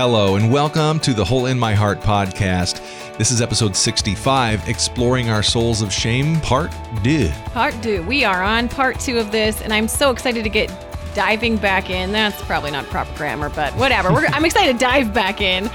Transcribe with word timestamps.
Hello, 0.00 0.36
and 0.36 0.50
welcome 0.50 0.98
to 1.00 1.12
the 1.12 1.22
Hole 1.22 1.44
in 1.44 1.58
My 1.58 1.74
Heart 1.74 2.00
podcast. 2.00 2.80
This 3.18 3.30
is 3.30 3.42
episode 3.42 3.76
65, 3.76 4.66
Exploring 4.66 5.28
Our 5.28 5.42
Souls 5.42 5.82
of 5.82 5.92
Shame, 5.92 6.40
Part 6.40 6.74
2. 7.04 7.28
Part 7.52 7.74
two. 7.82 8.02
We 8.04 8.24
are 8.24 8.42
on 8.42 8.70
part 8.70 8.98
two 8.98 9.18
of 9.18 9.30
this, 9.30 9.60
and 9.60 9.74
I'm 9.74 9.86
so 9.86 10.10
excited 10.10 10.42
to 10.42 10.48
get 10.48 10.72
diving 11.14 11.58
back 11.58 11.90
in. 11.90 12.12
That's 12.12 12.40
probably 12.44 12.70
not 12.70 12.86
proper 12.86 13.14
grammar, 13.14 13.50
but 13.50 13.74
whatever. 13.74 14.08
I'm 14.08 14.46
excited 14.46 14.72
to 14.72 14.78
dive 14.78 15.12
back 15.12 15.42
in. 15.42 15.68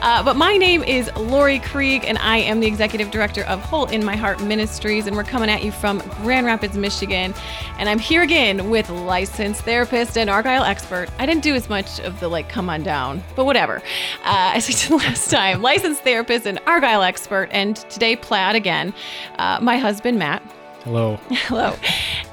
Uh, 0.00 0.22
but 0.22 0.36
my 0.36 0.56
name 0.56 0.84
is 0.84 1.10
Lori 1.16 1.58
Krieg, 1.58 2.04
and 2.04 2.18
I 2.18 2.38
am 2.38 2.60
the 2.60 2.68
executive 2.68 3.10
director 3.10 3.42
of 3.44 3.60
Hole 3.60 3.86
in 3.86 4.04
My 4.04 4.14
Heart 4.14 4.40
Ministries, 4.42 5.08
and 5.08 5.16
we're 5.16 5.24
coming 5.24 5.50
at 5.50 5.64
you 5.64 5.72
from 5.72 5.98
Grand 6.22 6.46
Rapids, 6.46 6.76
Michigan. 6.76 7.34
And 7.78 7.88
I'm 7.88 7.98
here 7.98 8.22
again 8.22 8.70
with 8.70 8.88
licensed 8.90 9.62
therapist 9.62 10.16
and 10.16 10.30
Argyle 10.30 10.62
expert. 10.62 11.08
I 11.18 11.26
didn't 11.26 11.42
do 11.42 11.54
as 11.54 11.68
much 11.68 11.98
of 12.00 12.20
the 12.20 12.28
like, 12.28 12.48
come 12.48 12.70
on 12.70 12.84
down, 12.84 13.24
but 13.34 13.44
whatever. 13.44 13.82
Uh, 14.24 14.52
as 14.54 14.68
I 14.68 14.72
did 14.72 15.02
last 15.02 15.30
time, 15.30 15.62
licensed 15.62 16.02
therapist 16.04 16.46
and 16.46 16.60
Argyle 16.66 17.02
expert, 17.02 17.48
and 17.50 17.76
today 17.90 18.14
plaid 18.14 18.54
again. 18.54 18.94
Uh, 19.38 19.58
my 19.60 19.78
husband 19.78 20.16
Matt. 20.16 20.42
Hello. 20.84 21.16
Hello. 21.30 21.74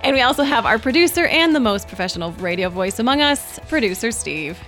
And 0.04 0.16
we 0.16 0.22
also 0.22 0.44
have 0.44 0.68
our 0.68 0.78
producer 0.78 1.26
and 1.26 1.56
the 1.56 1.60
most 1.60 1.88
professional 1.88 2.32
radio 2.34 2.70
voice 2.70 3.00
among 3.00 3.22
us, 3.22 3.58
producer 3.68 4.12
Steve. 4.12 4.60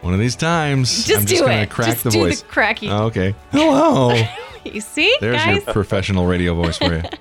One 0.00 0.14
of 0.14 0.20
these 0.20 0.36
times, 0.36 1.04
Just 1.06 1.20
I'm 1.20 1.24
do 1.26 1.30
just 1.34 1.44
going 1.44 1.56
to 1.56 1.62
it. 1.64 1.70
crack 1.70 1.88
Just 1.88 2.04
the 2.04 2.10
do 2.10 2.20
voice. 2.20 2.42
the 2.42 2.48
cracky. 2.48 2.88
Oh, 2.88 3.04
okay. 3.06 3.34
Hello. 3.52 4.14
You 4.64 4.82
see, 4.82 5.16
There's 5.20 5.36
guys? 5.36 5.64
your 5.64 5.72
professional 5.72 6.26
radio 6.26 6.52
voice 6.54 6.76
for 6.76 6.96
you. 6.96 7.02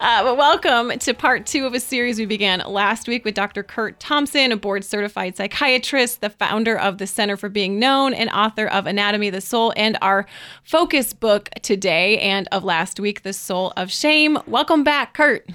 Uh, 0.00 0.22
but 0.24 0.36
welcome 0.36 0.98
to 0.98 1.14
part 1.14 1.46
two 1.46 1.64
of 1.66 1.72
a 1.72 1.78
series 1.80 2.18
we 2.18 2.26
began 2.26 2.60
last 2.66 3.06
week 3.06 3.24
with 3.24 3.34
Dr. 3.34 3.62
Curt 3.62 3.98
Thompson, 4.00 4.50
a 4.50 4.56
board 4.56 4.84
certified 4.84 5.36
psychiatrist, 5.36 6.20
the 6.20 6.28
founder 6.30 6.76
of 6.76 6.98
the 6.98 7.06
Center 7.06 7.36
for 7.38 7.48
Being 7.48 7.78
Known, 7.78 8.12
and 8.12 8.28
author 8.30 8.66
of 8.66 8.86
Anatomy 8.86 9.28
of 9.28 9.34
the 9.34 9.40
Soul, 9.40 9.72
and 9.76 9.96
our 10.02 10.26
focus 10.64 11.12
book 11.14 11.48
today 11.62 12.18
and 12.18 12.48
of 12.50 12.64
last 12.64 12.98
week, 13.00 13.22
The 13.22 13.32
Soul 13.32 13.72
of 13.76 13.90
Shame. 13.90 14.36
Welcome 14.46 14.82
back, 14.84 15.14
Curt. 15.14 15.48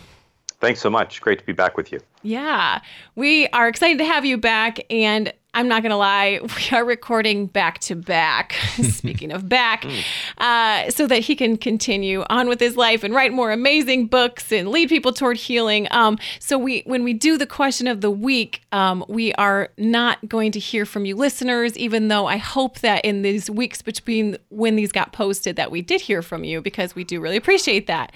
Thanks 0.61 0.80
so 0.80 0.89
much. 0.89 1.22
Great 1.22 1.39
to 1.39 1.45
be 1.45 1.53
back 1.53 1.75
with 1.75 1.91
you. 1.91 2.00
Yeah, 2.23 2.80
we 3.16 3.47
are 3.50 3.67
excited 3.67 3.97
to 4.00 4.06
have 4.06 4.25
you 4.25 4.38
back. 4.38 4.80
And 4.89 5.31
I'm 5.53 5.67
not 5.67 5.81
going 5.81 5.89
to 5.89 5.97
lie, 5.97 6.39
we 6.72 6.78
are 6.78 6.86
recording 6.86 7.47
back 7.47 7.80
to 7.80 7.95
back. 7.95 8.53
Speaking 8.83 9.31
of 9.31 9.50
back, 9.50 9.86
uh, 10.38 10.89
so 10.91 11.08
that 11.08 11.19
he 11.19 11.36
can 11.36 11.58
continue 11.58 12.23
on 12.30 12.47
with 12.47 12.59
his 12.59 12.78
life 12.78 13.03
and 13.03 13.14
write 13.14 13.33
more 13.33 13.52
amazing 13.52 14.08
books 14.08 14.52
and 14.52 14.69
lead 14.69 14.89
people 14.89 15.11
toward 15.11 15.38
healing. 15.38 15.88
Um, 15.91 16.19
so 16.39 16.58
we, 16.58 16.83
when 16.86 17.03
we 17.03 17.14
do 17.14 17.38
the 17.38 17.47
question 17.47 17.88
of 17.88 18.02
the 18.02 18.11
week, 18.11 18.61
um, 18.72 19.03
we 19.08 19.33
are 19.33 19.69
not 19.78 20.28
going 20.30 20.52
to 20.52 20.59
hear 20.59 20.86
from 20.86 21.06
you 21.06 21.16
listeners, 21.16 21.75
even 21.78 22.09
though 22.09 22.28
I 22.28 22.38
hope 22.38 22.80
that 22.80 23.03
in 23.03 23.23
these 23.23 23.50
weeks 23.50 23.81
between 23.81 24.38
when 24.50 24.75
these 24.75 24.91
got 24.91 25.13
posted, 25.13 25.56
that 25.56 25.72
we 25.72 25.81
did 25.81 26.02
hear 26.02 26.22
from 26.22 26.44
you 26.44 26.61
because 26.61 26.94
we 26.94 27.03
do 27.03 27.19
really 27.19 27.38
appreciate 27.38 27.88
that. 27.88 28.11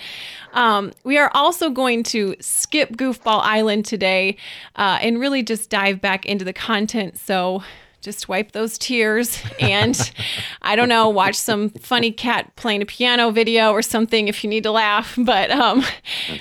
Um, 0.54 0.94
we 1.04 1.18
are 1.18 1.32
also 1.34 1.72
going 1.72 2.04
to 2.04 2.36
skip 2.40 2.92
Goofball 2.92 3.42
Island 3.42 3.86
today 3.86 4.38
uh, 4.76 5.00
and 5.02 5.20
really 5.20 5.42
just 5.42 5.72
dive 5.72 6.00
back 6.00 6.28
into 6.28 6.46
the 6.46 6.54
content. 6.54 7.18
So 7.18 7.33
just 8.04 8.28
wipe 8.28 8.52
those 8.52 8.78
tears 8.78 9.42
and 9.60 10.12
I 10.62 10.76
don't 10.76 10.90
know, 10.90 11.10
watch 11.10 11.36
some 11.36 11.70
funny 11.70 12.12
cat 12.12 12.54
playing 12.58 12.82
a 12.82 12.86
piano 12.86 13.32
video 13.32 13.72
or 13.72 13.82
something 13.82 14.28
if 14.28 14.44
you 14.44 14.50
need 14.50 14.64
to 14.64 14.72
laugh. 14.72 15.18
But 15.18 15.52
um, 15.52 15.84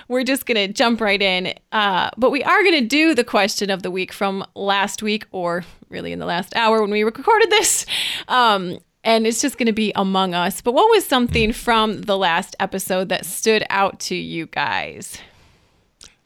we're 0.09 0.25
just 0.25 0.45
going 0.45 0.57
to 0.57 0.73
jump 0.73 1.01
right 1.01 1.23
in. 1.23 1.55
Uh, 1.71 2.11
but 2.17 2.31
we 2.31 2.43
are 2.43 2.63
going 2.63 2.81
to 2.81 2.87
do 2.87 3.15
the 3.15 3.25
question 3.25 3.71
of 3.71 3.83
the 3.83 3.91
week 3.91 4.13
from 4.13 4.45
last 4.57 5.03
week 5.03 5.27
or 5.31 5.65
really 5.89 6.13
in 6.13 6.19
the 6.19 6.27
last 6.27 6.55
hour 6.57 6.81
when 6.81 6.91
we 6.91 7.05
recorded 7.05 7.49
this. 7.51 7.87
Um, 8.27 8.79
and 9.05 9.27
it's 9.27 9.41
just 9.41 9.59
going 9.59 9.67
to 9.67 9.73
be 9.73 9.93
among 9.95 10.35
us. 10.35 10.61
But 10.61 10.75
what 10.75 10.89
was 10.91 11.07
something 11.07 11.53
from 11.53 12.03
the 12.03 12.17
last 12.17 12.57
episode 12.61 13.09
that 13.09 13.25
stood 13.25 13.65
out 13.71 14.01
to 14.01 14.15
you 14.15 14.47
guys? 14.47 15.19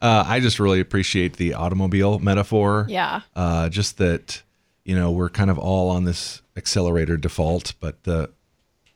Uh, 0.01 0.25
I 0.27 0.41
just 0.41 0.61
really 0.61 0.81
appreciate 0.81 1.37
the 1.37 1.55
automobile 1.55 2.19
metaphor. 2.19 2.87
Yeah. 2.89 3.23
Uh, 3.35 3.69
just 3.71 3.99
that, 3.99 4.43
you 4.87 4.95
know, 4.95 5.11
we're 5.11 5.29
kind 5.29 5.51
of 5.51 5.59
all 5.59 5.91
on 5.91 6.05
this 6.05 6.43
accelerator 6.57 7.17
default, 7.17 7.75
but 7.81 8.05
the, 8.05 8.31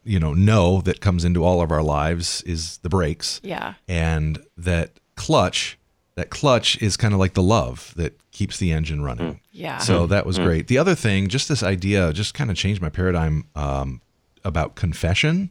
you 0.05 0.21
know, 0.21 0.33
no 0.33 0.81
that 0.83 1.01
comes 1.01 1.25
into 1.25 1.45
all 1.45 1.61
of 1.61 1.73
our 1.73 1.83
lives 1.83 2.43
is 2.43 2.79
the 2.79 2.89
brakes. 2.89 3.41
Yeah. 3.43 3.75
And 3.89 4.39
that 4.57 4.93
clutch, 5.17 5.77
that 6.15 6.31
clutch 6.31 6.81
is 6.81 6.97
kind 6.97 7.13
of 7.13 7.19
like 7.19 7.35
the 7.35 7.43
love 7.43 7.93
that 7.97 8.17
keeps 8.31 8.59
the 8.59 8.71
engine 8.71 9.03
running. 9.03 9.35
Mm. 9.35 9.41
Yeah. 9.51 9.79
So 9.79 10.07
mm. 10.07 10.09
that 10.11 10.25
was 10.25 10.39
mm. 10.39 10.45
great. 10.45 10.69
The 10.69 10.79
other 10.79 10.95
thing, 10.95 11.27
just 11.27 11.49
this 11.49 11.65
idea, 11.65 12.13
just 12.13 12.35
kind 12.35 12.51
of 12.51 12.57
changed 12.57 12.81
my 12.81 12.89
paradigm 12.89 13.47
um, 13.57 14.01
about 14.45 14.77
confession. 14.77 15.51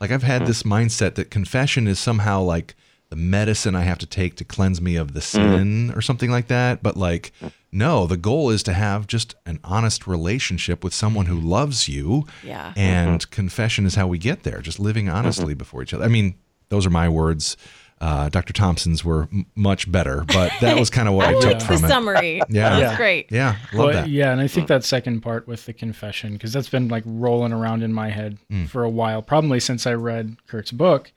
Like 0.00 0.10
I've 0.10 0.22
had 0.22 0.46
this 0.46 0.62
mindset 0.62 1.16
that 1.16 1.30
confession 1.30 1.86
is 1.86 1.98
somehow 1.98 2.40
like 2.40 2.74
the 3.08 3.16
medicine 3.16 3.74
I 3.74 3.82
have 3.82 3.98
to 3.98 4.06
take 4.06 4.36
to 4.36 4.44
cleanse 4.44 4.80
me 4.80 4.96
of 4.96 5.14
the 5.14 5.20
mm. 5.20 5.24
sin 5.24 5.92
or 5.94 6.00
something 6.00 6.30
like 6.30 6.48
that. 6.48 6.82
But 6.82 6.96
like, 6.96 7.32
no, 7.70 8.06
the 8.06 8.16
goal 8.16 8.50
is 8.50 8.62
to 8.64 8.72
have 8.72 9.06
just 9.06 9.34
an 9.46 9.60
honest 9.62 10.06
relationship 10.06 10.82
with 10.82 10.92
someone 10.92 11.26
who 11.26 11.38
loves 11.38 11.88
you. 11.88 12.26
Yeah. 12.42 12.72
And 12.76 13.20
mm-hmm. 13.20 13.30
confession 13.30 13.86
is 13.86 13.94
how 13.94 14.06
we 14.06 14.18
get 14.18 14.42
there, 14.42 14.60
just 14.60 14.80
living 14.80 15.06
mm-hmm. 15.06 15.16
honestly 15.16 15.54
before 15.54 15.82
each 15.82 15.94
other. 15.94 16.04
I 16.04 16.08
mean, 16.08 16.34
those 16.68 16.84
are 16.86 16.90
my 16.90 17.08
words. 17.08 17.56
Uh, 17.98 18.28
Dr. 18.28 18.52
Thompson's 18.52 19.02
were 19.04 19.22
m- 19.32 19.46
much 19.54 19.90
better, 19.90 20.22
but 20.26 20.52
that 20.60 20.78
was 20.78 20.90
kind 20.90 21.08
of 21.08 21.14
what 21.14 21.26
I, 21.28 21.30
I 21.30 21.32
took 21.34 21.44
liked 21.44 21.60
the 21.60 21.66
from 21.66 21.84
it. 21.84 21.88
summary. 21.88 22.42
Yeah. 22.50 22.68
that's 22.70 22.80
Yeah. 22.92 22.96
great. 22.96 23.32
Yeah, 23.32 23.56
love 23.72 23.84
Well, 23.86 23.92
that. 23.94 24.08
Yeah, 24.10 24.32
and 24.32 24.40
I 24.40 24.48
think 24.48 24.68
that 24.68 24.84
second 24.84 25.20
part 25.22 25.48
with 25.48 25.64
the 25.64 25.72
confession, 25.72 26.34
because 26.34 26.52
that's 26.52 26.68
been 26.68 26.88
like 26.88 27.04
rolling 27.06 27.52
around 27.54 27.82
in 27.82 27.92
my 27.94 28.10
head 28.10 28.36
Mm. 28.52 28.68
for 28.68 28.84
a 28.84 28.90
while, 28.90 29.22
probably 29.22 29.60
since 29.60 29.86
I 29.86 29.94
read 29.94 30.36
Curt's 30.46 30.72
book. 30.72 31.12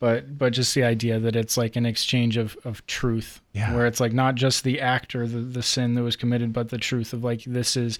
But 0.00 0.36
but 0.38 0.52
just 0.54 0.74
the 0.74 0.82
idea 0.82 1.20
that 1.20 1.36
it's 1.36 1.56
like 1.56 1.76
an 1.76 1.86
exchange 1.86 2.36
of, 2.36 2.56
of 2.64 2.84
truth, 2.86 3.40
Yeah. 3.52 3.74
where 3.74 3.86
it's 3.86 4.00
like 4.00 4.12
not 4.12 4.34
just 4.34 4.64
the 4.64 4.80
act 4.80 5.14
or 5.14 5.26
the, 5.28 5.38
the 5.40 5.62
sin 5.62 5.94
that 5.94 6.02
was 6.02 6.16
committed, 6.16 6.52
but 6.52 6.70
the 6.70 6.78
truth 6.78 7.12
of 7.12 7.22
like 7.22 7.44
this 7.44 7.76
is 7.76 7.98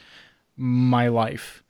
my 0.56 1.08
life, 1.08 1.62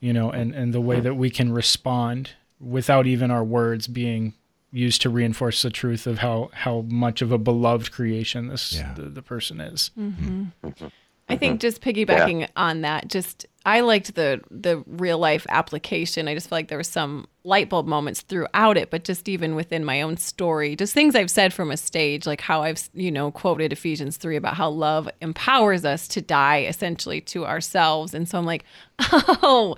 you 0.00 0.12
know, 0.12 0.30
and, 0.30 0.54
and 0.54 0.72
the 0.72 0.80
way 0.80 1.00
that 1.00 1.14
we 1.14 1.28
can 1.28 1.52
respond 1.52 2.30
without 2.60 3.06
even 3.06 3.30
our 3.32 3.42
words 3.44 3.86
being 3.88 4.32
used 4.76 5.00
to 5.02 5.10
reinforce 5.10 5.62
the 5.62 5.70
truth 5.70 6.06
of 6.06 6.18
how, 6.18 6.50
how 6.52 6.82
much 6.88 7.22
of 7.22 7.32
a 7.32 7.38
beloved 7.38 7.90
creation 7.92 8.48
this 8.48 8.74
Yeah. 8.74 8.92
the, 8.94 9.02
the 9.02 9.22
person 9.22 9.60
is. 9.60 9.90
Mm-hmm. 9.98 10.44
Mm-hmm. 10.64 10.86
I 11.28 11.36
think 11.36 11.60
just 11.60 11.80
piggybacking 11.80 12.48
on 12.56 12.82
that, 12.82 13.08
just 13.08 13.46
I 13.66 13.80
liked 13.80 14.14
the 14.14 14.40
the 14.50 14.84
real 14.86 15.18
life 15.18 15.44
application. 15.48 16.28
I 16.28 16.34
just 16.34 16.48
feel 16.48 16.56
like 16.56 16.68
there 16.68 16.78
were 16.78 16.84
some 16.84 17.26
light 17.46 17.68
bulb 17.68 17.86
moments 17.86 18.22
throughout 18.22 18.76
it, 18.76 18.90
but 18.90 19.04
just 19.04 19.28
even 19.28 19.54
within 19.54 19.84
my 19.84 20.02
own 20.02 20.16
story, 20.16 20.74
just 20.74 20.92
things 20.92 21.14
I've 21.14 21.30
said 21.30 21.54
from 21.54 21.70
a 21.70 21.76
stage, 21.76 22.26
like 22.26 22.40
how 22.40 22.62
I've 22.62 22.88
you 22.94 23.10
know 23.10 23.30
quoted 23.30 23.72
Ephesians 23.72 24.16
three 24.16 24.36
about 24.36 24.54
how 24.54 24.68
love 24.68 25.08
empowers 25.20 25.84
us 25.84 26.06
to 26.08 26.20
die 26.20 26.62
essentially 26.62 27.20
to 27.22 27.44
ourselves, 27.44 28.14
and 28.14 28.28
so 28.28 28.38
I'm 28.38 28.46
like, 28.46 28.64
oh, 29.00 29.74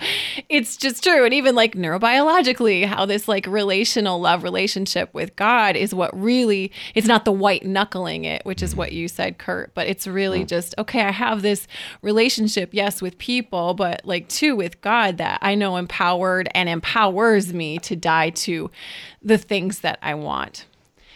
it's 0.51 0.77
just 0.77 1.03
true, 1.03 1.25
and 1.25 1.33
even 1.33 1.55
like 1.55 1.75
neurobiologically, 1.75 2.85
how 2.85 3.07
this 3.07 3.27
like 3.27 3.47
relational 3.47 4.21
love 4.21 4.43
relationship 4.43 5.13
with 5.15 5.35
God 5.35 5.77
is 5.77 5.95
what 5.95 6.19
really 6.19 6.73
it's 6.95 7.07
not 7.07 7.25
the 7.25 7.33
white 7.33 7.65
knuckling 7.65 8.25
it, 8.25 8.45
which 8.45 8.63
is 8.63 8.77
what 8.77 8.93
you 8.93 9.09
said, 9.09 9.39
Curt, 9.39 9.73
but 9.75 9.87
it's 9.87 10.07
really 10.07 10.45
mm. 10.45 10.47
just 10.49 10.75
okay. 10.77 11.01
I 11.01 11.11
have 11.11 11.41
this 11.41 11.67
relationship, 12.03 12.71
yes, 12.73 13.01
with 13.01 13.17
people, 13.17 13.75
but 13.79 14.03
like 14.05 14.29
too 14.29 14.55
with 14.55 14.81
God 14.83 15.17
that 15.17 15.39
I 15.41 15.55
know 15.55 15.77
empowered 15.77 16.51
and 16.55 16.69
empowers 16.69 17.55
me 17.55 17.79
to 17.79 17.97
die 17.97 18.31
to 18.31 18.71
the 19.23 19.39
things 19.39 19.81
that 19.81 19.99
I 20.03 20.15
want. 20.15 20.67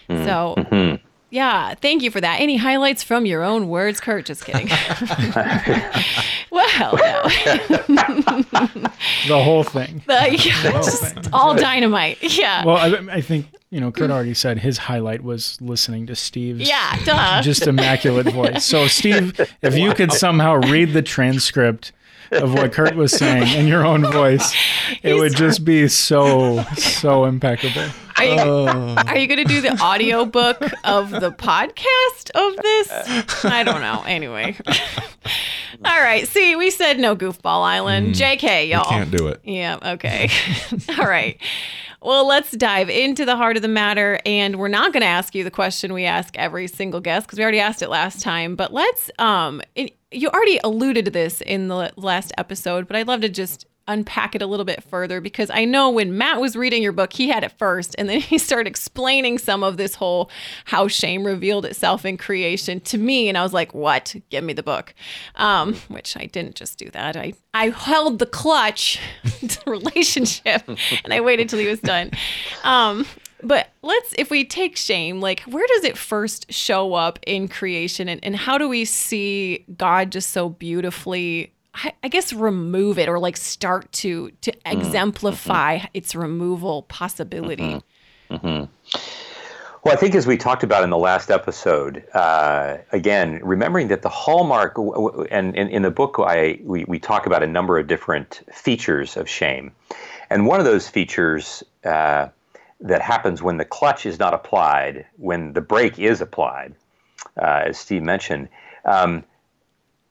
Mm, 0.09 0.25
so. 0.25 0.55
Mm-hmm. 0.57 1.05
Yeah, 1.31 1.75
thank 1.77 2.03
you 2.03 2.11
for 2.11 2.21
that. 2.21 2.41
Any 2.43 2.59
highlights 2.59 3.03
from 3.03 3.25
your 3.25 3.43
own 3.43 3.69
words, 3.69 4.03
Curt? 4.03 4.27
Just 4.27 4.45
kidding. 4.45 4.69
well, 6.51 6.93
no. 6.93 7.23
The 9.27 9.41
whole 9.43 9.65
thing. 9.65 10.03
The- 10.07 10.37
yeah, 10.39 10.73
just 10.83 11.33
all 11.33 11.55
dynamite. 11.55 12.19
Yeah. 12.23 12.67
Well, 12.67 12.77
I, 12.77 13.15
I 13.15 13.21
think 13.23 13.47
you 13.71 13.81
know 13.81 13.91
Curt 13.91 14.11
already 14.11 14.35
said 14.35 14.59
his 14.59 14.77
highlight 14.77 15.23
was 15.23 15.59
listening 15.63 16.07
to 16.09 16.15
Steve's 16.15 16.69
yeah, 16.69 17.03
duh. 17.07 17.41
just 17.41 17.67
immaculate 17.67 18.31
voice. 18.31 18.63
So 18.63 18.87
Steve, 18.87 19.41
if 19.63 19.75
you 19.75 19.95
could 19.95 20.13
somehow 20.13 20.57
read 20.57 20.93
the 20.93 21.01
transcript 21.01 21.93
of 22.33 22.55
what 22.55 22.73
Curt 22.73 22.97
was 22.97 23.13
saying 23.13 23.59
in 23.59 23.67
your 23.67 23.85
own 23.85 24.03
voice, 24.11 24.55
it 25.03 25.15
would 25.15 25.35
just 25.35 25.65
be 25.65 25.89
so 25.89 26.63
so 26.77 27.25
impeccable. 27.25 27.85
Are 28.17 28.25
you, 28.25 28.41
are 28.41 29.19
you 29.19 29.27
going 29.27 29.39
to 29.39 29.45
do 29.45 29.61
the 29.63 29.77
audio 29.81 30.25
book 30.25 30.61
of 30.85 31.11
the 31.11 31.33
podcast 31.33 32.31
of 32.35 32.57
this? 32.63 33.45
I 33.45 33.63
don't 33.65 33.81
know. 33.81 34.05
Anyway. 34.07 34.57
All 35.85 36.01
right. 36.01 36.29
See, 36.29 36.55
we 36.55 36.71
said 36.71 36.99
no 36.99 37.17
goofball 37.17 37.65
island. 37.65 38.09
Hmm. 38.09 38.23
JK, 38.23 38.69
y'all. 38.69 38.85
Can't 38.85 39.11
do 39.11 39.29
it. 39.29 39.41
Yeah, 39.45 39.79
okay. 39.95 40.29
All 40.99 41.07
right. 41.07 41.39
Well, 42.05 42.27
let's 42.27 42.51
dive 42.51 42.91
into 42.91 43.25
the 43.25 43.37
heart 43.37 43.57
of 43.57 43.63
the 43.63 43.69
matter. 43.69 44.19
And 44.27 44.57
we're 44.57 44.69
not 44.69 44.93
going 44.93 45.03
to 45.03 45.07
ask 45.07 45.35
you 45.35 45.45
the 45.45 45.51
question 45.51 45.93
we 45.93 46.05
ask 46.05 46.37
every 46.37 46.67
single 46.67 47.01
guest 47.01 47.27
because 47.27 47.39
we 47.39 47.45
already 47.45 47.61
asked 47.61 47.81
it 47.81 47.89
last 47.89 48.21
time. 48.21 48.57
But 48.57 48.73
let's, 48.73 49.11
um, 49.19 49.63
you 50.11 50.29
already 50.29 50.59
alluded 50.65 51.05
to 51.05 51.11
this 51.11 51.41
in 51.43 51.69
the 51.69 51.93
last 51.97 52.33
episode, 52.39 52.89
but 52.89 52.97
I'd 52.97 53.07
love 53.07 53.21
to 53.21 53.29
just 53.29 53.67
unpack 53.89 54.35
it 54.35 54.43
a 54.43 54.47
little 54.47 54.65
bit 54.65 54.83
further 54.85 55.21
because 55.21 55.51
I 55.51 55.65
know 55.65 55.91
when 55.91 56.17
Matt 56.17 56.41
was 56.41 56.57
reading 56.57 56.83
your 56.83 56.93
book, 56.93 57.13
he 57.13 57.29
had 57.29 57.45
it 57.45 57.53
first, 57.59 57.95
and 57.99 58.09
then 58.09 58.21
he 58.33 58.39
started 58.39 58.69
explaining 58.69 59.39
some 59.39 59.63
of 59.63 59.77
this 59.77 59.95
whole 59.95 60.31
how 60.67 60.89
shame 60.89 61.25
revealed 61.25 61.65
itself 61.65 62.05
in 62.05 62.17
creation 62.17 62.81
to 62.81 62.99
me, 62.99 63.29
and 63.29 63.37
I 63.37 63.43
was 63.43 63.53
like, 63.53 63.75
"What? 63.75 64.15
Give 64.31 64.45
me 64.45 64.53
the 64.53 64.63
book," 64.63 64.95
um, 65.37 65.75
which 65.89 66.17
I 66.17 66.27
didn't 66.27 66.55
just 66.55 66.79
do 66.79 66.91
that. 66.91 67.17
I 67.17 67.35
I 67.55 67.71
held 67.71 68.19
the 68.19 68.27
clutch 68.27 68.99
to 69.49 69.71
relationship, 69.71 70.63
and 71.05 71.13
I 71.13 71.21
waited 71.21 71.49
till 71.49 71.59
he 71.59 71.67
was 71.67 71.81
done. 71.81 72.11
Um, 72.65 73.07
but 73.43 73.71
let's 73.83 74.15
if 74.17 74.31
we 74.31 74.45
take 74.45 74.77
shame 74.77 75.21
like 75.21 75.41
where 75.41 75.67
does 75.67 75.85
it 75.85 75.99
first 75.99 76.53
show 76.53 76.95
up 76.95 77.19
in 77.27 77.49
creation 77.49 78.09
and, 78.09 78.23
and 78.25 78.37
how 78.37 78.57
do 78.57 78.69
we 78.69 78.85
see 78.85 79.65
god 79.77 80.13
just 80.13 80.31
so 80.31 80.49
beautifully 80.49 81.53
I, 81.75 81.93
I 82.03 82.09
guess 82.09 82.33
remove 82.33 82.99
it 82.99 83.09
or 83.09 83.19
like 83.19 83.37
start 83.37 83.91
to 83.93 84.31
to 84.43 84.53
mm-hmm. 84.53 84.79
exemplify 84.79 85.79
mm-hmm. 85.79 85.87
its 85.95 86.15
removal 86.15 86.83
possibility. 86.83 87.83
Mm-hmm. 88.31 88.35
Mm-hmm. 88.35 88.99
Well, 89.85 89.93
I 89.93 89.97
think 89.97 90.15
as 90.15 90.29
we 90.29 90.37
talked 90.37 90.63
about 90.63 90.85
in 90.85 90.91
the 90.91 90.99
last 90.99 91.29
episode, 91.29 92.05
uh, 92.15 92.77
again, 92.93 93.41
remembering 93.43 93.89
that 93.89 94.03
the 94.03 94.09
hallmark, 94.09 94.77
and, 95.29 95.57
in 95.57 95.83
the 95.83 95.91
book, 95.91 96.17
I 96.21 96.61
we, 96.63 96.85
we 96.85 97.01
talk 97.01 97.27
about 97.27 97.43
a 97.43 97.49
number 97.49 97.79
of 97.79 97.89
different 97.89 98.43
features 98.53 99.17
of 99.17 99.29
shame, 99.29 99.73
and 100.31 100.47
one 100.47 100.61
of 100.61 100.67
those 100.67 100.89
features 100.89 101.65
uh, 101.85 102.29
that 102.81 103.03
happens 103.03 103.43
when 103.43 103.57
the 103.57 103.65
clutch 103.65 104.07
is 104.07 104.21
not 104.21 104.35
applied, 104.35 105.05
when 105.17 105.53
the 105.53 105.61
brake 105.61 105.99
is 105.99 106.21
applied, 106.21 106.75
uh, 107.41 107.65
as 107.67 107.77
Steve 107.77 108.03
mentioned, 108.03 108.49
um, 108.85 109.25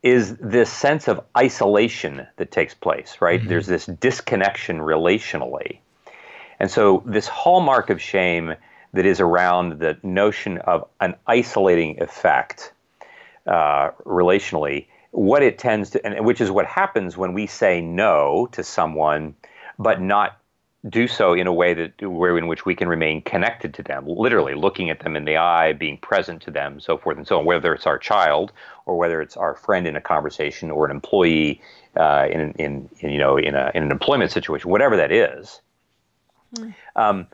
is 0.04 0.36
this 0.38 0.72
sense 0.72 1.08
of 1.08 1.24
isolation 1.38 2.28
that 2.38 2.52
takes 2.52 2.74
place, 2.74 3.18
right? 3.22 3.40
Mm-hmm. 3.40 3.50
There's 3.50 3.68
this 3.68 3.86
disconnection 3.86 4.80
relationally. 4.80 5.80
And 6.60 6.70
so, 6.70 7.04
this 7.06 7.28
hallmark 7.28 7.90
of 7.90 8.02
shame 8.02 8.56
that 8.94 9.06
is 9.06 9.20
around 9.20 9.80
the 9.80 9.98
notion 10.04 10.58
of 10.60 10.88
an 11.00 11.16
isolating 11.28 12.02
effect 12.02 12.74
uh, 13.48 13.92
relationally, 14.06 14.88
what 15.12 15.44
it 15.44 15.58
tends 15.58 15.92
to, 15.92 16.06
and 16.06 16.26
which 16.26 16.42
is 16.42 16.52
what 16.52 16.66
happens 16.66 17.18
when 17.18 17.34
we 17.34 17.48
say 17.48 17.82
no 17.82 18.48
to 18.52 18.64
someone, 18.64 19.36
but 19.80 20.02
not 20.02 20.41
do 20.90 21.08
so 21.08 21.34
in 21.34 21.46
a 21.46 21.54
way 21.54 21.74
that 21.76 22.02
where 22.02 22.38
in 22.38 22.48
which 22.48 22.66
we 22.66 22.74
can 22.74 22.88
remain 22.88 23.22
connected 23.22 23.74
to 23.76 23.84
them, 23.84 24.06
literally 24.08 24.56
looking 24.56 24.90
at 24.90 25.00
them 25.02 25.16
in 25.16 25.26
the 25.26 25.38
eye, 25.38 25.74
being 25.74 25.98
present 25.98 26.42
to 26.42 26.52
them, 26.52 26.80
so 26.80 26.98
forth 26.98 27.18
and 27.18 27.28
so 27.28 27.38
on. 27.38 27.46
Whether 27.46 27.74
it's 27.74 27.86
our 27.86 28.00
child 28.00 28.52
or 28.86 28.98
whether 28.98 29.22
it's 29.22 29.38
our 29.38 29.56
friend 29.56 29.88
in 29.88 29.96
a 29.96 30.02
conversation 30.02 30.72
or 30.72 30.86
an 30.86 30.92
employee 30.92 31.62
uh, 31.96 32.28
in, 32.32 32.54
in, 32.54 32.90
in, 33.00 33.12
you 33.12 33.20
know 33.20 33.38
in, 33.38 33.54
a, 33.54 33.72
in 33.76 33.84
an 33.84 33.92
employment 33.92 34.32
situation, 34.32 34.72
whatever 34.72 34.98
that 34.98 35.12
is. 35.12 35.62
Mm. 36.56 36.74
Um, 36.96 37.28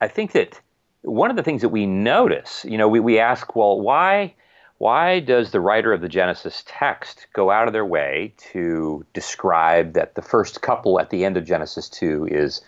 I 0.00 0.08
think 0.08 0.32
that 0.32 0.60
one 1.02 1.30
of 1.30 1.36
the 1.36 1.42
things 1.42 1.62
that 1.62 1.68
we 1.68 1.86
notice, 1.86 2.64
you 2.68 2.78
know, 2.78 2.88
we, 2.88 3.00
we 3.00 3.18
ask, 3.18 3.54
well, 3.54 3.80
why 3.80 4.34
why 4.78 5.20
does 5.20 5.52
the 5.52 5.60
writer 5.60 5.92
of 5.92 6.02
the 6.02 6.08
Genesis 6.08 6.62
text 6.66 7.26
go 7.32 7.50
out 7.50 7.66
of 7.66 7.72
their 7.72 7.84
way 7.84 8.34
to 8.52 9.06
describe 9.14 9.94
that 9.94 10.14
the 10.14 10.22
first 10.22 10.60
couple 10.60 11.00
at 11.00 11.08
the 11.08 11.24
end 11.24 11.36
of 11.38 11.46
Genesis 11.46 11.88
2 11.88 12.28
is 12.30 12.60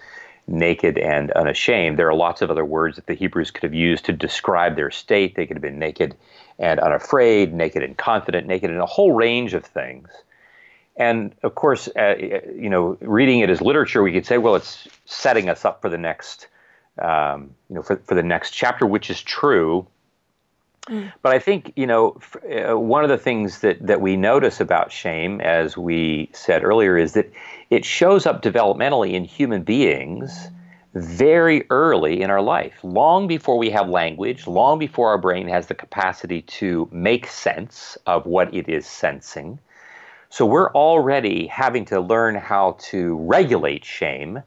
naked 0.49 0.99
and 0.99 1.31
unashamed. 1.33 1.99
There 1.99 2.09
are 2.09 2.15
lots 2.15 2.43
of 2.43 2.51
other 2.51 2.65
words 2.65 2.97
that 2.97 3.07
the 3.07 3.15
Hebrews 3.15 3.51
could 3.51 3.63
have 3.63 3.75
used 3.75 4.05
to 4.07 4.13
describe 4.13 4.77
their 4.77 4.91
state. 4.91 5.35
They 5.35 5.47
could 5.47 5.57
have 5.57 5.63
been 5.63 5.79
naked 5.79 6.17
and 6.59 6.81
unafraid, 6.81 7.53
naked 7.53 7.83
and 7.83 7.97
confident, 7.97 8.47
naked 8.47 8.71
in 8.71 8.79
a 8.79 8.87
whole 8.87 9.13
range 9.13 9.55
of 9.55 9.65
things. 9.65 10.09
And 10.97 11.35
of 11.43 11.55
course, 11.55 11.89
uh, 11.97 12.17
you 12.19 12.69
know, 12.69 12.99
reading 13.01 13.41
it 13.41 13.51
as 13.51 13.61
literature, 13.61 14.03
we 14.03 14.13
could 14.13 14.27
say, 14.27 14.39
well, 14.39 14.57
it's 14.57 14.89
setting 15.05 15.49
us 15.49 15.65
up 15.65 15.81
for 15.81 15.89
the 15.89 15.99
next, 15.99 16.49
um, 17.01 17.55
you 17.69 17.77
know, 17.77 17.83
for, 17.83 17.97
for 17.99 18.17
the 18.17 18.23
next 18.23 18.51
chapter, 18.51 18.85
which 18.85 19.09
is 19.09 19.23
true. 19.23 19.87
Mm. 20.89 21.13
But 21.23 21.35
I 21.35 21.39
think 21.39 21.73
you 21.77 21.87
know 21.87 22.19
uh, 22.51 22.79
one 22.79 23.05
of 23.05 23.11
the 23.11 23.19
things 23.19 23.61
that 23.61 23.87
that 23.87 24.01
we 24.01 24.17
notice 24.17 24.61
about 24.61 24.91
shame, 24.91 25.41
as 25.41 25.77
we 25.77 26.31
said 26.33 26.65
earlier, 26.65 26.97
is 26.97 27.13
that 27.13 27.31
it 27.71 27.85
shows 27.85 28.27
up 28.27 28.43
developmentally 28.43 29.13
in 29.13 29.25
human 29.25 29.63
beings 29.63 30.49
very 30.95 31.65
early 31.71 32.23
in 32.23 32.31
our 32.31 32.41
life, 32.41 32.79
long 32.83 33.27
before 33.27 33.59
we 33.59 33.71
have 33.71 33.89
language, 33.89 34.47
long 34.47 34.79
before 34.79 35.09
our 35.09 35.19
brain 35.19 35.47
has 35.49 35.67
the 35.67 35.75
capacity 35.75 36.43
to 36.43 36.89
make 36.91 37.27
sense 37.27 37.99
of 38.07 38.27
what 38.27 38.53
it 38.55 38.69
is 38.69 38.87
sensing. 38.87 39.59
So 40.31 40.45
we're 40.45 40.73
already 40.73 41.47
having 41.47 41.85
to 41.87 42.01
learn 42.01 42.35
how 42.35 42.77
to 42.91 43.17
regulate 43.17 43.85
shame 43.85 44.43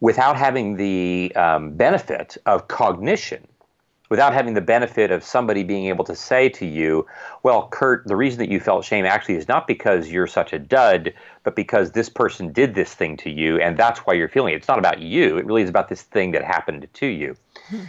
without 0.00 0.36
having 0.36 0.76
the 0.76 1.32
um, 1.36 1.72
benefit 1.72 2.36
of 2.46 2.68
cognition 2.68 3.46
without 4.14 4.32
having 4.32 4.54
the 4.54 4.60
benefit 4.60 5.10
of 5.10 5.24
somebody 5.24 5.64
being 5.64 5.86
able 5.86 6.04
to 6.04 6.14
say 6.14 6.48
to 6.48 6.64
you, 6.64 7.04
well, 7.42 7.66
Curt, 7.72 8.06
the 8.06 8.14
reason 8.14 8.38
that 8.38 8.48
you 8.48 8.60
felt 8.60 8.84
shame 8.84 9.04
actually 9.04 9.34
is 9.34 9.48
not 9.48 9.66
because 9.66 10.08
you're 10.08 10.28
such 10.28 10.52
a 10.52 10.58
dud, 10.60 11.12
but 11.42 11.56
because 11.56 11.90
this 11.90 12.08
person 12.08 12.52
did 12.52 12.76
this 12.76 12.94
thing 12.94 13.16
to 13.16 13.28
you, 13.28 13.58
and 13.58 13.76
that's 13.76 13.98
why 14.06 14.14
you're 14.14 14.28
feeling 14.28 14.54
it. 14.54 14.58
It's 14.58 14.68
not 14.68 14.78
about 14.78 15.00
you. 15.00 15.36
It 15.36 15.44
really 15.46 15.62
is 15.62 15.68
about 15.68 15.88
this 15.88 16.02
thing 16.02 16.30
that 16.30 16.44
happened 16.44 16.86
to 16.92 17.06
you. 17.06 17.34
Hmm. 17.66 17.86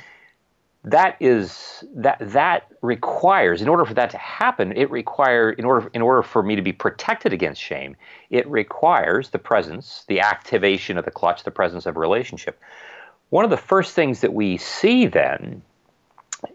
That 0.83 1.16
is 1.19 1.83
that 1.94 2.18
that 2.19 2.69
requires 2.81 3.62
in 3.62 3.69
order 3.69 3.86
for 3.86 3.94
that 3.94 4.10
to 4.10 4.18
happen 4.18 4.71
it 4.75 4.89
require 4.89 5.51
in 5.51 5.63
order 5.66 5.92
in 5.94 6.01
order 6.01 6.24
for 6.24 6.42
me 6.42 6.56
to 6.56 6.62
be 6.63 6.71
protected 6.71 7.33
against 7.33 7.60
shame 7.60 7.95
it 8.30 8.48
requires 8.48 9.30
the 9.30 9.39
presence 9.39 10.06
the 10.07 10.19
activation 10.19 11.00
of 11.00 11.06
the 11.06 11.10
clutch 11.10 11.44
the 11.44 11.50
presence 11.50 11.88
of 11.88 11.98
a 11.98 12.00
relationship 12.00 12.60
one 13.31 13.44
of 13.44 13.50
the 13.50 13.57
first 13.57 13.95
things 13.95 14.21
that 14.21 14.33
we 14.33 14.57
see 14.57 15.07
then 15.07 15.63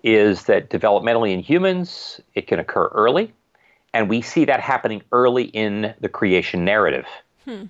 is 0.03 0.45
that 0.45 0.71
developmentally 0.71 1.33
in 1.33 1.41
humans, 1.41 2.21
it 2.35 2.47
can 2.47 2.59
occur 2.59 2.87
early, 2.89 3.33
and 3.93 4.09
we 4.09 4.23
see 4.23 4.45
that 4.45 4.61
happening 4.61 5.03
early 5.13 5.45
in 5.45 5.95
the 6.01 6.09
creation 6.09 6.65
narrative. 6.65 7.07
Hmm. 7.45 7.65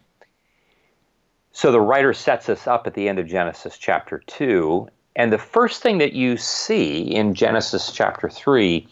So 1.53 1.73
the 1.73 1.81
writer 1.81 2.13
sets 2.13 2.49
us 2.49 2.67
up 2.67 2.87
at 2.87 2.95
the 2.95 3.09
end 3.09 3.19
of 3.19 3.27
Genesis 3.27 3.77
chapter 3.77 4.23
2, 4.27 4.89
and 5.17 5.33
the 5.33 5.39
first 5.39 5.83
thing 5.83 5.99
that 5.99 6.13
you 6.13 6.37
see 6.37 7.03
in 7.03 7.35
Genesis 7.35 7.93
chapter 7.93 8.29
3 8.29 8.87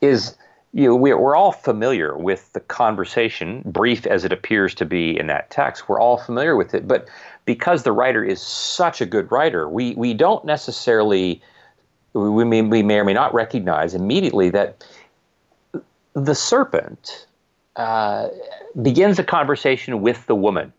is 0.00 0.36
you 0.74 0.88
know, 0.88 0.96
we're 0.96 1.36
all 1.36 1.52
familiar 1.52 2.16
with 2.16 2.50
the 2.54 2.60
conversation, 2.60 3.62
brief 3.66 4.06
as 4.06 4.24
it 4.24 4.32
appears 4.32 4.74
to 4.76 4.86
be 4.86 5.18
in 5.18 5.26
that 5.26 5.50
text. 5.50 5.86
We're 5.86 6.00
all 6.00 6.16
familiar 6.16 6.56
with 6.56 6.72
it, 6.72 6.88
but 6.88 7.08
because 7.44 7.82
the 7.82 7.92
writer 7.92 8.24
is 8.24 8.40
such 8.40 9.02
a 9.02 9.06
good 9.06 9.30
writer, 9.30 9.68
we, 9.68 9.94
we 9.96 10.14
don't 10.14 10.44
necessarily 10.46 11.42
we 12.12 12.44
may, 12.44 12.62
we 12.62 12.82
may 12.82 12.98
or 12.98 13.04
may 13.04 13.14
not 13.14 13.32
recognize 13.34 13.94
immediately 13.94 14.50
that 14.50 14.84
the 16.14 16.34
serpent 16.34 17.26
uh, 17.76 18.28
begins 18.80 19.18
a 19.18 19.24
conversation 19.24 20.02
with 20.02 20.26
the 20.26 20.34
woman. 20.34 20.72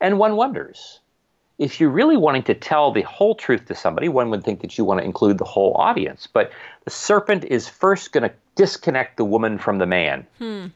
And 0.00 0.18
one 0.18 0.36
wonders 0.36 1.00
if 1.58 1.80
you're 1.80 1.90
really 1.90 2.16
wanting 2.16 2.44
to 2.44 2.54
tell 2.54 2.92
the 2.92 3.02
whole 3.02 3.34
truth 3.34 3.66
to 3.66 3.74
somebody, 3.74 4.08
one 4.08 4.30
would 4.30 4.44
think 4.44 4.60
that 4.60 4.78
you 4.78 4.84
want 4.84 5.00
to 5.00 5.04
include 5.04 5.38
the 5.38 5.44
whole 5.44 5.74
audience. 5.74 6.28
But 6.32 6.52
the 6.84 6.90
serpent 6.90 7.44
is 7.44 7.68
first 7.68 8.12
going 8.12 8.28
to 8.28 8.34
disconnect 8.54 9.16
the 9.16 9.24
woman 9.24 9.58
from 9.58 9.78
the 9.78 9.86
man. 9.86 10.26
Hmm. 10.38 10.66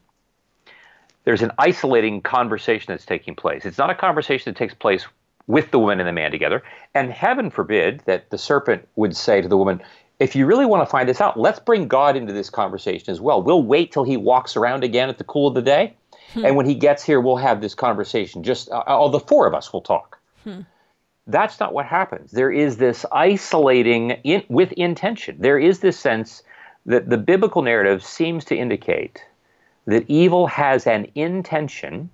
There's 1.24 1.42
an 1.42 1.52
isolating 1.56 2.20
conversation 2.20 2.86
that's 2.92 3.06
taking 3.06 3.36
place. 3.36 3.64
It's 3.64 3.78
not 3.78 3.90
a 3.90 3.94
conversation 3.94 4.52
that 4.52 4.58
takes 4.58 4.74
place 4.74 5.06
with 5.46 5.70
the 5.70 5.78
woman 5.78 6.00
and 6.00 6.08
the 6.08 6.12
man 6.12 6.30
together. 6.30 6.62
And 6.94 7.10
heaven 7.10 7.50
forbid 7.50 8.02
that 8.06 8.30
the 8.30 8.38
serpent 8.38 8.88
would 8.96 9.16
say 9.16 9.40
to 9.40 9.48
the 9.48 9.56
woman, 9.56 9.82
if 10.18 10.36
you 10.36 10.46
really 10.46 10.66
want 10.66 10.86
to 10.86 10.90
find 10.90 11.08
this 11.08 11.20
out, 11.20 11.38
let's 11.38 11.58
bring 11.58 11.88
God 11.88 12.16
into 12.16 12.32
this 12.32 12.48
conversation 12.48 13.10
as 13.10 13.20
well. 13.20 13.42
We'll 13.42 13.62
wait 13.62 13.90
till 13.92 14.04
he 14.04 14.16
walks 14.16 14.56
around 14.56 14.84
again 14.84 15.08
at 15.08 15.18
the 15.18 15.24
cool 15.24 15.48
of 15.48 15.54
the 15.54 15.62
day. 15.62 15.96
Hmm. 16.32 16.46
And 16.46 16.56
when 16.56 16.66
he 16.66 16.74
gets 16.74 17.02
here, 17.02 17.20
we'll 17.20 17.36
have 17.36 17.60
this 17.60 17.74
conversation. 17.74 18.42
Just 18.42 18.70
uh, 18.70 18.82
all 18.86 19.08
the 19.08 19.20
four 19.20 19.46
of 19.46 19.54
us 19.54 19.72
will 19.72 19.80
talk. 19.80 20.18
Hmm. 20.44 20.60
That's 21.26 21.60
not 21.60 21.72
what 21.72 21.86
happens. 21.86 22.30
There 22.32 22.50
is 22.50 22.76
this 22.76 23.04
isolating 23.12 24.10
in, 24.22 24.44
with 24.48 24.72
intention. 24.72 25.36
There 25.40 25.58
is 25.58 25.80
this 25.80 25.98
sense 25.98 26.42
that 26.86 27.08
the 27.08 27.18
biblical 27.18 27.62
narrative 27.62 28.04
seems 28.04 28.44
to 28.46 28.56
indicate 28.56 29.24
that 29.86 30.04
evil 30.08 30.46
has 30.46 30.86
an 30.86 31.06
intention 31.14 32.10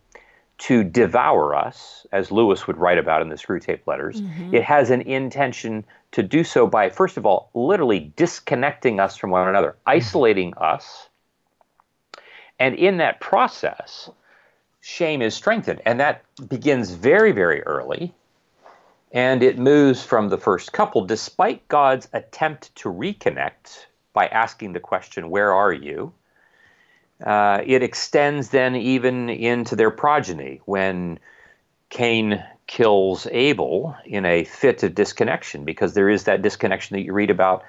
to 0.58 0.82
devour 0.82 1.54
us, 1.54 2.06
as 2.12 2.32
Lewis 2.32 2.66
would 2.66 2.76
write 2.76 2.98
about 2.98 3.22
in 3.22 3.28
the 3.28 3.36
Screwtape 3.36 3.86
letters. 3.86 4.20
Mm-hmm. 4.20 4.54
It 4.54 4.64
has 4.64 4.90
an 4.90 5.02
intention 5.02 5.84
to 6.12 6.22
do 6.22 6.42
so 6.42 6.66
by, 6.66 6.90
first 6.90 7.16
of 7.16 7.24
all, 7.24 7.50
literally 7.54 8.12
disconnecting 8.16 8.98
us 8.98 9.16
from 9.16 9.30
one 9.30 9.48
another, 9.48 9.70
mm-hmm. 9.70 9.90
isolating 9.90 10.54
us. 10.56 11.08
And 12.58 12.74
in 12.74 12.96
that 12.96 13.20
process, 13.20 14.10
shame 14.80 15.22
is 15.22 15.34
strengthened. 15.34 15.80
And 15.86 16.00
that 16.00 16.24
begins 16.48 16.90
very, 16.90 17.30
very 17.30 17.62
early. 17.62 18.12
And 19.12 19.42
it 19.42 19.58
moves 19.58 20.02
from 20.02 20.28
the 20.28 20.38
first 20.38 20.72
couple, 20.72 21.04
despite 21.04 21.66
God's 21.68 22.08
attempt 22.12 22.74
to 22.76 22.90
reconnect 22.90 23.86
by 24.12 24.26
asking 24.26 24.72
the 24.72 24.80
question, 24.80 25.30
Where 25.30 25.54
are 25.54 25.72
you? 25.72 26.12
Uh, 27.24 27.62
it 27.66 27.82
extends 27.82 28.50
then 28.50 28.76
even 28.76 29.28
into 29.28 29.74
their 29.74 29.90
progeny 29.90 30.60
when 30.66 31.18
Cain 31.90 32.44
kills 32.66 33.26
Abel 33.32 33.96
in 34.04 34.24
a 34.24 34.44
fit 34.44 34.82
of 34.82 34.94
disconnection, 34.94 35.64
because 35.64 35.94
there 35.94 36.08
is 36.08 36.24
that 36.24 36.42
disconnection 36.42 36.96
that 36.96 37.02
you 37.02 37.12
read 37.12 37.30
about. 37.30 37.64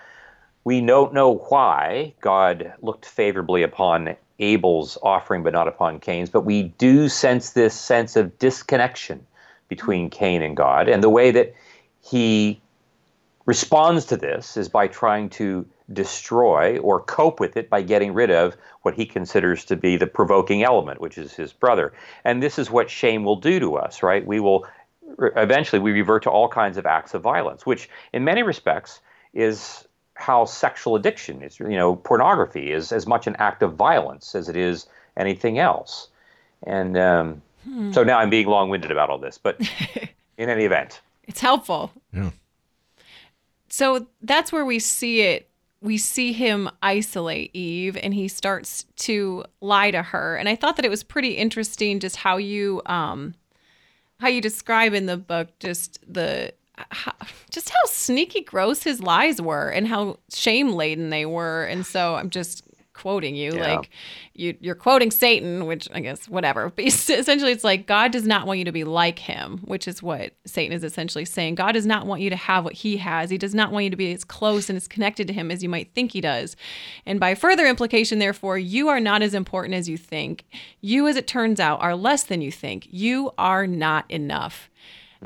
We 0.65 0.81
don't 0.81 1.13
know 1.13 1.35
why 1.35 2.13
God 2.21 2.73
looked 2.81 3.05
favorably 3.05 3.63
upon 3.63 4.15
Abel's 4.39 4.97
offering 5.01 5.41
but 5.41 5.53
not 5.53 5.67
upon 5.67 5.99
Cain's, 5.99 6.29
but 6.29 6.41
we 6.41 6.63
do 6.63 7.09
sense 7.09 7.51
this 7.51 7.73
sense 7.73 8.15
of 8.15 8.37
disconnection 8.39 9.25
between 9.67 10.09
Cain 10.09 10.41
and 10.41 10.55
God. 10.55 10.89
And 10.89 11.01
the 11.01 11.09
way 11.09 11.31
that 11.31 11.55
he 12.01 12.61
responds 13.45 14.05
to 14.05 14.17
this 14.17 14.57
is 14.57 14.69
by 14.69 14.87
trying 14.87 15.29
to 15.29 15.65
destroy 15.91 16.77
or 16.79 17.01
cope 17.01 17.39
with 17.39 17.57
it 17.57 17.69
by 17.69 17.81
getting 17.81 18.13
rid 18.13 18.29
of 18.29 18.55
what 18.83 18.93
he 18.93 19.05
considers 19.05 19.65
to 19.65 19.75
be 19.75 19.97
the 19.97 20.07
provoking 20.07 20.63
element, 20.63 21.01
which 21.01 21.17
is 21.17 21.33
his 21.33 21.51
brother. 21.53 21.93
And 22.23 22.41
this 22.41 22.59
is 22.59 22.69
what 22.69 22.89
shame 22.89 23.23
will 23.23 23.35
do 23.35 23.59
to 23.59 23.75
us, 23.75 24.03
right? 24.03 24.25
We 24.25 24.39
will 24.39 24.67
eventually 25.35 25.79
we 25.79 25.91
revert 25.91 26.23
to 26.23 26.29
all 26.29 26.47
kinds 26.47 26.77
of 26.77 26.85
acts 26.85 27.13
of 27.13 27.21
violence, 27.21 27.65
which 27.65 27.89
in 28.13 28.23
many 28.23 28.43
respects 28.43 29.01
is 29.33 29.87
how 30.13 30.45
sexual 30.45 30.95
addiction 30.95 31.41
is, 31.41 31.59
you 31.59 31.69
know, 31.69 31.95
pornography 31.95 32.71
is 32.71 32.91
as 32.91 33.07
much 33.07 33.25
an 33.25 33.35
act 33.37 33.63
of 33.63 33.75
violence 33.75 34.35
as 34.35 34.49
it 34.49 34.57
is 34.57 34.85
anything 35.17 35.59
else. 35.59 36.09
And 36.63 36.97
um, 36.97 37.41
hmm. 37.63 37.91
so 37.91 38.03
now 38.03 38.19
I'm 38.19 38.29
being 38.29 38.47
long 38.47 38.69
winded 38.69 38.91
about 38.91 39.09
all 39.09 39.17
this, 39.17 39.37
but 39.37 39.59
in 40.37 40.49
any 40.49 40.65
event, 40.65 41.01
it's 41.23 41.39
helpful. 41.39 41.91
Yeah. 42.11 42.31
So 43.69 44.07
that's 44.21 44.51
where 44.51 44.65
we 44.65 44.79
see 44.79 45.21
it. 45.21 45.48
We 45.81 45.97
see 45.97 46.33
him 46.33 46.69
isolate 46.81 47.51
Eve 47.55 47.97
and 48.01 48.13
he 48.13 48.27
starts 48.27 48.85
to 48.97 49.45
lie 49.61 49.91
to 49.91 50.03
her. 50.03 50.35
And 50.35 50.49
I 50.49 50.55
thought 50.55 50.75
that 50.75 50.85
it 50.85 50.89
was 50.89 51.03
pretty 51.03 51.31
interesting 51.31 51.99
just 51.99 52.17
how 52.17 52.37
you 52.37 52.81
um 52.85 53.33
how 54.19 54.27
you 54.27 54.41
describe 54.41 54.93
in 54.93 55.05
the 55.05 55.17
book 55.17 55.57
just 55.59 55.99
the 56.11 56.53
how, 56.91 57.13
just 57.49 57.69
how 57.69 57.79
sneaky 57.85 58.41
gross 58.41 58.83
his 58.83 59.01
lies 59.01 59.41
were 59.41 59.69
and 59.69 59.87
how 59.87 60.17
shame 60.31 60.73
laden 60.73 61.09
they 61.09 61.25
were. 61.25 61.65
And 61.65 61.85
so 61.85 62.15
I'm 62.15 62.29
just 62.29 62.63
quoting 62.99 63.33
you 63.33 63.53
yeah. 63.53 63.73
like 63.75 63.89
you 64.33 64.57
you're 64.59 64.75
quoting 64.75 65.09
Satan, 65.09 65.65
which 65.65 65.87
I 65.93 66.01
guess 66.01 66.27
whatever. 66.27 66.71
But 66.79 66.85
essentially 66.85 67.51
it's 67.51 67.63
like 67.63 67.87
God 67.87 68.11
does 68.11 68.25
not 68.25 68.47
want 68.47 68.59
you 68.59 68.65
to 68.65 68.71
be 68.71 68.83
like 68.83 69.19
him, 69.19 69.59
which 69.65 69.87
is 69.87 70.03
what 70.03 70.33
Satan 70.45 70.75
is 70.75 70.83
essentially 70.83 71.25
saying. 71.25 71.55
God 71.55 71.73
does 71.73 71.85
not 71.85 72.05
want 72.05 72.21
you 72.21 72.29
to 72.29 72.35
have 72.35 72.63
what 72.63 72.73
he 72.73 72.97
has. 72.97 73.29
He 73.29 73.37
does 73.37 73.55
not 73.55 73.71
want 73.71 73.85
you 73.85 73.89
to 73.89 73.97
be 73.97 74.13
as 74.13 74.23
close 74.23 74.69
and 74.69 74.77
as 74.77 74.87
connected 74.87 75.27
to 75.27 75.33
him 75.33 75.51
as 75.51 75.63
you 75.63 75.69
might 75.69 75.93
think 75.93 76.11
he 76.11 76.21
does. 76.21 76.55
And 77.05 77.19
by 77.19 77.35
further 77.35 77.65
implication 77.65 78.19
therefore, 78.19 78.57
you 78.57 78.87
are 78.87 78.99
not 78.99 79.21
as 79.21 79.33
important 79.33 79.75
as 79.75 79.89
you 79.89 79.97
think. 79.97 80.45
You 80.81 81.07
as 81.07 81.15
it 81.15 81.27
turns 81.27 81.59
out 81.59 81.81
are 81.81 81.95
less 81.95 82.23
than 82.23 82.41
you 82.41 82.51
think. 82.51 82.87
You 82.89 83.31
are 83.37 83.67
not 83.67 84.09
enough. 84.09 84.68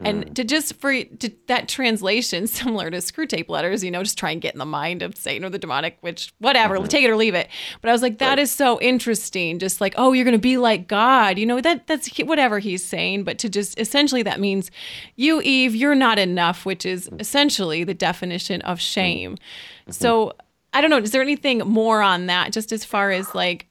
And 0.01 0.25
mm. 0.25 0.33
to 0.33 0.43
just 0.43 0.75
for 0.75 1.03
to, 1.03 1.31
that 1.47 1.67
translation, 1.67 2.47
similar 2.47 2.89
to 2.89 2.97
Screwtape 2.97 3.47
Letters, 3.47 3.83
you 3.83 3.91
know, 3.91 4.01
just 4.01 4.17
try 4.17 4.31
and 4.31 4.41
get 4.41 4.53
in 4.53 4.59
the 4.59 4.65
mind 4.65 5.03
of 5.03 5.15
Satan 5.15 5.45
or 5.45 5.50
the 5.50 5.59
demonic, 5.59 5.97
which 6.01 6.33
whatever, 6.39 6.77
mm-hmm. 6.77 6.88
take 6.88 7.05
it 7.05 7.09
or 7.09 7.15
leave 7.15 7.35
it. 7.35 7.47
But 7.81 7.89
I 7.89 7.91
was 7.91 8.01
like, 8.01 8.17
that 8.17 8.29
right. 8.29 8.39
is 8.39 8.51
so 8.51 8.81
interesting. 8.81 9.59
Just 9.59 9.81
like, 9.81 9.93
oh, 9.97 10.13
you're 10.13 10.25
going 10.25 10.33
to 10.33 10.39
be 10.39 10.57
like 10.57 10.88
God, 10.88 11.38
you 11.38 11.45
know, 11.45 11.62
that 11.62 11.85
that's 11.85 12.09
whatever 12.17 12.59
he's 12.59 12.83
saying. 12.83 13.23
But 13.23 13.38
to 13.39 13.50
just 13.50 13.79
essentially 13.79 14.23
that 14.23 14.39
means 14.39 14.71
you, 15.15 15.41
Eve, 15.41 15.75
you're 15.75 15.95
not 15.95 16.17
enough, 16.17 16.65
which 16.65 16.85
is 16.85 17.07
mm. 17.09 17.21
essentially 17.21 17.83
the 17.83 17.93
definition 17.93 18.62
of 18.63 18.81
shame. 18.81 19.33
Mm-hmm. 19.33 19.91
So 19.91 20.33
I 20.73 20.81
don't 20.81 20.89
know. 20.89 20.97
Is 20.97 21.12
there 21.12 21.21
anything 21.21 21.59
more 21.59 22.01
on 22.01 22.25
that, 22.25 22.51
just 22.51 22.71
as 22.71 22.83
far 22.83 23.12
as 23.12 23.35
like 23.35 23.67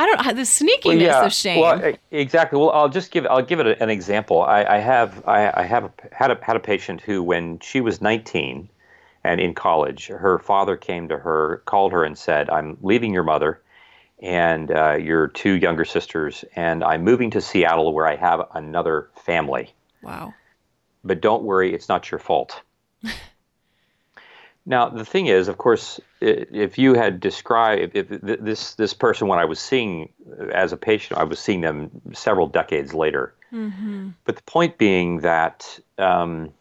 I 0.00 0.06
don't 0.06 0.24
know 0.24 0.32
the 0.32 0.42
sneakiness 0.42 0.84
well, 0.84 0.96
yeah. 0.96 1.26
of 1.26 1.32
shame. 1.34 1.60
Well, 1.60 1.92
exactly. 2.10 2.58
Well, 2.58 2.70
I'll 2.70 2.88
just 2.88 3.10
give 3.10 3.26
I'll 3.26 3.42
give 3.42 3.60
it 3.60 3.78
an 3.82 3.90
example. 3.90 4.40
I, 4.40 4.64
I 4.64 4.78
have 4.78 5.28
I, 5.28 5.52
I 5.54 5.64
have 5.64 5.84
a, 5.84 5.92
had 6.10 6.30
a 6.30 6.38
had 6.42 6.56
a 6.56 6.60
patient 6.60 7.02
who, 7.02 7.22
when 7.22 7.58
she 7.58 7.82
was 7.82 8.00
19 8.00 8.70
and 9.24 9.40
in 9.42 9.52
college, 9.52 10.06
her 10.06 10.38
father 10.38 10.78
came 10.78 11.06
to 11.08 11.18
her, 11.18 11.58
called 11.66 11.92
her, 11.92 12.02
and 12.02 12.16
said, 12.16 12.48
"I'm 12.48 12.78
leaving 12.80 13.12
your 13.12 13.24
mother 13.24 13.60
and 14.22 14.70
uh, 14.70 14.94
your 14.94 15.28
two 15.28 15.52
younger 15.52 15.84
sisters, 15.84 16.46
and 16.56 16.82
I'm 16.82 17.04
moving 17.04 17.30
to 17.32 17.42
Seattle, 17.42 17.92
where 17.92 18.06
I 18.06 18.16
have 18.16 18.48
another 18.54 19.10
family. 19.22 19.70
Wow. 20.02 20.32
But 21.04 21.20
don't 21.20 21.42
worry, 21.42 21.74
it's 21.74 21.90
not 21.90 22.10
your 22.10 22.20
fault." 22.20 22.62
Now, 24.66 24.88
the 24.88 25.04
thing 25.04 25.26
is, 25.26 25.48
of 25.48 25.58
course, 25.58 26.00
if 26.20 26.78
you 26.78 26.94
had 26.94 27.18
described 27.18 27.96
if 27.96 28.08
this 28.08 28.74
this 28.74 28.94
person 28.94 29.26
when 29.26 29.38
I 29.38 29.44
was 29.44 29.58
seeing 29.58 30.12
as 30.52 30.72
a 30.72 30.76
patient, 30.76 31.18
I 31.18 31.24
was 31.24 31.38
seeing 31.38 31.62
them 31.62 31.90
several 32.12 32.46
decades 32.46 32.92
later. 32.92 33.34
Mm-hmm. 33.52 34.10
But 34.24 34.36
the 34.36 34.42
point 34.42 34.78
being 34.78 35.20
that 35.20 35.78
um, 35.98 36.52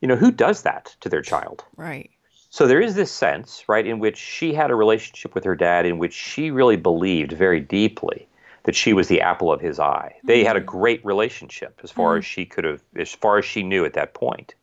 you 0.00 0.08
know 0.08 0.16
who 0.16 0.30
does 0.30 0.62
that 0.62 0.94
to 1.00 1.08
their 1.08 1.22
child, 1.22 1.64
right? 1.76 2.10
So 2.50 2.66
there 2.66 2.80
is 2.80 2.94
this 2.94 3.12
sense, 3.12 3.64
right, 3.68 3.86
in 3.86 3.98
which 3.98 4.16
she 4.16 4.54
had 4.54 4.70
a 4.70 4.74
relationship 4.74 5.34
with 5.34 5.44
her 5.44 5.54
dad, 5.54 5.84
in 5.84 5.98
which 5.98 6.14
she 6.14 6.50
really 6.50 6.76
believed 6.76 7.32
very 7.32 7.60
deeply 7.60 8.26
that 8.62 8.74
she 8.74 8.92
was 8.92 9.08
the 9.08 9.20
apple 9.20 9.52
of 9.52 9.60
his 9.60 9.78
eye. 9.78 10.14
Mm-hmm. 10.16 10.26
They 10.26 10.44
had 10.44 10.56
a 10.56 10.60
mm-hmm. 10.60 10.78
great 10.78 11.04
relationship 11.04 11.80
as 11.82 11.90
far 11.90 12.12
mm-hmm. 12.12 12.18
as 12.18 12.24
she 12.24 12.46
could 12.46 12.64
have, 12.64 12.82
as 12.96 13.12
far 13.12 13.38
as 13.38 13.44
she 13.44 13.62
knew 13.62 13.84
at 13.84 13.94
that 13.94 14.14
point. 14.14 14.54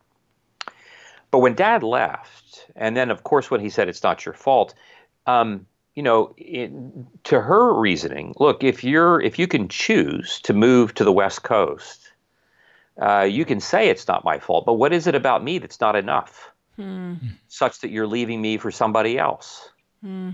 But 1.35 1.41
when 1.41 1.53
dad 1.53 1.83
left, 1.83 2.65
and 2.77 2.95
then 2.95 3.11
of 3.11 3.25
course 3.25 3.51
when 3.51 3.59
he 3.59 3.69
said 3.69 3.89
it's 3.89 4.03
not 4.03 4.25
your 4.25 4.31
fault, 4.31 4.73
um, 5.27 5.65
you 5.93 6.01
know, 6.01 6.33
it, 6.37 6.71
to 7.25 7.41
her 7.41 7.73
reasoning, 7.73 8.33
look, 8.39 8.63
if 8.63 8.85
you're 8.85 9.19
if 9.19 9.37
you 9.37 9.45
can 9.45 9.67
choose 9.67 10.39
to 10.43 10.53
move 10.53 10.93
to 10.93 11.03
the 11.03 11.11
West 11.11 11.43
Coast, 11.43 12.09
uh, 13.01 13.27
you 13.29 13.43
can 13.43 13.59
say 13.59 13.89
it's 13.89 14.07
not 14.07 14.23
my 14.23 14.39
fault. 14.39 14.65
But 14.65 14.75
what 14.75 14.93
is 14.93 15.07
it 15.07 15.13
about 15.13 15.43
me 15.43 15.57
that's 15.57 15.81
not 15.81 15.97
enough, 15.97 16.53
hmm. 16.77 17.15
such 17.49 17.81
that 17.81 17.91
you're 17.91 18.07
leaving 18.07 18.41
me 18.41 18.55
for 18.55 18.71
somebody 18.71 19.19
else? 19.19 19.67
Hmm. 19.99 20.29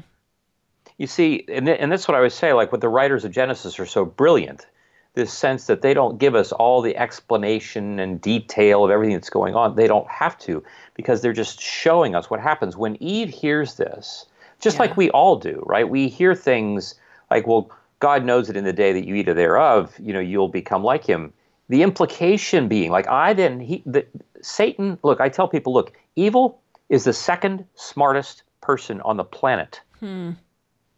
You 0.99 1.07
see, 1.07 1.45
and, 1.47 1.65
th- 1.65 1.79
and 1.81 1.91
that's 1.91 2.07
what 2.07 2.15
I 2.15 2.21
would 2.21 2.31
say. 2.31 2.53
Like 2.53 2.71
what 2.71 2.81
the 2.81 2.89
writers 2.89 3.25
of 3.25 3.31
Genesis 3.31 3.79
are 3.79 3.87
so 3.87 4.05
brilliant 4.05 4.67
this 5.13 5.33
sense 5.33 5.67
that 5.67 5.81
they 5.81 5.93
don't 5.93 6.19
give 6.19 6.35
us 6.35 6.51
all 6.51 6.81
the 6.81 6.95
explanation 6.95 7.99
and 7.99 8.21
detail 8.21 8.85
of 8.85 8.91
everything 8.91 9.15
that's 9.15 9.29
going 9.29 9.55
on. 9.55 9.75
They 9.75 9.87
don't 9.87 10.09
have 10.09 10.37
to 10.39 10.63
because 10.93 11.21
they're 11.21 11.33
just 11.33 11.59
showing 11.59 12.15
us 12.15 12.29
what 12.29 12.39
happens 12.39 12.77
when 12.77 13.01
Eve 13.01 13.29
hears 13.29 13.75
this, 13.75 14.25
just 14.59 14.75
yeah. 14.75 14.83
like 14.83 14.97
we 14.97 15.09
all 15.11 15.35
do, 15.35 15.63
right? 15.65 15.87
We 15.87 16.07
hear 16.07 16.33
things 16.33 16.95
like, 17.29 17.45
well, 17.45 17.71
God 17.99 18.23
knows 18.23 18.47
that 18.47 18.55
in 18.55 18.63
the 18.63 18.73
day 18.73 18.93
that 18.93 19.05
you 19.05 19.15
eat 19.15 19.27
of 19.27 19.35
thereof, 19.35 19.93
you 19.99 20.13
know, 20.13 20.19
you'll 20.19 20.47
become 20.47 20.83
like 20.83 21.05
him. 21.05 21.33
The 21.67 21.83
implication 21.83 22.67
being, 22.67 22.91
like, 22.91 23.07
I 23.07 23.33
then, 23.33 23.59
he, 23.59 23.83
the, 23.85 24.05
Satan, 24.41 24.97
look, 25.03 25.21
I 25.21 25.29
tell 25.29 25.47
people, 25.47 25.73
look, 25.73 25.93
evil 26.15 26.59
is 26.89 27.03
the 27.03 27.13
second 27.13 27.65
smartest 27.75 28.43
person 28.59 29.01
on 29.01 29.17
the 29.17 29.23
planet. 29.23 29.81
Hmm 29.99 30.31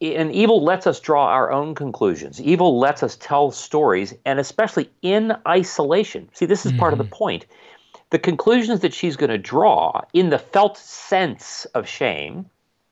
and 0.00 0.32
evil 0.32 0.62
lets 0.62 0.86
us 0.86 1.00
draw 1.00 1.28
our 1.28 1.50
own 1.50 1.74
conclusions. 1.74 2.40
Evil 2.40 2.78
lets 2.78 3.02
us 3.02 3.16
tell 3.16 3.50
stories, 3.50 4.14
and 4.24 4.38
especially 4.38 4.90
in 5.02 5.36
isolation. 5.46 6.28
See, 6.32 6.46
this 6.46 6.66
is 6.66 6.72
mm-hmm. 6.72 6.80
part 6.80 6.92
of 6.92 6.98
the 6.98 7.04
mm-hmm. 7.04 7.14
point. 7.14 7.46
The 8.10 8.18
conclusions 8.18 8.80
that 8.80 8.92
she's 8.92 9.16
going 9.16 9.30
to 9.30 9.38
draw 9.38 10.02
in 10.12 10.30
the 10.30 10.38
felt 10.38 10.76
sense 10.76 11.64
of 11.74 11.88
shame, 11.88 12.46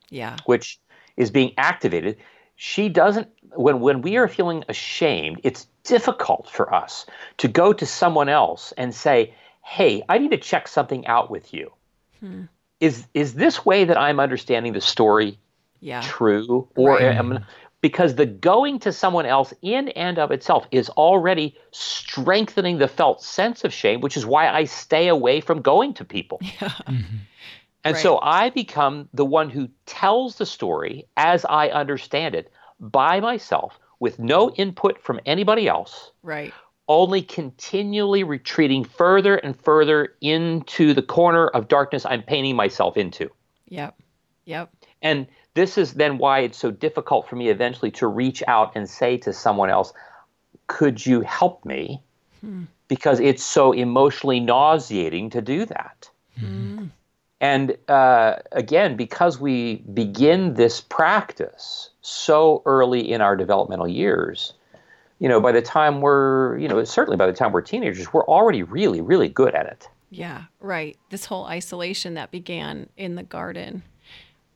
yeah, 0.09 0.37
which 0.45 0.79
is 1.15 1.31
being 1.31 1.53
activated, 1.57 2.17
she 2.55 2.89
doesn't. 2.89 3.27
When 3.55 3.79
when 3.79 4.01
we 4.01 4.17
are 4.17 4.27
feeling 4.27 4.63
ashamed, 4.67 5.41
it's 5.43 5.67
difficult 5.83 6.49
for 6.49 6.73
us 6.73 7.05
to 7.37 7.47
go 7.47 7.73
to 7.73 7.85
someone 7.85 8.29
else 8.29 8.73
and 8.77 8.93
say, 8.93 9.33
"Hey, 9.61 10.03
I 10.09 10.17
need 10.17 10.31
to 10.31 10.37
check 10.37 10.67
something 10.67 11.05
out 11.05 11.29
with 11.29 11.53
you." 11.53 11.71
Hmm. 12.19 12.43
Is 12.79 13.07
is 13.13 13.35
this 13.35 13.65
way 13.65 13.85
that 13.85 13.97
I'm 13.97 14.19
understanding 14.19 14.73
the 14.73 14.81
story 14.81 15.37
yeah. 15.83 16.01
true 16.01 16.67
or 16.75 16.97
right. 16.97 17.17
um, 17.17 17.43
because 17.81 18.15
the 18.15 18.25
going 18.25 18.79
to 18.79 18.93
someone 18.93 19.25
else 19.25 19.53
in 19.61 19.89
and 19.89 20.17
of 20.17 20.31
itself 20.31 20.65
is 20.71 20.89
already 20.91 21.55
strengthening 21.71 22.77
the 22.77 22.87
felt 22.87 23.21
sense 23.21 23.63
of 23.63 23.73
shame 23.73 24.01
which 24.01 24.17
is 24.17 24.25
why 24.25 24.47
i 24.49 24.63
stay 24.63 25.09
away 25.09 25.41
from 25.41 25.61
going 25.61 25.93
to 25.93 26.05
people 26.05 26.39
yeah. 26.41 26.69
mm-hmm. 26.69 27.17
and 27.83 27.93
right. 27.93 28.01
so 28.01 28.19
i 28.21 28.49
become 28.49 29.07
the 29.13 29.25
one 29.25 29.49
who 29.49 29.67
tells 29.85 30.37
the 30.37 30.45
story 30.45 31.05
as 31.17 31.45
i 31.49 31.67
understand 31.67 32.33
it 32.33 32.51
by 32.79 33.19
myself 33.19 33.77
with 33.99 34.17
no 34.17 34.49
input 34.51 34.99
from 35.01 35.19
anybody 35.25 35.67
else 35.67 36.11
right 36.23 36.53
only 36.87 37.21
continually 37.21 38.23
retreating 38.23 38.83
further 38.83 39.37
and 39.37 39.57
further 39.59 40.15
into 40.21 40.93
the 40.93 41.01
corner 41.01 41.47
of 41.47 41.67
darkness 41.67 42.05
i'm 42.05 42.23
painting 42.23 42.55
myself 42.55 42.95
into 42.95 43.29
yep 43.67 43.97
yep 44.45 44.69
and 45.01 45.27
this 45.53 45.77
is 45.77 45.93
then 45.93 46.17
why 46.17 46.39
it's 46.39 46.57
so 46.57 46.71
difficult 46.71 47.27
for 47.27 47.35
me 47.35 47.49
eventually 47.49 47.91
to 47.91 48.07
reach 48.07 48.43
out 48.47 48.71
and 48.75 48.89
say 48.89 49.17
to 49.17 49.33
someone 49.33 49.69
else, 49.69 49.93
could 50.67 51.05
you 51.05 51.21
help 51.21 51.63
me? 51.65 52.01
because 52.87 53.19
it's 53.19 53.43
so 53.43 53.71
emotionally 53.71 54.39
nauseating 54.39 55.29
to 55.31 55.41
do 55.41 55.65
that. 55.65 56.09
And 57.41 57.77
uh, 57.89 58.35
again, 58.51 58.95
because 58.95 59.39
we 59.39 59.77
begin 59.93 60.53
this 60.53 60.79
practice 60.79 61.89
so 62.01 62.61
early 62.65 63.11
in 63.11 63.19
our 63.19 63.35
developmental 63.35 63.87
years, 63.87 64.53
you 65.19 65.27
know, 65.27 65.41
by 65.41 65.51
the 65.51 65.61
time 65.61 66.01
we're, 66.01 66.57
you 66.57 66.67
know, 66.67 66.83
certainly 66.83 67.17
by 67.17 67.25
the 67.25 67.33
time 67.33 67.51
we're 67.51 67.61
teenagers, 67.61 68.13
we're 68.13 68.25
already 68.25 68.63
really, 68.63 69.01
really 69.01 69.27
good 69.27 69.55
at 69.55 69.65
it. 69.65 69.89
Yeah, 70.09 70.43
right. 70.59 70.97
This 71.09 71.25
whole 71.25 71.45
isolation 71.45 72.13
that 72.13 72.29
began 72.29 72.89
in 72.95 73.15
the 73.15 73.23
garden. 73.23 73.83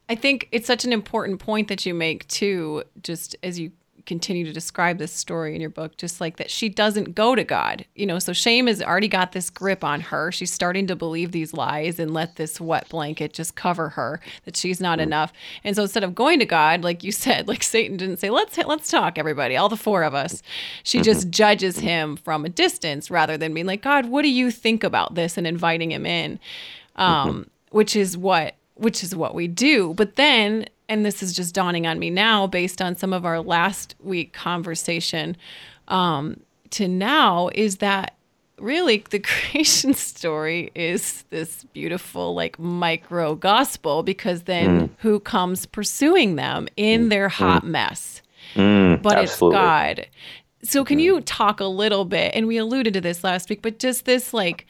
I 0.10 0.16
think 0.16 0.48
it's 0.52 0.68
such 0.68 0.86
an 0.86 0.94
important 0.94 1.40
point 1.40 1.68
that 1.68 1.86
you 1.86 1.94
make 1.94 2.28
too, 2.28 2.84
just 3.02 3.36
as 3.44 3.60
you 3.60 3.72
continue 4.08 4.46
to 4.46 4.54
describe 4.54 4.98
this 4.98 5.12
story 5.12 5.54
in 5.54 5.62
your 5.62 5.70
book, 5.70 5.98
just 5.98 6.22
like 6.22 6.38
that 6.38 6.50
she 6.50 6.70
doesn't 6.70 7.14
go 7.14 7.36
to 7.36 7.44
God. 7.44 7.86
You 7.94 8.06
know, 8.06 8.18
so 8.18 8.34
shame 8.34 8.66
has 8.68 8.82
already 8.82 9.10
got 9.10 9.34
this 9.34 9.50
grip 9.50 9.84
on 9.84 10.00
her. 10.00 10.32
She's 10.32 10.52
starting 10.52 10.88
to 10.88 10.96
believe 10.96 11.34
these 11.34 11.54
lies 11.54 12.00
and 12.00 12.14
let 12.14 12.38
this 12.38 12.60
wet 12.60 12.88
blanket 12.90 13.34
just 13.34 13.56
cover 13.56 13.90
her 13.90 14.20
that 14.46 14.56
she's 14.56 14.80
not 14.80 14.98
mm-hmm. 14.98 15.10
enough. 15.10 15.34
And 15.64 15.76
so 15.76 15.84
instead 15.84 16.06
of 16.06 16.16
going 16.16 16.40
to 16.40 16.46
God, 16.46 16.84
like 16.84 17.04
you 17.04 17.12
said, 17.28 17.48
like 17.48 17.62
Satan 17.62 17.98
didn't 17.98 18.18
say, 18.18 18.32
"Let's 18.32 18.58
let's 18.58 18.90
talk, 18.90 19.20
everybody, 19.20 19.58
all 19.58 19.70
the 19.70 19.78
four 19.78 20.04
of 20.04 20.16
us." 20.16 20.42
She 20.84 21.02
just 21.02 21.22
mm-hmm. 21.22 21.32
judges 21.32 21.80
him 21.80 22.16
from 22.16 22.46
a 22.46 22.50
distance 22.50 23.12
rather 23.12 23.38
than 23.38 23.54
being 23.54 23.68
like, 23.68 23.82
"God, 23.82 24.08
what 24.08 24.22
do 24.22 24.30
you 24.30 24.50
think 24.50 24.84
about 24.84 25.16
this?" 25.16 25.38
and 25.38 25.46
inviting 25.46 25.92
him 25.92 26.06
in. 26.06 26.40
Mm-hmm. 26.98 27.02
Um, 27.02 27.50
which 27.70 27.96
is 27.96 28.18
what 28.18 28.56
which 28.78 29.04
is 29.04 29.16
what 29.16 29.36
we 29.36 29.48
do. 29.48 29.94
But 29.94 30.16
then, 30.16 30.66
and 30.90 31.06
this 31.06 31.22
is 31.22 31.34
just 31.34 31.54
dawning 31.54 31.86
on 31.88 32.00
me 32.00 32.10
now 32.10 32.48
based 32.48 32.82
on 32.82 32.96
some 32.96 33.14
of 33.14 33.26
our 33.26 33.42
last 33.42 33.96
week 34.00 34.34
conversation 34.34 35.36
um, 35.88 36.40
to 36.72 36.88
now, 36.88 37.50
is 37.56 37.78
that 37.78 38.16
really 38.60 39.04
the 39.10 39.20
creation 39.20 39.94
story 39.94 40.72
is 40.76 41.24
this 41.30 41.64
beautiful, 41.74 42.34
like 42.34 42.58
micro 42.60 43.36
gospel 43.36 44.04
because 44.04 44.44
then 44.44 44.96
who 45.00 45.20
comes 45.20 45.66
pursuing 45.66 46.36
them 46.36 46.68
in 46.78 47.10
their 47.10 47.30
hot 47.30 47.66
mess? 47.66 48.22
Mm, 48.56 49.02
but 49.02 49.18
absolutely. 49.18 49.58
it's 49.58 49.66
God. 49.66 50.08
So 50.64 50.84
can 50.84 51.00
you 51.00 51.22
talk 51.22 51.60
a 51.60 51.66
little 51.66 52.06
bit 52.06 52.34
and 52.34 52.48
we 52.48 52.58
alluded 52.58 52.94
to 52.96 53.02
this 53.02 53.24
last 53.24 53.50
week, 53.50 53.62
but 53.62 53.80
just 53.80 54.06
this 54.06 54.34
like 54.34 54.66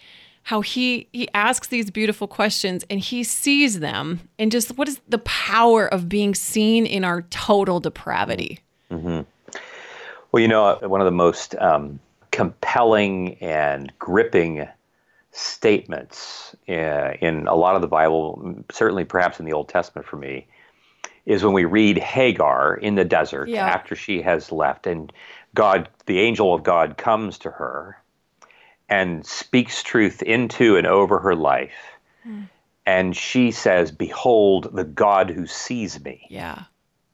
how 0.48 0.62
he 0.62 1.10
he 1.12 1.28
asks 1.34 1.68
these 1.68 1.92
beautiful 1.92 2.26
questions 2.26 2.86
and 2.90 3.02
he 3.02 3.22
sees 3.22 3.82
them 3.82 4.22
and 4.40 4.50
just 4.50 4.78
what 4.78 4.88
is 4.88 5.02
the 5.10 5.18
power 5.18 5.86
of 5.86 6.08
being 6.08 6.34
seen 6.34 6.86
in 6.86 7.04
our 7.04 7.24
total 7.24 7.82
depravity? 7.82 8.60
Well, 8.90 9.26
you 10.42 10.48
know, 10.48 10.78
one 10.84 11.02
of 11.02 11.06
the 11.06 11.12
most 11.12 11.54
um, 11.56 12.00
compelling 12.32 13.36
and 13.42 13.92
gripping 14.00 14.66
statements 15.32 16.56
uh, 16.70 17.12
in 17.20 17.46
a 17.48 17.56
lot 17.56 17.76
of 17.76 17.82
the 17.82 17.88
Bible, 17.90 18.64
certainly 18.72 19.04
perhaps 19.04 19.42
in 19.42 19.46
the 19.46 19.52
Old 19.52 19.68
Testament 19.68 20.08
for 20.08 20.16
me, 20.16 20.48
is 21.26 21.44
when 21.44 21.52
we 21.52 21.66
read 21.66 21.98
Hagar 21.98 22.76
in 22.76 22.96
the 22.96 23.04
desert 23.04 23.50
Yeah. 23.50 23.68
after 23.68 23.98
she 23.98 24.22
has 24.22 24.50
left, 24.54 24.88
and 24.88 25.12
God, 25.54 25.90
the 26.06 26.20
angel 26.22 26.54
of 26.54 26.64
God, 26.64 26.96
comes 26.98 27.38
to 27.40 27.52
her 27.52 27.98
and 28.90 29.26
speaks 29.26 29.84
truth 29.84 30.22
into 30.22 30.78
and 30.78 30.88
over 30.88 31.20
her 31.20 31.36
life. 31.36 31.98
And 32.86 33.16
she 33.16 33.52
says, 33.52 33.92
Behold, 33.92 34.70
the 34.74 34.86
God 34.86 35.30
who 35.30 35.46
sees 35.46 36.02
me. 36.04 36.26
Yeah. 36.30 36.64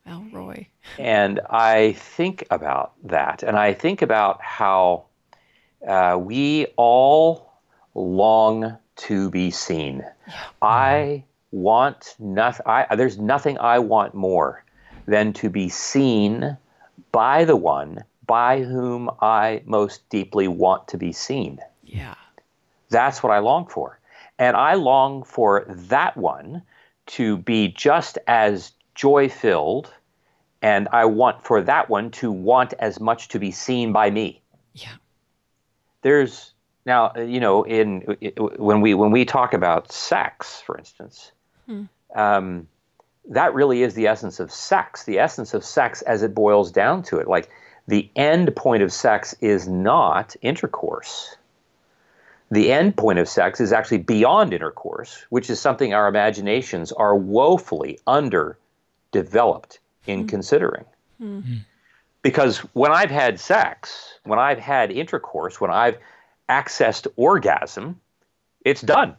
El 0.06 0.25
Roi. 0.32 0.68
And 1.00 1.39
I 1.50 1.94
think 1.94 2.46
about 2.51 2.94
that, 3.03 3.42
and 3.42 3.58
I 3.58 3.74
think 3.74 4.01
about 4.01 4.42
how 4.42 5.06
uh, 5.88 6.18
we 6.20 6.68
all 6.75 7.51
long 7.96 8.77
to 8.96 9.32
be 9.32 9.50
seen. 9.50 10.03
I 10.62 11.24
want 11.51 12.15
nothing. 12.20 12.65
There's 12.96 13.18
nothing 13.18 13.58
I 13.58 13.80
want 13.80 14.13
more 14.13 14.63
than 15.08 15.34
to 15.34 15.50
be 15.50 15.70
seen 15.70 16.58
by 17.12 17.46
the 17.46 17.56
one 17.56 18.03
by 18.25 18.62
whom 18.62 19.10
I 19.22 19.62
most 19.65 20.08
deeply 20.10 20.48
want 20.48 20.88
to 20.89 20.98
be 20.98 21.12
seen. 21.12 21.60
Yeah. 21.93 22.15
That's 22.89 23.23
what 23.23 23.32
I 23.32 23.39
long 23.39 23.67
for. 23.67 23.99
And 24.39 24.58
I 24.58 24.73
long 24.73 25.23
for 25.23 25.65
that 25.67 26.17
one 26.17 26.63
to 27.06 27.38
be 27.38 27.67
just 27.67 28.17
as 28.27 28.71
joy 28.95 29.29
filled, 29.29 29.93
and 30.62 30.88
I 30.91 31.06
want 31.06 31.43
for 31.43 31.62
that 31.62 31.89
one 31.89 32.12
to 32.12 32.32
want 32.32 32.73
as 32.79 32.99
much 32.99 33.29
to 33.29 33.39
be 33.39 33.51
seen 33.51 33.91
by 33.91 34.10
me. 34.10 34.41
Yeah. 34.73 34.95
There's 36.01 36.53
now, 36.86 37.13
uh, 37.15 37.21
you 37.21 37.39
know, 37.39 37.63
in 37.63 38.01
when 38.38 38.82
we 38.82 38.93
when 38.93 39.12
we 39.12 39.25
talk 39.25 39.53
about 39.53 39.91
sex, 39.91 40.62
for 40.65 40.77
instance, 40.77 41.32
um, 42.15 42.67
that 43.29 43.53
really 43.53 43.84
is 43.84 43.93
the 43.93 44.08
essence 44.08 44.39
of 44.39 44.51
sex. 44.51 45.03
The 45.03 45.19
essence 45.19 45.53
of 45.53 45.63
sex, 45.63 46.01
as 46.01 46.23
it 46.23 46.34
boils 46.34 46.71
down 46.71 47.03
to 47.03 47.19
it, 47.19 47.27
like 47.27 47.49
the 47.88 48.10
end 48.15 48.56
point 48.56 48.84
of 48.84 48.91
sex 48.91 49.36
is 49.41 49.67
not 49.67 50.36
intercourse 50.41 51.38
the 52.51 52.71
end 52.71 52.95
point 52.97 53.19
of 53.19 53.27
sex 53.27 53.60
is 53.60 53.71
actually 53.71 53.99
beyond 53.99 54.53
intercourse, 54.53 55.25
which 55.29 55.49
is 55.49 55.60
something 55.60 55.93
our 55.93 56.08
imaginations 56.08 56.91
are 56.91 57.15
woefully 57.15 57.99
underdeveloped 58.06 59.79
in 60.06 60.21
hmm. 60.21 60.27
considering. 60.27 60.86
Hmm. 61.17 61.39
Hmm. 61.39 61.56
Because 62.21 62.60
when 62.73 62.91
I've 62.91 63.12
had 63.12 63.39
sex, 63.39 64.17
when 64.23 64.39
I've 64.39 64.60
had 64.60 64.91
intercourse, 64.91 65.60
when 65.60 65.71
I've 65.71 65.97
accessed 66.47 67.08
orgasm, 67.17 67.99
it's 68.63 68.82
done. 68.82 69.15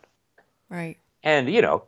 Right. 0.71 0.97
And, 1.23 1.53
you 1.53 1.61
know, 1.61 1.85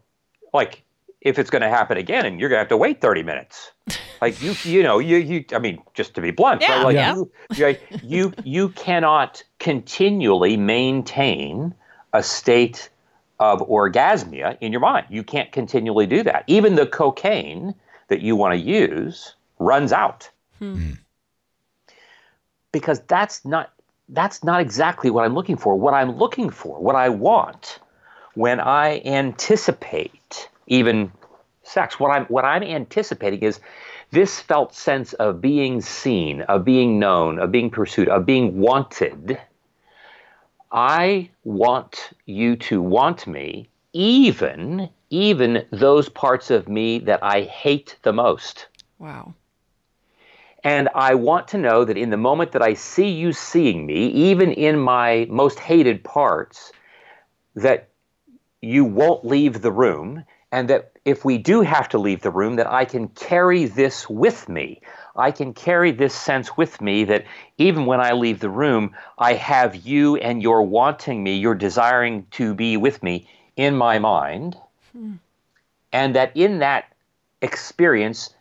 like 0.53 0.83
if 1.27 1.41
it's 1.41 1.51
going 1.51 1.63
to 1.63 1.69
happen 1.69 1.97
again 1.97 2.25
and 2.25 2.39
you're 2.39 2.49
going 2.49 2.57
to 2.57 2.61
have 2.61 2.69
to 2.69 2.77
wait 2.77 3.01
30 3.01 3.23
minutes. 3.23 3.73
Like 4.23 4.41
you, 4.41 4.55
you 4.63 4.83
know, 4.83 4.99
you, 4.99 5.19
you, 5.19 5.45
I 5.53 5.59
mean, 5.59 5.83
just 5.93 6.15
to 6.15 6.23
be 6.23 6.31
blunt, 6.31 6.63
Yeah, 6.63 6.77
right? 6.77 6.85
Like 6.85 6.95
yeah. 6.95 7.17
you, 7.17 7.31
you, 7.55 7.77
you, 8.03 8.33
you 8.45 8.69
cannot 8.71 9.43
continually 9.59 10.57
maintain 10.57 11.75
a 12.15 12.23
state 12.23 12.89
of 13.39 13.61
orgasmia 13.61 14.57
in 14.63 14.73
your 14.73 14.81
mind. 14.81 15.09
You 15.11 15.23
can't 15.23 15.53
continually 15.53 16.07
do 16.07 16.23
that. 16.23 16.45
Even 16.47 16.77
the 16.77 16.87
cocaine 16.87 17.75
that 18.09 18.23
you 18.23 18.37
want 18.37 18.55
to 18.55 18.59
use 18.59 19.35
runs 19.59 19.93
out. 19.93 20.31
Hmm. 20.61 20.77
Hmm. 20.77 20.91
Because 22.73 23.01
that's 23.01 23.45
not 23.45 23.71
that's 24.09 24.43
not 24.43 24.63
exactly 24.63 25.11
what 25.11 25.27
I'm 25.27 25.35
looking 25.35 25.59
for. 25.59 25.77
What 25.77 25.93
I'm 25.93 26.17
looking 26.17 26.49
for, 26.49 26.81
what 26.81 26.97
I 26.97 27.11
want 27.11 27.81
when 28.33 28.61
I 28.61 29.03
anticipate 29.05 30.49
even 30.67 31.13
sex, 31.63 31.99
what 31.99 32.11
I'm 32.11 32.27
what 32.27 32.45
I'm 32.45 32.63
anticipating 32.63 33.41
is 33.41 33.61
this 34.11 34.41
felt 34.41 34.75
sense 34.75 35.13
of 35.15 35.41
being 35.41 35.81
seen, 35.81 36.43
of 36.43 36.65
being 36.65 36.99
known, 36.99 37.39
of 37.39 37.51
being 37.51 37.71
pursued, 37.71 38.09
of 38.09 38.25
being 38.25 38.59
wanted. 38.59 39.39
I 40.71 41.31
want 41.45 42.11
you 42.27 42.57
to 42.57 42.83
want 42.83 43.27
me, 43.27 43.69
even 43.93 44.89
even 45.11 45.65
those 45.71 46.09
parts 46.09 46.51
of 46.51 46.69
me 46.69 46.99
that 46.99 47.23
I 47.23 47.43
hate 47.43 47.97
the 48.03 48.13
most. 48.13 48.67
Wow. 48.99 49.35
And 50.65 50.89
I 50.95 51.15
want 51.15 51.47
to 51.49 51.59
know 51.59 51.85
that 51.85 51.97
in 51.97 52.11
the 52.11 52.17
moment 52.17 52.51
that 52.53 52.63
I 52.63 52.75
see 52.75 53.09
you 53.09 53.33
seeing 53.33 53.87
me, 53.87 54.09
even 54.09 54.51
in 54.51 54.79
my 54.79 55.27
most 55.31 55.61
hated 55.61 56.03
parts, 56.03 56.73
that 57.55 57.89
you 58.61 58.85
won't 58.85 59.25
leave 59.25 59.63
the 59.63 59.71
room, 59.71 60.25
and 60.57 60.71
that 60.71 60.91
if 61.05 61.23
we 61.23 61.37
do 61.37 61.61
have 61.61 61.87
to 61.91 61.99
leave 61.99 62.23
the 62.23 62.31
room, 62.31 62.57
that 62.57 62.67
I 62.67 62.87
can 62.87 63.09
carry 63.09 63.67
this 63.67 64.09
with 64.09 64.49
me. 64.49 64.81
I 65.15 65.31
can 65.31 65.53
carry 65.53 65.91
this 65.91 66.15
sense 66.15 66.57
with 66.57 66.81
me 66.81 67.05
that 67.05 67.27
even 67.59 67.85
when 67.85 68.01
I 68.01 68.13
leave 68.13 68.41
the 68.41 68.49
room, 68.49 68.95
I 69.19 69.35
have 69.35 69.77
you 69.77 70.17
and 70.17 70.43
your 70.43 70.63
wanting 70.63 71.23
me, 71.23 71.37
your 71.37 71.55
desiring 71.55 72.27
to 72.31 72.55
be 72.55 72.79
with 72.79 73.03
me 73.03 73.29
in 73.57 73.77
my 73.77 73.99
mind. 73.99 74.57
And 75.93 76.17
that 76.17 76.35
in 76.35 76.61
that 76.61 76.91
experience, 77.43 78.35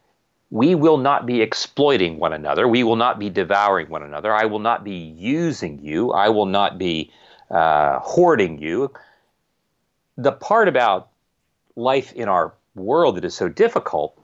we 0.52 0.74
will 0.74 0.98
not 0.98 1.26
be 1.26 1.42
exploiting 1.42 2.18
one 2.18 2.32
another. 2.32 2.66
We 2.66 2.86
will 2.86 2.96
not 2.96 3.20
be 3.20 3.30
devouring 3.30 3.90
one 3.90 4.04
another. 4.04 4.34
I 4.34 4.46
will 4.46 4.60
not 4.60 4.86
be 4.86 4.96
using 5.18 5.80
you. 5.80 6.12
I 6.12 6.30
will 6.30 6.46
not 6.46 6.78
be 6.78 7.12
uh, 7.52 8.00
hoarding 8.00 8.58
you. 8.58 8.94
The 10.16 10.32
part 10.32 10.70
about 10.70 11.10
life 11.76 12.14
in 12.14 12.28
our 12.28 12.54
world 12.76 13.16
that 13.16 13.26
is 13.26 13.34
so 13.34 13.50
difficult, 13.50 14.18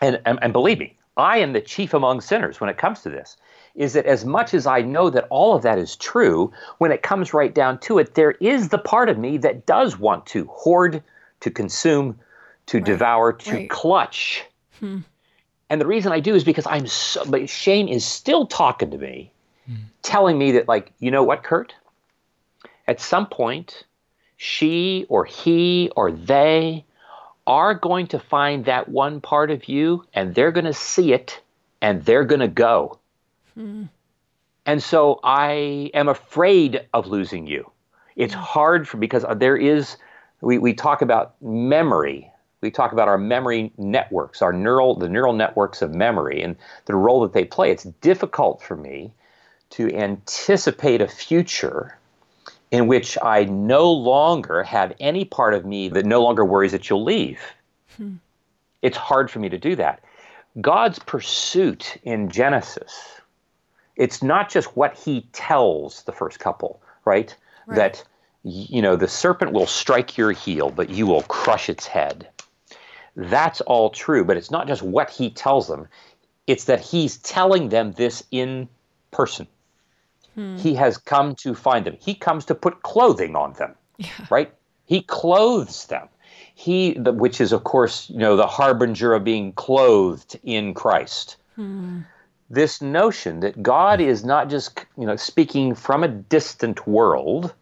and, 0.00 0.20
and, 0.24 0.38
and 0.42 0.52
believe 0.52 0.78
me, 0.78 0.96
I 1.16 1.38
am 1.38 1.52
the 1.52 1.60
chief 1.60 1.94
among 1.94 2.20
sinners 2.20 2.60
when 2.60 2.70
it 2.70 2.78
comes 2.78 3.02
to 3.02 3.10
this, 3.10 3.36
is 3.74 3.92
that 3.94 4.06
as 4.06 4.24
much 4.24 4.54
as 4.54 4.66
I 4.66 4.82
know 4.82 5.10
that 5.10 5.26
all 5.30 5.54
of 5.54 5.62
that 5.62 5.78
is 5.78 5.96
true, 5.96 6.52
when 6.78 6.92
it 6.92 7.02
comes 7.02 7.34
right 7.34 7.54
down 7.54 7.78
to 7.80 7.98
it, 7.98 8.14
there 8.14 8.32
is 8.32 8.68
the 8.68 8.78
part 8.78 9.08
of 9.08 9.18
me 9.18 9.36
that 9.38 9.66
does 9.66 9.98
want 9.98 10.26
to 10.26 10.44
hoard, 10.46 11.02
to 11.40 11.50
consume, 11.50 12.18
to 12.66 12.80
devour, 12.80 13.32
to 13.32 13.52
right. 13.52 13.70
clutch. 13.70 14.44
Hmm. 14.80 15.00
And 15.70 15.80
the 15.80 15.86
reason 15.86 16.12
I 16.12 16.20
do 16.20 16.34
is 16.34 16.44
because 16.44 16.66
I'm 16.66 16.86
so, 16.86 17.24
but 17.24 17.48
shame 17.48 17.88
is 17.88 18.04
still 18.04 18.46
talking 18.46 18.90
to 18.90 18.98
me 18.98 19.32
hmm. 19.66 19.74
telling 20.02 20.38
me 20.38 20.52
that, 20.52 20.68
like, 20.68 20.92
you 20.98 21.10
know 21.10 21.22
what, 21.22 21.42
Curt? 21.42 21.74
At 22.86 23.00
some 23.00 23.26
point, 23.26 23.84
she 24.36 25.06
or 25.08 25.24
he 25.24 25.90
or 25.96 26.10
they 26.10 26.84
are 27.46 27.74
going 27.74 28.06
to 28.08 28.18
find 28.18 28.64
that 28.64 28.88
one 28.88 29.20
part 29.20 29.50
of 29.50 29.68
you 29.68 30.04
and 30.14 30.34
they're 30.34 30.52
going 30.52 30.64
to 30.64 30.74
see 30.74 31.12
it 31.12 31.40
and 31.80 32.04
they're 32.04 32.24
going 32.24 32.40
to 32.40 32.48
go. 32.48 32.98
And 34.66 34.82
so 34.82 35.20
I 35.22 35.90
am 35.92 36.08
afraid 36.08 36.86
of 36.94 37.06
losing 37.06 37.46
you. 37.46 37.70
It's 38.16 38.34
mm. 38.34 38.38
hard 38.38 38.88
for 38.88 38.96
because 38.96 39.24
uh, 39.24 39.34
there 39.34 39.56
is 39.56 39.96
we, 40.40 40.58
we 40.58 40.74
talk 40.74 41.02
about 41.02 41.40
memory. 41.42 42.30
We 42.60 42.70
talk 42.70 42.92
about 42.92 43.08
our 43.08 43.18
memory 43.18 43.72
networks, 43.76 44.40
our 44.40 44.52
neural 44.52 44.94
the 44.94 45.08
neural 45.08 45.34
networks 45.34 45.82
of 45.82 45.94
memory 45.94 46.42
and 46.42 46.56
the 46.86 46.94
role 46.94 47.20
that 47.22 47.34
they 47.34 47.44
play. 47.44 47.70
It's 47.70 47.84
difficult 47.84 48.62
for 48.62 48.76
me 48.76 49.12
to 49.70 49.94
anticipate 49.94 51.02
a 51.02 51.08
future 51.08 51.98
in 52.74 52.88
which 52.88 53.16
I 53.22 53.44
no 53.44 53.92
longer 53.92 54.64
have 54.64 54.92
any 54.98 55.24
part 55.24 55.54
of 55.54 55.64
me 55.64 55.88
that 55.90 56.04
no 56.04 56.20
longer 56.20 56.44
worries 56.44 56.72
that 56.72 56.90
you'll 56.90 57.04
leave. 57.04 57.40
Hmm. 57.96 58.14
It's 58.82 58.96
hard 58.96 59.30
for 59.30 59.38
me 59.38 59.48
to 59.48 59.58
do 59.58 59.76
that. 59.76 60.02
God's 60.60 60.98
pursuit 60.98 61.96
in 62.02 62.28
Genesis, 62.28 63.20
it's 63.94 64.24
not 64.24 64.50
just 64.50 64.76
what 64.76 64.98
he 64.98 65.20
tells 65.32 66.02
the 66.02 66.10
first 66.10 66.40
couple, 66.40 66.82
right? 67.04 67.32
Right. 67.66 67.76
That 67.76 68.04
you 68.42 68.82
know, 68.82 68.96
the 68.96 69.06
serpent 69.06 69.52
will 69.52 69.68
strike 69.68 70.18
your 70.18 70.32
heel, 70.32 70.70
but 70.70 70.90
you 70.90 71.06
will 71.06 71.22
crush 71.22 71.68
its 71.68 71.86
head. 71.86 72.28
That's 73.14 73.60
all 73.60 73.90
true, 73.90 74.24
but 74.24 74.36
it's 74.36 74.50
not 74.50 74.66
just 74.66 74.82
what 74.82 75.10
he 75.10 75.30
tells 75.30 75.68
them. 75.68 75.86
It's 76.48 76.64
that 76.64 76.80
he's 76.80 77.18
telling 77.18 77.68
them 77.68 77.92
this 77.92 78.24
in 78.32 78.68
person. 79.12 79.46
Hmm. 80.34 80.56
He 80.56 80.74
has 80.74 80.98
come 80.98 81.34
to 81.36 81.54
find 81.54 81.84
them. 81.84 81.96
He 82.00 82.14
comes 82.14 82.44
to 82.46 82.54
put 82.54 82.82
clothing 82.82 83.36
on 83.36 83.52
them, 83.54 83.74
right? 84.30 84.52
He 84.84 85.02
clothes 85.02 85.86
them. 85.86 86.08
He, 86.54 86.94
the, 86.94 87.12
which 87.12 87.40
is 87.40 87.52
of 87.52 87.64
course, 87.64 88.10
you 88.10 88.18
know, 88.18 88.36
the 88.36 88.46
harbinger 88.46 89.14
of 89.14 89.24
being 89.24 89.52
clothed 89.52 90.38
in 90.42 90.74
Christ. 90.74 91.36
Hmm. 91.56 92.00
This 92.50 92.82
notion 92.82 93.40
that 93.40 93.62
God 93.62 94.00
is 94.00 94.24
not 94.24 94.50
just, 94.50 94.84
you 94.98 95.06
know, 95.06 95.16
speaking 95.16 95.74
from 95.74 96.04
a 96.04 96.08
distant 96.08 96.86
world, 96.86 97.54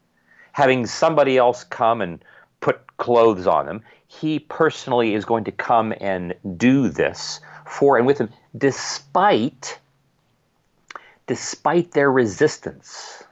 having 0.52 0.86
somebody 0.86 1.38
else 1.38 1.64
come 1.64 2.00
and 2.00 2.22
put 2.60 2.96
clothes 2.96 3.46
on 3.46 3.66
them. 3.66 3.82
He 4.06 4.38
personally 4.38 5.14
is 5.14 5.24
going 5.24 5.44
to 5.44 5.52
come 5.52 5.94
and 6.00 6.34
do 6.56 6.88
this 6.88 7.40
for 7.66 7.96
and 7.96 8.06
with 8.06 8.18
them, 8.18 8.30
despite 8.56 9.78
despite 11.26 11.92
their 11.92 12.10
resistance. 12.10 13.22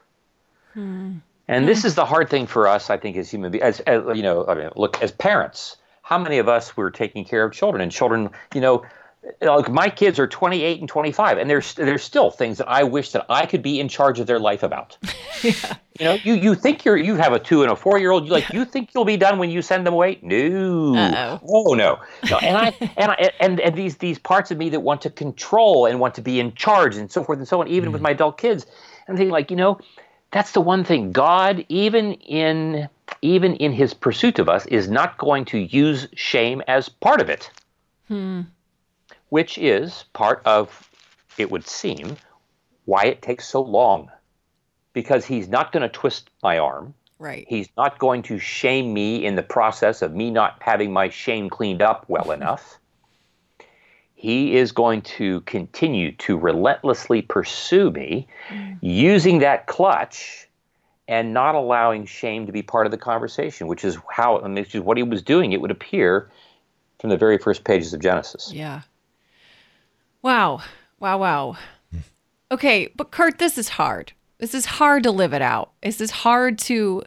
Hmm. 0.74 1.18
And 1.48 1.66
this 1.66 1.83
hmm. 1.83 1.88
is 1.88 1.94
the 1.94 2.05
hard 2.05 2.31
thing 2.31 2.46
for 2.46 2.68
us, 2.68 2.90
I 2.90 2.96
think, 2.96 3.16
as 3.16 3.31
human 3.31 3.50
beings. 3.50 3.64
As, 3.64 3.81
as 3.81 4.16
you 4.16 4.22
know, 4.22 4.46
I 4.46 4.55
mean, 4.55 4.70
look, 4.76 5.03
as 5.03 5.11
parents, 5.11 5.76
how 6.03 6.18
many 6.18 6.38
of 6.38 6.48
us 6.48 6.76
were 6.76 6.90
taking 6.90 7.24
care 7.24 7.44
of 7.44 7.53
children 7.53 7.81
and 7.81 7.90
children, 7.90 8.31
you 8.55 8.61
know, 8.61 8.85
like 9.42 9.68
my 9.70 9.90
kids 9.90 10.18
are 10.18 10.26
28 10.26 10.80
and 10.80 10.88
25 10.88 11.38
and 11.38 11.50
there's 11.50 11.74
there's 11.74 12.02
still 12.02 12.30
things 12.30 12.59
that 12.59 12.68
I 12.68 12.83
wish 12.85 13.12
that 13.12 13.26
I 13.28 13.44
could 13.44 13.62
be 13.62 13.78
in 13.78 13.88
charge 13.88 14.18
of 14.18 14.26
their 14.26 14.38
life 14.38 14.62
about. 14.62 14.96
You 15.98 16.06
know, 16.06 16.14
you 16.22 16.33
you 16.33 16.54
think 16.54 16.87
you're 16.87 16.96
you 16.96 17.16
have 17.16 17.35
a 17.35 17.38
2 17.38 17.62
and 17.62 17.70
a 17.70 17.76
4 17.76 17.98
year 17.98 18.11
old, 18.11 18.24
you 18.24 18.33
like 18.33 18.50
you 18.54 18.64
think 18.64 18.94
you'll 18.94 19.04
be 19.04 19.18
done 19.18 19.38
when 19.38 19.50
you 19.50 19.61
send 19.61 19.87
them 19.87 19.92
away? 19.92 20.18
No. 20.22 20.96
Uh-oh. 20.96 21.40
Oh 21.46 21.74
no. 21.74 21.98
no. 22.30 22.38
And 22.38 22.56
I 22.56 22.74
and 22.96 23.11
I 23.11 23.30
and, 23.38 23.61
and 23.61 23.76
these 23.76 23.98
these 23.98 24.18
parts 24.18 24.50
of 24.50 24.56
me 24.56 24.70
that 24.70 24.80
want 24.80 25.02
to 25.02 25.11
control 25.11 25.85
and 25.85 26.00
want 26.00 26.14
to 26.14 26.22
be 26.22 26.40
in 26.40 26.54
charge 26.54 26.96
and 26.96 27.12
so 27.12 27.22
forth 27.22 27.38
and 27.38 27.46
so 27.46 27.61
on 27.61 27.68
even 27.68 27.92
with 27.92 28.00
mm. 28.00 28.04
my 28.04 28.11
adult 28.12 28.38
kids. 28.38 28.64
And 28.64 29.12
I'm 29.12 29.16
thinking 29.18 29.30
like, 29.30 29.50
you 29.50 29.59
know, 29.59 29.78
that's 30.30 30.52
the 30.52 30.62
one 30.62 30.85
thing 30.85 31.12
God 31.12 31.66
even 31.68 32.14
in 32.14 32.88
even 33.20 33.56
in 33.56 33.72
his 33.72 33.92
pursuit 33.92 34.38
of 34.38 34.48
us 34.48 34.64
is 34.66 34.88
not 34.88 35.18
going 35.18 35.44
to 35.46 35.59
use 35.59 36.09
shame 36.14 36.62
as 36.66 36.88
part 36.88 37.20
of 37.20 37.28
it 37.28 37.50
hmm. 38.09 38.42
Which 39.30 39.56
is 39.58 40.04
part 40.12 40.42
of, 40.44 40.88
it 41.38 41.50
would 41.50 41.66
seem, 41.66 42.16
why 42.84 43.04
it 43.04 43.22
takes 43.22 43.48
so 43.48 43.62
long. 43.62 44.10
Because 44.92 45.24
he's 45.24 45.48
not 45.48 45.72
going 45.72 45.82
to 45.82 45.88
twist 45.88 46.30
my 46.42 46.58
arm. 46.58 46.94
Right. 47.18 47.46
He's 47.48 47.68
not 47.76 47.98
going 47.98 48.22
to 48.24 48.38
shame 48.38 48.92
me 48.92 49.24
in 49.24 49.36
the 49.36 49.42
process 49.42 50.02
of 50.02 50.14
me 50.14 50.30
not 50.30 50.58
having 50.60 50.92
my 50.92 51.08
shame 51.08 51.48
cleaned 51.48 51.82
up 51.82 52.04
well 52.08 52.30
enough. 52.38 52.78
He 54.14 54.56
is 54.56 54.72
going 54.72 55.02
to 55.02 55.40
continue 55.42 56.12
to 56.12 56.36
relentlessly 56.36 57.22
pursue 57.22 57.90
me 57.90 58.28
mm. 58.50 58.78
using 58.82 59.38
that 59.38 59.66
clutch 59.66 60.46
and 61.08 61.32
not 61.32 61.54
allowing 61.54 62.04
shame 62.04 62.46
to 62.46 62.52
be 62.52 62.62
part 62.62 62.86
of 62.86 62.92
the 62.92 62.98
conversation, 62.98 63.66
which 63.66 63.84
is 63.84 63.96
how, 64.10 64.38
mean, 64.42 64.54
which 64.56 64.74
is 64.74 64.82
what 64.82 64.96
he 64.96 65.02
was 65.02 65.22
doing, 65.22 65.52
it 65.52 65.60
would 65.60 65.70
appear 65.70 66.30
from 67.00 67.10
the 67.10 67.16
very 67.16 67.38
first 67.38 67.64
pages 67.64 67.94
of 67.94 68.00
Genesis. 68.00 68.52
Yeah. 68.52 68.82
Wow. 70.22 70.62
Wow. 70.98 71.18
Wow. 71.18 71.56
Okay, 72.52 72.92
but 72.96 73.11
Curt, 73.11 73.38
this 73.38 73.56
is 73.56 73.70
hard. 73.70 74.12
This 74.38 74.54
is 74.54 74.66
hard 74.66 75.02
to 75.04 75.11
live 75.11 75.33
it 75.33 75.42
out. 75.42 75.72
This 75.83 76.00
is 76.00 76.11
hard 76.11 76.59
to, 76.61 77.04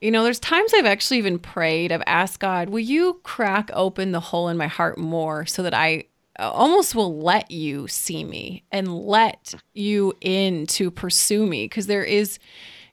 you 0.00 0.10
know, 0.10 0.24
there's 0.24 0.40
times 0.40 0.72
I've 0.74 0.86
actually 0.86 1.18
even 1.18 1.38
prayed, 1.38 1.92
I've 1.92 2.02
asked 2.06 2.40
God, 2.40 2.68
will 2.70 2.80
you 2.80 3.20
crack 3.22 3.70
open 3.72 4.12
the 4.12 4.20
hole 4.20 4.48
in 4.48 4.56
my 4.56 4.66
heart 4.66 4.98
more 4.98 5.46
so 5.46 5.62
that 5.62 5.74
I 5.74 6.04
uh, 6.38 6.50
almost 6.50 6.94
will 6.94 7.18
let 7.20 7.50
you 7.50 7.86
see 7.86 8.24
me 8.24 8.64
and 8.72 8.92
let 8.98 9.54
you 9.74 10.14
in 10.20 10.66
to 10.68 10.90
pursue 10.90 11.46
me? 11.46 11.64
Because 11.64 11.86
there 11.86 12.04
is, 12.04 12.38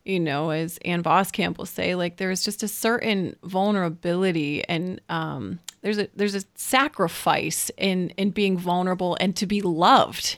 you 0.03 0.19
know, 0.19 0.51
as 0.51 0.77
Ann 0.85 1.01
Voskamp 1.01 1.57
will 1.57 1.65
say, 1.65 1.95
like 1.95 2.17
there's 2.17 2.43
just 2.43 2.61
a 2.61 2.67
certain 2.67 3.35
vulnerability 3.43 4.63
and 4.67 5.01
um, 5.09 5.59
there's 5.85 5.99
a 5.99 6.07
there's 6.15 6.33
a 6.33 6.41
sacrifice 6.55 7.69
in 7.77 8.09
in 8.17 8.31
being 8.31 8.57
vulnerable 8.57 9.15
and 9.19 9.35
to 9.35 9.45
be 9.45 9.61
loved. 9.61 10.37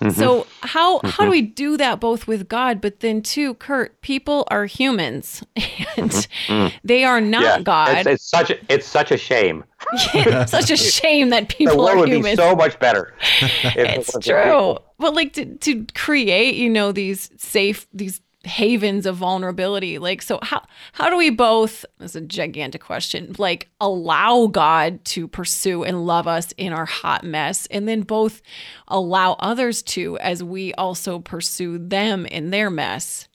Mm-hmm. 0.00 0.18
So 0.18 0.46
how 0.62 1.00
how 1.00 1.08
do 1.10 1.22
mm-hmm. 1.24 1.30
we 1.30 1.42
do 1.42 1.76
that 1.76 2.00
both 2.00 2.26
with 2.26 2.48
God, 2.48 2.80
but 2.80 3.00
then 3.00 3.20
too, 3.20 3.52
Curt? 3.54 4.00
People 4.00 4.48
are 4.50 4.64
humans, 4.64 5.44
and 5.98 6.10
mm-hmm. 6.10 6.74
they 6.82 7.04
are 7.04 7.20
not 7.20 7.62
God. 7.62 7.98
It's, 7.98 8.06
it's 8.06 8.24
such 8.24 8.48
a, 8.48 8.58
it's 8.72 8.86
such 8.86 9.12
a 9.12 9.18
shame. 9.18 9.64
Such 10.46 10.70
a 10.70 10.76
shame 10.76 11.30
that 11.30 11.48
people 11.48 11.74
The 11.74 11.82
world 11.82 11.96
are 11.96 12.00
would 12.00 12.22
be 12.22 12.36
so 12.36 12.54
much 12.54 12.78
better. 12.78 13.14
if 13.40 13.76
it 13.76 13.98
it's 13.98 14.18
true, 14.20 14.78
but 14.98 15.14
like 15.14 15.34
to 15.34 15.56
to 15.56 15.86
create, 15.94 16.54
you 16.54 16.70
know, 16.70 16.92
these 16.92 17.30
safe 17.36 17.86
these 17.92 18.20
havens 18.44 19.06
of 19.06 19.16
vulnerability. 19.16 19.98
Like, 19.98 20.22
so 20.22 20.38
how 20.42 20.62
how 20.92 21.10
do 21.10 21.16
we 21.16 21.30
both? 21.30 21.84
This 21.98 22.12
is 22.12 22.16
a 22.16 22.20
gigantic 22.22 22.82
question. 22.82 23.34
Like, 23.38 23.68
allow 23.80 24.46
God 24.46 25.04
to 25.06 25.28
pursue 25.28 25.84
and 25.84 26.06
love 26.06 26.26
us 26.26 26.52
in 26.56 26.72
our 26.72 26.86
hot 26.86 27.24
mess, 27.24 27.66
and 27.66 27.86
then 27.86 28.02
both 28.02 28.40
allow 28.88 29.34
others 29.40 29.82
to, 29.82 30.18
as 30.18 30.42
we 30.42 30.72
also 30.74 31.18
pursue 31.18 31.78
them 31.78 32.26
in 32.26 32.50
their 32.50 32.70
mess. 32.70 33.28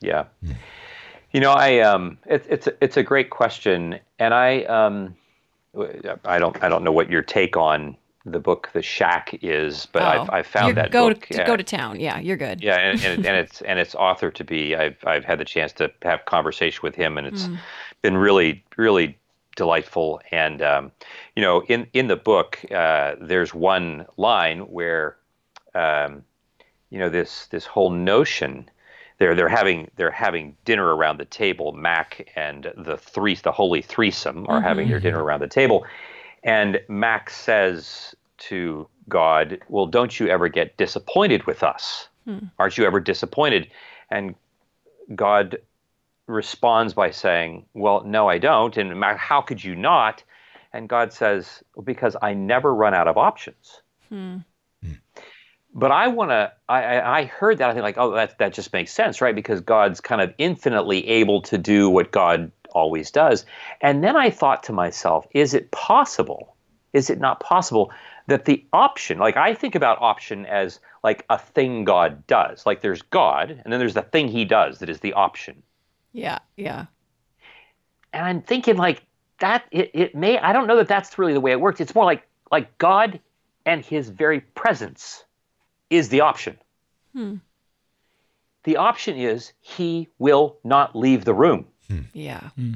Yeah. 0.00 0.24
You 1.32 1.40
know, 1.40 1.52
I 1.52 1.80
um, 1.80 2.18
it, 2.26 2.44
it's 2.48 2.68
it's 2.80 2.96
a 2.96 3.02
great 3.02 3.30
question, 3.30 3.98
and 4.18 4.34
I 4.34 4.64
um, 4.64 5.16
I 6.24 6.38
don't 6.38 6.62
I 6.62 6.68
don't 6.68 6.84
know 6.84 6.92
what 6.92 7.10
your 7.10 7.22
take 7.22 7.56
on 7.56 7.96
the 8.24 8.40
book 8.40 8.70
The 8.72 8.82
Shack 8.82 9.38
is, 9.42 9.86
but 9.86 10.02
I've, 10.02 10.28
Oh, 10.28 10.32
I've 10.32 10.46
found 10.46 10.76
that 10.76 10.90
go 10.90 11.08
book. 11.08 11.26
to, 11.26 11.36
yeah. 11.38 11.46
go 11.46 11.56
to 11.56 11.62
town. 11.62 11.98
Yeah, 12.00 12.18
you're 12.18 12.36
good. 12.36 12.62
Yeah, 12.62 12.76
and, 12.76 13.02
and, 13.04 13.26
and 13.26 13.36
it's 13.42 13.62
and 13.62 13.78
its 13.78 13.94
author 13.94 14.30
to 14.30 14.44
be. 14.44 14.74
I've 14.74 14.96
I've 15.06 15.24
had 15.24 15.38
the 15.38 15.44
chance 15.44 15.72
to 15.74 15.90
have 16.02 16.24
conversation 16.24 16.80
with 16.82 16.94
him, 16.94 17.16
and 17.18 17.26
it's 17.26 17.48
been 18.02 18.16
really 18.16 18.64
really 18.76 19.18
delightful. 19.56 20.20
And 20.30 20.60
um, 20.62 20.92
you 21.36 21.42
know, 21.42 21.62
in 21.68 21.86
in 21.92 22.08
the 22.08 22.16
book, 22.16 22.58
uh, 22.72 23.14
there's 23.20 23.54
one 23.54 24.06
line 24.16 24.60
where, 24.60 25.16
um, 25.74 26.22
you 26.90 26.98
know, 26.98 27.08
this 27.08 27.46
this 27.46 27.66
whole 27.66 27.90
notion. 27.90 28.68
They're 29.18 29.34
they're 29.34 29.48
having 29.48 29.90
they're 29.96 30.12
having 30.12 30.56
dinner 30.64 30.94
around 30.94 31.18
the 31.18 31.24
table. 31.24 31.72
Mack 31.72 32.30
and 32.36 32.72
the 32.76 32.96
three 32.96 33.34
the 33.34 33.50
holy 33.50 33.82
threesome 33.82 34.46
are 34.48 34.60
having 34.60 34.88
their 34.88 35.00
dinner 35.00 35.24
around 35.24 35.40
the 35.40 35.48
table, 35.48 35.84
and 36.42 36.80
Max 36.88 37.36
says 37.36 38.14
to 38.38 38.88
God, 39.08 39.58
Well, 39.68 39.86
don't 39.86 40.18
you 40.18 40.28
ever 40.28 40.48
get 40.48 40.76
disappointed 40.76 41.46
with 41.46 41.62
us? 41.62 42.08
Hmm. 42.24 42.46
Aren't 42.58 42.78
you 42.78 42.86
ever 42.86 43.00
disappointed? 43.00 43.70
And 44.10 44.34
God 45.14 45.58
responds 46.26 46.94
by 46.94 47.10
saying, 47.10 47.66
Well, 47.74 48.02
no, 48.04 48.28
I 48.28 48.38
don't. 48.38 48.76
And 48.76 48.98
Max, 48.98 49.20
how 49.20 49.40
could 49.40 49.62
you 49.62 49.74
not? 49.74 50.22
And 50.72 50.88
God 50.88 51.12
says, 51.12 51.62
well, 51.74 51.84
Because 51.84 52.16
I 52.20 52.34
never 52.34 52.74
run 52.74 52.94
out 52.94 53.08
of 53.08 53.16
options. 53.16 53.82
Hmm. 54.08 54.38
Hmm. 54.82 54.92
But 55.74 55.92
I 55.92 56.08
want 56.08 56.30
to. 56.30 56.52
I, 56.68 56.82
I 56.82 57.18
I 57.18 57.24
heard 57.24 57.58
that. 57.58 57.70
I 57.70 57.72
think 57.72 57.82
like, 57.82 57.98
oh, 57.98 58.12
that 58.12 58.38
that 58.38 58.52
just 58.52 58.72
makes 58.72 58.92
sense, 58.92 59.20
right? 59.20 59.34
Because 59.34 59.60
God's 59.60 60.00
kind 60.00 60.20
of 60.20 60.32
infinitely 60.38 61.06
able 61.06 61.42
to 61.42 61.58
do 61.58 61.90
what 61.90 62.10
God 62.10 62.50
always 62.72 63.10
does. 63.10 63.44
And 63.80 64.02
then 64.02 64.16
I 64.16 64.30
thought 64.30 64.64
to 64.64 64.72
myself, 64.72 65.26
is 65.32 65.54
it 65.54 65.70
possible? 65.70 66.56
Is 66.92 67.10
it 67.10 67.20
not 67.20 67.40
possible 67.40 67.92
that 68.28 68.44
the 68.44 68.64
option, 68.72 69.18
like 69.18 69.36
I 69.36 69.54
think 69.54 69.74
about 69.74 70.00
option 70.00 70.46
as 70.46 70.80
like 71.02 71.24
a 71.30 71.38
thing 71.38 71.84
God 71.84 72.26
does. 72.26 72.66
Like 72.66 72.80
there's 72.80 73.02
God, 73.02 73.50
and 73.50 73.72
then 73.72 73.80
there's 73.80 73.94
the 73.94 74.02
thing 74.02 74.28
he 74.28 74.44
does 74.44 74.78
that 74.78 74.90
is 74.90 75.00
the 75.00 75.14
option. 75.14 75.62
Yeah, 76.12 76.38
yeah. 76.56 76.86
And 78.12 78.24
I'm 78.24 78.42
thinking 78.42 78.76
like 78.76 79.02
that 79.38 79.64
it, 79.70 79.90
it 79.94 80.14
may 80.14 80.38
I 80.38 80.52
don't 80.52 80.66
know 80.66 80.76
that 80.76 80.88
that's 80.88 81.18
really 81.18 81.32
the 81.32 81.40
way 81.40 81.52
it 81.52 81.60
works. 81.60 81.80
It's 81.80 81.94
more 81.94 82.04
like 82.04 82.26
like 82.50 82.76
God 82.78 83.20
and 83.64 83.84
his 83.84 84.08
very 84.08 84.40
presence 84.40 85.24
is 85.90 86.08
the 86.08 86.20
option. 86.20 86.58
Hmm. 87.14 87.36
The 88.64 88.76
option 88.76 89.16
is 89.16 89.52
he 89.60 90.08
will 90.18 90.58
not 90.64 90.94
leave 90.96 91.24
the 91.24 91.34
room. 91.34 91.66
Hmm. 91.88 92.00
Yeah. 92.12 92.50
Hmm. 92.56 92.74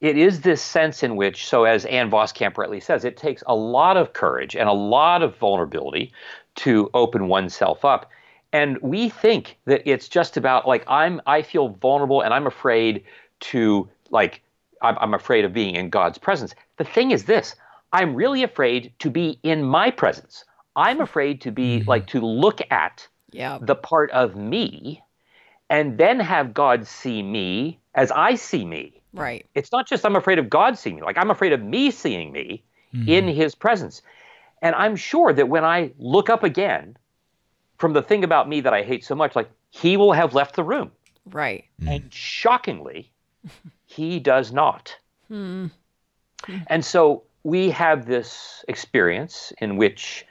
It 0.00 0.18
is 0.18 0.40
this 0.40 0.60
sense 0.60 1.04
in 1.04 1.14
which, 1.14 1.46
so 1.46 1.62
as 1.62 1.84
Ann 1.84 2.10
Voskamp 2.10 2.58
rightly 2.58 2.80
says, 2.80 3.04
it 3.04 3.16
takes 3.16 3.44
a 3.46 3.54
lot 3.54 3.96
of 3.96 4.12
courage 4.12 4.56
and 4.56 4.68
a 4.68 4.72
lot 4.72 5.22
of 5.22 5.36
vulnerability 5.36 6.12
to 6.56 6.90
open 6.92 7.28
oneself 7.28 7.84
up. 7.84 8.10
And 8.52 8.78
we 8.82 9.08
think 9.08 9.58
that 9.66 9.82
it's 9.88 10.08
just 10.08 10.36
about 10.36 10.66
like 10.66 10.84
I'm 10.88 11.20
I 11.26 11.42
feel 11.42 11.68
vulnerable 11.68 12.20
and 12.20 12.34
I'm 12.34 12.46
afraid 12.46 13.04
to 13.40 13.88
like 14.10 14.42
I'm, 14.82 14.98
I'm 14.98 15.14
afraid 15.14 15.44
of 15.44 15.52
being 15.52 15.76
in 15.76 15.88
God's 15.88 16.18
presence. 16.18 16.54
The 16.76 16.84
thing 16.84 17.12
is 17.12 17.24
this 17.24 17.54
I'm 17.92 18.14
really 18.14 18.42
afraid 18.42 18.92
to 18.98 19.10
be 19.10 19.38
in 19.42 19.62
my 19.62 19.90
presence. 19.90 20.44
I'm 20.74 21.00
afraid 21.00 21.40
to 21.42 21.52
be 21.52 21.80
hmm. 21.80 21.88
like 21.88 22.06
to 22.08 22.20
look 22.20 22.60
at 22.70 23.06
Yeah. 23.30 23.58
the 23.60 23.76
part 23.76 24.10
of 24.10 24.34
me 24.36 25.02
and 25.72 25.96
then 25.96 26.20
have 26.20 26.52
God 26.52 26.86
see 26.86 27.22
me 27.22 27.80
as 27.94 28.12
I 28.12 28.34
see 28.34 28.62
me. 28.66 29.00
Right. 29.14 29.46
It's 29.54 29.72
not 29.72 29.88
just 29.88 30.04
I'm 30.04 30.16
afraid 30.16 30.38
of 30.38 30.50
God 30.50 30.78
seeing 30.78 30.96
me, 30.96 31.02
like 31.02 31.16
I'm 31.16 31.30
afraid 31.30 31.54
of 31.54 31.62
me 31.62 31.90
seeing 31.90 32.30
me 32.30 32.62
mm-hmm. 32.94 33.08
in 33.08 33.26
his 33.26 33.54
presence. 33.54 34.02
And 34.60 34.74
I'm 34.74 34.96
sure 34.96 35.32
that 35.32 35.48
when 35.48 35.64
I 35.64 35.92
look 35.98 36.28
up 36.28 36.44
again 36.44 36.98
from 37.78 37.94
the 37.94 38.02
thing 38.02 38.22
about 38.22 38.50
me 38.50 38.60
that 38.60 38.74
I 38.74 38.82
hate 38.82 39.02
so 39.02 39.14
much, 39.14 39.34
like 39.34 39.50
he 39.70 39.96
will 39.96 40.12
have 40.12 40.34
left 40.34 40.56
the 40.56 40.62
room. 40.62 40.90
Right. 41.24 41.64
Mm. 41.80 41.94
And 41.94 42.12
shockingly, 42.12 43.10
he 43.86 44.20
does 44.20 44.52
not. 44.52 44.94
Hmm. 45.28 45.68
And 46.66 46.84
so 46.84 47.22
we 47.44 47.70
have 47.70 48.04
this 48.04 48.62
experience 48.68 49.54
in 49.58 49.78
which 49.78 50.26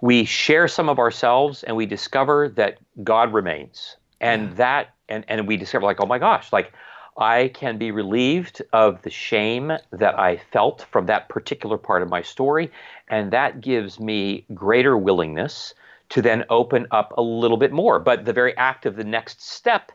we 0.00 0.24
share 0.24 0.68
some 0.68 0.88
of 0.88 1.00
ourselves 1.00 1.64
and 1.64 1.76
we 1.76 1.86
discover 1.86 2.50
that 2.50 2.78
God 3.02 3.32
remains. 3.32 3.96
And 4.20 4.56
that 4.56 4.94
and, 5.08 5.24
and 5.28 5.46
we 5.46 5.56
discover 5.56 5.84
like, 5.84 6.00
oh 6.00 6.06
my 6.06 6.18
gosh, 6.18 6.52
like 6.52 6.72
I 7.18 7.48
can 7.54 7.78
be 7.78 7.90
relieved 7.90 8.62
of 8.72 9.00
the 9.02 9.10
shame 9.10 9.72
that 9.90 10.18
I 10.18 10.36
felt 10.36 10.86
from 10.90 11.06
that 11.06 11.28
particular 11.28 11.78
part 11.78 12.02
of 12.02 12.10
my 12.10 12.22
story. 12.22 12.70
And 13.08 13.32
that 13.32 13.60
gives 13.60 13.98
me 13.98 14.44
greater 14.52 14.96
willingness 14.98 15.74
to 16.10 16.22
then 16.22 16.44
open 16.50 16.86
up 16.90 17.14
a 17.16 17.22
little 17.22 17.56
bit 17.56 17.72
more. 17.72 17.98
But 17.98 18.24
the 18.24 18.32
very 18.32 18.56
act 18.56 18.86
of 18.86 18.96
the 18.96 19.04
next 19.04 19.42
step 19.42 19.92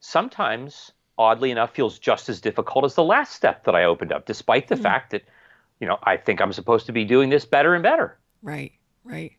sometimes, 0.00 0.92
oddly 1.18 1.50
enough, 1.50 1.74
feels 1.74 1.98
just 1.98 2.28
as 2.28 2.40
difficult 2.40 2.84
as 2.84 2.94
the 2.94 3.04
last 3.04 3.34
step 3.34 3.64
that 3.64 3.74
I 3.74 3.84
opened 3.84 4.12
up, 4.12 4.26
despite 4.26 4.68
the 4.68 4.76
hmm. 4.76 4.82
fact 4.82 5.10
that, 5.10 5.24
you 5.80 5.86
know, 5.86 5.98
I 6.02 6.16
think 6.16 6.40
I'm 6.40 6.52
supposed 6.52 6.86
to 6.86 6.92
be 6.92 7.04
doing 7.04 7.28
this 7.28 7.44
better 7.44 7.74
and 7.74 7.82
better. 7.82 8.16
Right. 8.42 8.72
Right. 9.04 9.36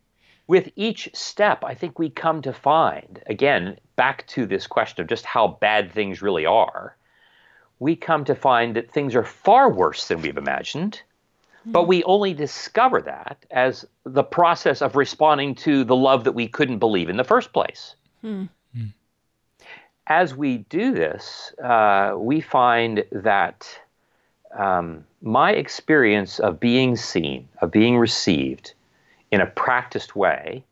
With 0.48 0.70
each 0.74 1.10
step, 1.14 1.62
I 1.62 1.74
think 1.74 1.98
we 1.98 2.10
come 2.10 2.42
to 2.42 2.52
find, 2.52 3.22
again, 3.26 3.78
back 3.94 4.26
to 4.28 4.46
this 4.46 4.66
question 4.66 5.02
of 5.02 5.08
just 5.08 5.24
how 5.24 5.58
bad 5.60 5.92
things 5.92 6.22
really 6.22 6.46
are, 6.46 6.96
we 7.78 7.94
come 7.94 8.24
to 8.24 8.34
find 8.34 8.74
that 8.74 8.90
things 8.90 9.14
are 9.14 9.24
far 9.24 9.70
worse 9.70 10.08
than 10.08 10.20
we've 10.20 10.36
imagined. 10.36 11.00
But 11.66 11.86
we 11.86 12.02
only 12.04 12.32
discover 12.32 13.02
that 13.02 13.44
as 13.50 13.84
the 14.04 14.22
process 14.24 14.80
of 14.80 14.96
responding 14.96 15.54
to 15.56 15.84
the 15.84 15.94
love 15.94 16.24
that 16.24 16.32
we 16.32 16.48
couldn't 16.48 16.78
believe 16.78 17.10
in 17.10 17.18
the 17.18 17.24
first 17.24 17.52
place 17.52 17.94
as 20.08 20.34
we 20.34 20.58
do 20.58 20.92
this, 20.92 21.52
uh, 21.62 22.14
we 22.16 22.40
find 22.40 23.04
that 23.12 23.68
um, 24.56 25.04
my 25.20 25.52
experience 25.52 26.38
of 26.40 26.58
being 26.58 26.96
seen, 26.96 27.48
of 27.60 27.70
being 27.70 27.98
received 27.98 28.72
in 29.30 29.40
a 29.40 29.46
practiced 29.46 30.16
way, 30.16 30.64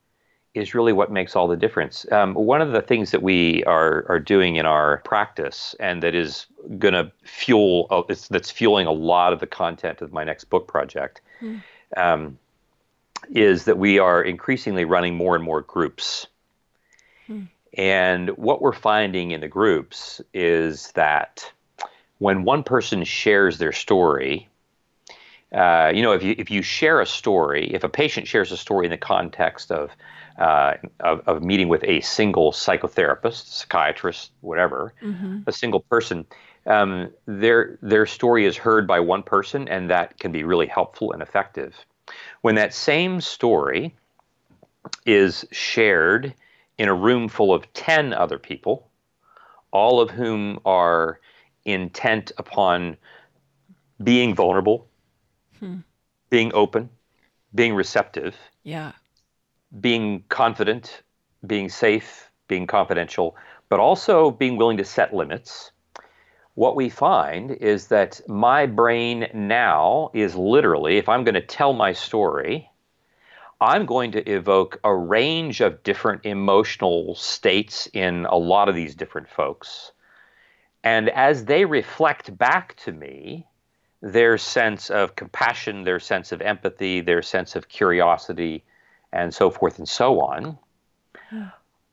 is 0.55 0.75
really 0.75 0.92
what 0.92 1.12
makes 1.12 1.37
all 1.37 1.49
the 1.49 1.57
difference. 1.57 2.11
Um, 2.11 2.33
one 2.35 2.62
of 2.62 2.73
the 2.73 2.81
things 2.81 3.11
that 3.11 3.23
we 3.23 3.62
are, 3.64 4.07
are 4.09 4.19
doing 4.19 4.57
in 4.57 4.64
our 4.64 4.99
practice, 5.05 5.75
and 5.79 6.03
that 6.03 6.14
is 6.14 6.47
going 6.79 6.95
to 6.95 7.12
fuel, 7.25 7.87
uh, 7.90 8.03
it's, 8.09 8.29
that's 8.29 8.51
fueling 8.51 8.87
a 8.87 8.92
lot 8.92 9.35
of 9.35 9.40
the 9.40 9.47
content 9.47 10.01
of 10.01 10.12
my 10.12 10.25
next 10.25 10.45
book 10.45 10.66
project, 10.66 11.21
um, 11.97 12.38
is 13.31 13.64
that 13.64 13.77
we 13.77 13.99
are 13.99 14.23
increasingly 14.23 14.87
running 14.87 15.14
more 15.14 15.35
and 15.35 15.45
more 15.45 15.61
groups. 15.61 16.27
And 17.77 18.31
what 18.31 18.62
we're 18.62 18.73
finding 18.73 19.33
in 19.33 19.40
the 19.42 19.49
groups 19.49 20.23
is 20.33 20.92
that 20.92 21.53
when 22.19 22.45
one 22.45 22.62
person 22.62 23.05
shares 23.05 23.59
their 23.59 23.73
story, 23.73 24.49
uh, 25.57 25.90
you 25.95 26.03
know, 26.03 26.12
if 26.12 26.23
you 26.23 26.35
if 26.37 26.51
you 26.51 26.61
share 26.61 27.01
a 27.01 27.07
story, 27.07 27.73
if 27.73 27.83
a 27.83 27.88
patient 27.88 28.29
shares 28.29 28.53
a 28.53 28.57
story 28.57 28.85
in 28.87 28.90
the 28.90 28.99
context 28.99 29.73
of 29.73 29.90
uh, 30.38 30.75
of, 31.01 31.23
of 31.27 31.42
meeting 31.42 31.69
with 31.69 31.83
a 31.85 32.01
single 32.03 32.53
psychotherapist, 32.53 33.47
psychiatrist, 33.47 34.33
whatever, 34.42 34.92
a 35.47 35.53
single 35.53 35.81
person, 35.81 36.27
um, 36.66 37.11
their 37.25 37.79
their 37.81 38.05
story 38.05 38.45
is 38.45 38.57
heard 38.57 38.87
by 38.87 39.01
one 39.01 39.23
person, 39.23 39.66
and 39.69 39.88
that 39.88 40.19
can 40.19 40.31
be 40.31 40.45
really 40.45 40.66
helpful 40.66 41.12
and 41.12 41.23
effective. 41.23 41.75
When 42.42 42.55
that 42.57 42.75
same 42.75 43.23
story 43.23 43.95
is 45.07 45.47
shared 45.53 46.35
in 46.77 46.88
a 46.88 46.95
room 46.95 47.29
full 47.29 47.55
of 47.55 47.73
10 47.73 48.12
other 48.12 48.38
people, 48.38 48.88
all 49.71 50.01
of 50.01 50.11
whom 50.11 50.61
are 50.64 51.19
intent 51.64 52.31
upon 52.37 52.97
being 54.03 54.35
vulnerable, 54.35 54.87
Hmm. 55.61 55.79
being 56.31 56.53
open, 56.55 56.90
being 57.55 57.75
receptive, 57.75 58.37
Yeah. 58.62 58.92
being 59.81 60.25
confident, 60.29 61.03
being 61.47 61.69
safe, 61.69 62.31
being 62.49 62.66
confidential, 62.66 63.37
but 63.69 63.81
also 63.81 64.31
being 64.31 64.57
willing 64.57 64.77
to 64.79 64.85
set 64.85 65.14
limits. 65.14 65.73
What 66.55 66.77
we 66.77 66.88
find 66.88 67.51
is 67.51 67.88
that 67.88 68.21
my 68.29 68.66
brain 68.66 69.29
now 69.35 70.11
is 70.14 70.35
literally, 70.35 70.97
if 70.97 71.09
I'm 71.09 71.25
going 71.25 71.35
to 71.35 71.40
tell 71.40 71.73
my 71.75 71.92
story, 71.92 72.71
I'm 73.61 73.87
going 73.87 74.12
to 74.12 74.31
evoke 74.31 74.81
a 74.85 74.95
range 74.95 75.61
of 75.61 75.83
different 75.83 76.25
emotional 76.25 77.14
states 77.14 77.88
in 77.92 78.27
a 78.27 78.37
lot 78.37 78.69
of 78.69 78.75
these 78.75 78.95
different 78.95 79.29
folks. 79.29 79.92
And 80.85 81.09
as 81.09 81.45
they 81.45 81.64
reflect 81.64 82.37
back 82.37 82.77
to 82.85 82.92
me, 82.92 83.47
their 84.07 84.38
sense 84.38 84.88
of 84.88 85.16
compassion, 85.16 85.83
their 85.83 85.99
sense 85.99 86.31
of 86.31 86.40
empathy, 86.40 87.01
their 87.01 87.23
sense 87.23 87.57
of 87.57 87.69
curiosity, 87.69 88.62
and 89.12 89.35
so 89.35 89.51
forth 89.51 89.79
and 89.79 89.88
so 89.88 90.21
on, 90.21 90.59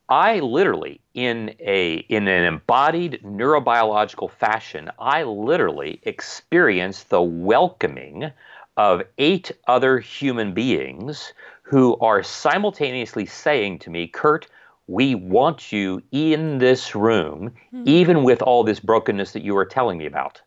I 0.09 0.41
literally, 0.41 0.99
in 1.13 1.55
a 1.59 1.95
in 2.09 2.27
an 2.27 2.43
embodied 2.43 3.21
neurobiological 3.23 4.29
fashion, 4.29 4.91
I 4.99 5.23
literally 5.23 6.01
experience 6.03 7.03
the 7.05 7.21
welcoming 7.21 8.31
of 8.75 9.01
eight 9.17 9.51
other 9.67 9.99
human 9.99 10.53
beings 10.53 11.33
who 11.61 11.97
are 11.99 12.21
simultaneously 12.21 13.25
saying 13.25 13.79
to 13.79 13.89
me, 13.89 14.07
Curt, 14.07 14.47
we 14.87 15.15
want 15.15 15.71
you 15.71 16.03
in 16.11 16.57
this 16.57 16.93
room, 16.93 17.53
hmm. 17.71 17.83
even 17.85 18.23
with 18.23 18.41
all 18.41 18.63
this 18.63 18.79
brokenness 18.79 19.31
that 19.31 19.41
you 19.41 19.55
are 19.57 19.65
telling 19.65 19.97
me 19.97 20.05
about. 20.05 20.41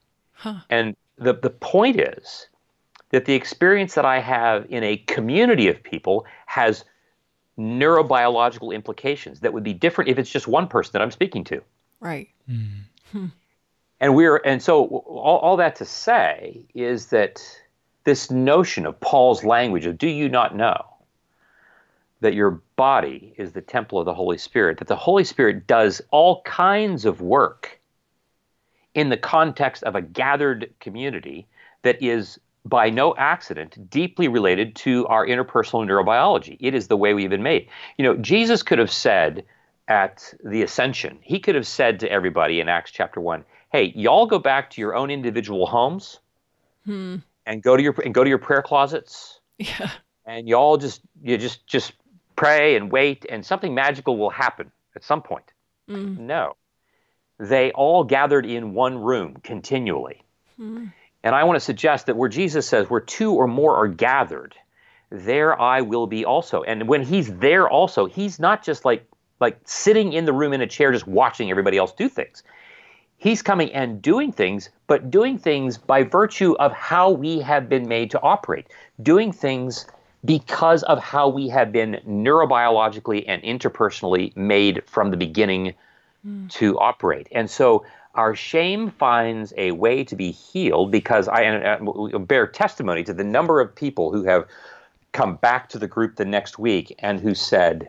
And 0.68 0.94
the, 1.18 1.34
the 1.34 1.50
point 1.50 2.00
is 2.00 2.48
that 3.10 3.24
the 3.24 3.34
experience 3.34 3.94
that 3.94 4.04
I 4.04 4.20
have 4.20 4.66
in 4.68 4.82
a 4.82 4.96
community 4.96 5.68
of 5.68 5.82
people 5.82 6.26
has 6.46 6.84
neurobiological 7.58 8.74
implications 8.74 9.40
that 9.40 9.52
would 9.52 9.64
be 9.64 9.72
different 9.72 10.10
if 10.10 10.18
it's 10.18 10.30
just 10.30 10.46
one 10.46 10.68
person 10.68 10.92
that 10.92 11.02
I'm 11.02 11.10
speaking 11.10 11.44
to. 11.44 11.62
Right. 12.00 12.28
Hmm. 12.46 12.64
Hmm. 13.12 13.26
And 14.00 14.14
we're 14.14 14.36
and 14.36 14.62
so 14.62 14.84
all, 14.84 15.38
all 15.38 15.56
that 15.56 15.76
to 15.76 15.84
say 15.86 16.66
is 16.74 17.06
that 17.06 17.42
this 18.04 18.30
notion 18.30 18.84
of 18.84 19.00
Paul's 19.00 19.42
language 19.42 19.86
of 19.86 19.96
do 19.96 20.08
you 20.08 20.28
not 20.28 20.54
know 20.54 20.84
that 22.20 22.34
your 22.34 22.62
body 22.76 23.34
is 23.36 23.52
the 23.52 23.60
temple 23.60 23.98
of 23.98 24.04
the 24.04 24.14
Holy 24.14 24.38
Spirit, 24.38 24.78
that 24.78 24.88
the 24.88 24.96
Holy 24.96 25.24
Spirit 25.24 25.66
does 25.66 26.02
all 26.10 26.42
kinds 26.42 27.04
of 27.04 27.20
work 27.20 27.80
in 28.96 29.10
the 29.10 29.16
context 29.16 29.84
of 29.84 29.94
a 29.94 30.00
gathered 30.00 30.72
community 30.80 31.46
that 31.82 32.02
is 32.02 32.40
by 32.64 32.90
no 32.90 33.14
accident 33.16 33.78
deeply 33.90 34.26
related 34.26 34.74
to 34.74 35.06
our 35.06 35.24
interpersonal 35.24 35.86
neurobiology. 35.86 36.56
It 36.58 36.74
is 36.74 36.88
the 36.88 36.96
way 36.96 37.14
we've 37.14 37.30
been 37.30 37.42
made. 37.42 37.68
You 37.98 38.04
know, 38.04 38.16
Jesus 38.16 38.62
could 38.64 38.78
have 38.80 38.90
said 38.90 39.44
at 39.86 40.34
the 40.42 40.62
ascension, 40.62 41.18
he 41.22 41.38
could 41.38 41.54
have 41.54 41.66
said 41.66 42.00
to 42.00 42.10
everybody 42.10 42.58
in 42.58 42.68
Acts 42.68 42.90
chapter 42.90 43.20
1, 43.20 43.44
"Hey, 43.70 43.92
y'all 43.94 44.26
go 44.26 44.38
back 44.40 44.70
to 44.70 44.80
your 44.80 44.96
own 44.96 45.10
individual 45.10 45.66
homes 45.66 46.18
and 46.86 47.62
go 47.62 47.76
to 47.76 47.82
your 47.82 47.94
and 48.04 48.14
go 48.14 48.24
to 48.24 48.28
your 48.28 48.38
prayer 48.38 48.62
closets 48.62 49.40
Yeah. 49.58 49.90
and 50.24 50.48
y'all 50.48 50.76
just 50.78 51.02
you 51.22 51.36
just 51.36 51.66
just 51.66 51.92
pray 52.34 52.76
and 52.76 52.90
wait, 52.90 53.26
and 53.28 53.44
something 53.44 53.74
magical 53.74 54.16
will 54.16 54.30
happen 54.30 54.72
at 54.96 55.04
some 55.04 55.22
point. 55.22 55.52
Mm. 55.88 56.18
No. 56.18 56.56
They 57.38 57.70
all 57.72 58.04
gathered 58.04 58.46
in 58.46 58.74
one 58.74 58.98
room 58.98 59.36
continually. 59.42 60.22
Mm. 60.58 60.92
And 61.22 61.34
I 61.34 61.44
want 61.44 61.56
to 61.56 61.60
suggest 61.60 62.06
that 62.06 62.16
where 62.16 62.28
Jesus 62.28 62.68
says, 62.68 62.88
where 62.88 63.00
two 63.00 63.34
or 63.34 63.46
more 63.46 63.74
are 63.76 63.88
gathered, 63.88 64.54
there 65.10 65.60
I 65.60 65.80
will 65.80 66.06
be 66.06 66.24
also. 66.24 66.62
And 66.62 66.88
when 66.88 67.02
he's 67.02 67.34
there 67.38 67.68
also, 67.68 68.06
he's 68.06 68.38
not 68.38 68.64
just 68.64 68.84
like 68.84 69.06
like 69.38 69.58
sitting 69.64 70.14
in 70.14 70.24
the 70.24 70.32
room 70.32 70.52
in 70.54 70.62
a 70.62 70.66
chair 70.66 70.92
just 70.92 71.06
watching 71.06 71.50
everybody 71.50 71.76
else 71.76 71.92
do 71.92 72.08
things. 72.08 72.42
He's 73.18 73.42
coming 73.42 73.72
and 73.72 74.00
doing 74.00 74.32
things, 74.32 74.70
but 74.86 75.10
doing 75.10 75.38
things 75.38 75.78
by 75.78 76.02
virtue 76.04 76.54
of 76.58 76.72
how 76.72 77.10
we 77.10 77.40
have 77.40 77.68
been 77.68 77.88
made 77.88 78.10
to 78.12 78.20
operate. 78.20 78.66
Doing 79.02 79.32
things 79.32 79.86
because 80.24 80.82
of 80.84 80.98
how 80.98 81.28
we 81.28 81.48
have 81.48 81.72
been 81.72 82.00
neurobiologically 82.06 83.24
and 83.26 83.42
interpersonally 83.42 84.34
made 84.36 84.82
from 84.86 85.10
the 85.10 85.16
beginning 85.16 85.74
mm. 86.26 86.50
to 86.52 86.78
operate. 86.78 87.28
And 87.32 87.50
so 87.50 87.84
our 88.14 88.34
shame 88.34 88.90
finds 88.90 89.52
a 89.56 89.72
way 89.72 90.02
to 90.04 90.16
be 90.16 90.30
healed 90.30 90.90
because 90.90 91.28
I 91.28 91.44
uh, 91.44 92.18
bear 92.18 92.46
testimony 92.46 93.04
to 93.04 93.14
the 93.14 93.24
number 93.24 93.60
of 93.60 93.74
people 93.74 94.10
who 94.10 94.24
have 94.24 94.46
come 95.12 95.36
back 95.36 95.68
to 95.70 95.78
the 95.78 95.86
group 95.86 96.16
the 96.16 96.24
next 96.24 96.58
week 96.58 96.94
and 96.98 97.20
who 97.20 97.34
said, 97.34 97.88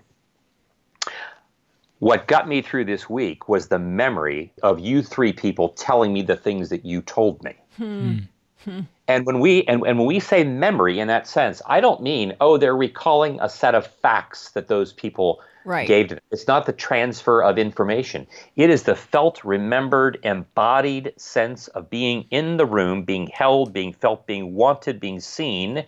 What 2.00 2.28
got 2.28 2.47
me 2.47 2.62
through 2.62 2.86
this 2.86 3.10
week 3.10 3.47
was 3.47 3.67
the 3.67 3.80
memory 3.80 4.52
of 4.63 4.80
you 4.80 5.02
three 5.02 5.34
people 5.34 5.69
telling 5.69 6.13
me 6.13 6.21
the 6.21 6.36
things 6.36 6.69
that 6.69 6.86
you 6.86 7.02
told 7.02 7.43
me. 7.43 7.56
Hmm. 7.78 8.17
Hmm. 8.63 8.82
And 9.08 9.26
when 9.26 9.39
we 9.39 9.63
and, 9.63 9.82
and 9.86 9.97
when 9.97 10.08
we 10.08 10.19
say 10.19 10.43
memory 10.43 11.00
in 11.00 11.08
that 11.08 11.28
sense, 11.28 11.62
I 11.67 11.80
don't 11.80 12.02
mean, 12.02 12.36
oh, 12.41 12.58
they're 12.58 12.76
recalling 12.76 13.39
a 13.39 13.50
set 13.50 13.76
of 13.76 13.88
facts 13.88 14.52
that 14.52 14.67
those 14.67 14.91
people 14.91 15.41
right. 15.67 15.88
gave 15.88 16.08
to 16.08 16.15
them. 16.15 16.23
It's 16.32 16.47
not 16.47 16.65
the 16.65 16.73
transfer 16.73 17.43
of 17.43 17.58
information. 17.58 18.25
It 18.56 18.69
is 18.69 18.84
the 18.84 18.95
felt, 18.95 19.43
remembered, 19.43 20.17
embodied 20.23 21.13
sense 21.17 21.67
of 21.67 21.89
being 21.89 22.25
in 22.32 22.58
the 22.58 22.65
room, 22.65 23.03
being 23.03 23.27
held, 23.27 23.73
being 23.73 23.93
felt, 23.93 24.25
being 24.25 24.56
wanted, 24.56 24.99
being 24.99 25.19
seen, 25.19 25.86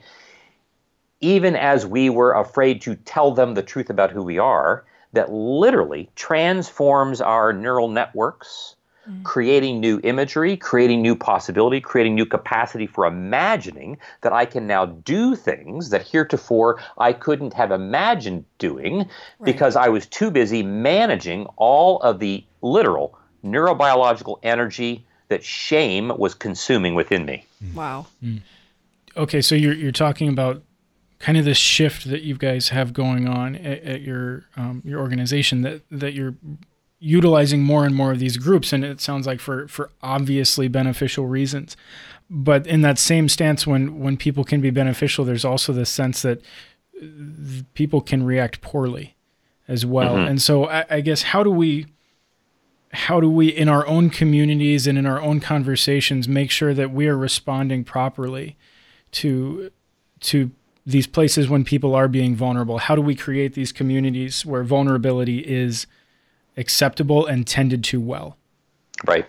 even 1.21 1.55
as 1.55 1.85
we 1.85 2.09
were 2.09 2.33
afraid 2.33 2.81
to 2.81 2.95
tell 2.95 3.31
them 3.31 3.53
the 3.53 3.63
truth 3.63 3.89
about 3.89 4.11
who 4.11 4.21
we 4.21 4.37
are, 4.37 4.85
that 5.13 5.31
literally 5.31 6.09
transforms 6.15 7.19
our 7.21 7.51
neural 7.51 7.89
networks 7.89 8.75
Mm. 9.09 9.23
creating 9.23 9.79
new 9.79 9.99
imagery, 10.03 10.55
creating 10.55 11.01
new 11.01 11.15
possibility, 11.15 11.81
creating 11.81 12.13
new 12.13 12.25
capacity 12.25 12.85
for 12.85 13.05
imagining 13.05 13.97
that 14.21 14.33
I 14.33 14.45
can 14.45 14.67
now 14.67 14.85
do 14.85 15.35
things 15.35 15.89
that 15.89 16.05
heretofore 16.05 16.79
I 16.97 17.13
couldn't 17.13 17.53
have 17.53 17.71
imagined 17.71 18.45
doing 18.59 18.99
right. 18.99 19.09
because 19.41 19.75
I 19.75 19.89
was 19.89 20.05
too 20.05 20.29
busy 20.29 20.61
managing 20.61 21.47
all 21.55 21.99
of 22.01 22.19
the 22.19 22.43
literal 22.61 23.17
neurobiological 23.43 24.39
energy 24.43 25.05
that 25.29 25.43
shame 25.43 26.09
was 26.17 26.35
consuming 26.35 26.93
within 26.93 27.25
me. 27.25 27.45
Mm. 27.63 27.73
Wow. 27.73 28.05
Mm. 28.23 28.41
Okay, 29.17 29.41
so 29.41 29.55
you're 29.55 29.73
you're 29.73 29.91
talking 29.91 30.29
about 30.29 30.61
kind 31.17 31.37
of 31.37 31.45
this 31.45 31.57
shift 31.57 32.09
that 32.09 32.21
you 32.21 32.35
guys 32.35 32.69
have 32.69 32.93
going 32.93 33.27
on 33.27 33.55
at, 33.55 33.83
at 33.83 34.01
your 34.01 34.45
um, 34.55 34.83
your 34.85 34.99
organization 34.99 35.63
that 35.63 35.81
that 35.89 36.13
you're 36.13 36.35
utilizing 36.99 37.63
more 37.63 37.85
and 37.85 37.95
more 37.95 38.11
of 38.11 38.19
these 38.19 38.37
groups 38.37 38.73
and 38.73 38.83
it 38.83 38.99
sounds 38.99 39.25
like 39.25 39.39
for 39.39 39.67
for 39.67 39.89
obviously 40.01 40.67
beneficial 40.67 41.27
reasons. 41.27 41.77
But 42.29 42.67
in 42.67 42.81
that 42.81 42.99
same 42.99 43.29
stance 43.29 43.65
when 43.65 43.99
when 43.99 44.17
people 44.17 44.43
can 44.43 44.61
be 44.61 44.69
beneficial 44.69 45.25
there's 45.25 45.45
also 45.45 45.71
the 45.73 45.85
sense 45.85 46.21
that 46.21 46.41
people 47.73 48.01
can 48.01 48.23
react 48.23 48.61
poorly 48.61 49.15
as 49.67 49.85
well. 49.85 50.15
Mm-hmm. 50.15 50.27
and 50.27 50.41
so 50.41 50.67
I, 50.67 50.85
I 50.89 51.01
guess 51.01 51.23
how 51.23 51.43
do 51.43 51.51
we 51.51 51.87
how 52.91 53.19
do 53.19 53.29
we 53.29 53.47
in 53.47 53.69
our 53.69 53.85
own 53.87 54.09
communities 54.09 54.87
and 54.87 54.97
in 54.97 55.05
our 55.05 55.21
own 55.21 55.39
conversations 55.39 56.27
make 56.27 56.51
sure 56.51 56.73
that 56.73 56.91
we 56.91 57.07
are 57.07 57.17
responding 57.17 57.83
properly 57.83 58.57
to 59.11 59.71
to 60.21 60.51
these 60.85 61.05
places 61.07 61.47
when 61.47 61.63
people 61.63 61.95
are 61.95 62.07
being 62.07 62.35
vulnerable? 62.35 62.79
How 62.79 62.95
do 62.95 63.01
we 63.01 63.15
create 63.15 63.53
these 63.53 63.71
communities 63.71 64.45
where 64.45 64.63
vulnerability 64.63 65.39
is 65.39 65.85
acceptable 66.59 67.25
and 67.25 67.47
tended 67.47 67.83
to 67.85 67.99
well? 67.99 68.37
Right. 69.05 69.25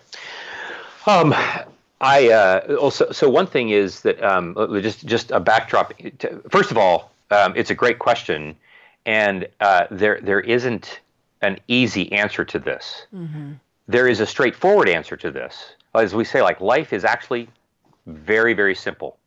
Um, 1.07 1.35
I 2.01 2.31
uh, 2.31 2.77
also 2.77 3.11
so 3.13 3.29
one 3.29 3.47
thing 3.47 3.71
is 3.71 4.01
that 4.03 4.23
um, 4.23 4.55
just 4.83 5.05
just 5.07 5.31
a 5.31 5.41
backdrop. 5.41 5.93
First 6.49 6.71
of 6.71 6.79
all, 6.79 7.13
um, 7.31 7.53
it's 7.57 7.71
a 7.71 7.75
great 7.75 7.99
question, 7.99 8.57
and 9.05 9.47
uh, 9.61 9.87
there 9.91 10.21
there 10.23 10.41
isn't 10.41 11.01
an 11.43 11.59
easy 11.69 12.11
answer 12.13 12.45
to 12.45 12.59
this. 12.59 13.07
Mm-hmm. 13.15 13.53
There 13.87 14.07
is 14.09 14.21
a 14.21 14.27
straightforward 14.27 14.89
answer 14.89 15.17
to 15.17 15.31
this. 15.31 15.75
As 15.95 16.15
we 16.15 16.25
say, 16.25 16.43
like 16.43 16.61
life 16.61 16.93
is 16.93 17.05
actually 17.05 17.49
very 18.07 18.55
very 18.55 18.75
simple, 18.75 19.19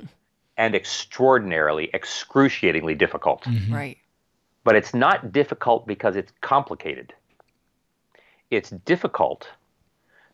and 0.56 0.74
extraordinarily, 0.74 1.90
excruciatingly 1.94 2.94
difficult. 2.94 3.42
Mm-hmm. 3.42 3.74
Right. 3.74 3.98
But 4.62 4.76
it's 4.76 4.94
not 4.94 5.32
difficult 5.32 5.86
because 5.86 6.16
it's 6.16 6.32
complicated 6.42 7.14
it's 8.50 8.70
difficult 8.70 9.48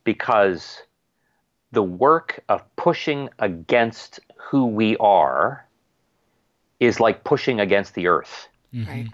because 0.05 0.83
the 1.73 1.83
work 1.83 2.43
of 2.49 2.65
pushing 2.77 3.29
against 3.39 4.21
who 4.37 4.67
we 4.67 4.97
are 4.99 5.67
is 6.81 7.01
like 7.01 7.25
pushing 7.25 7.61
against 7.61 7.95
the 7.95 8.07
earth. 8.07 8.49
Mm-hmm. 8.73 8.91
Right. 8.91 9.09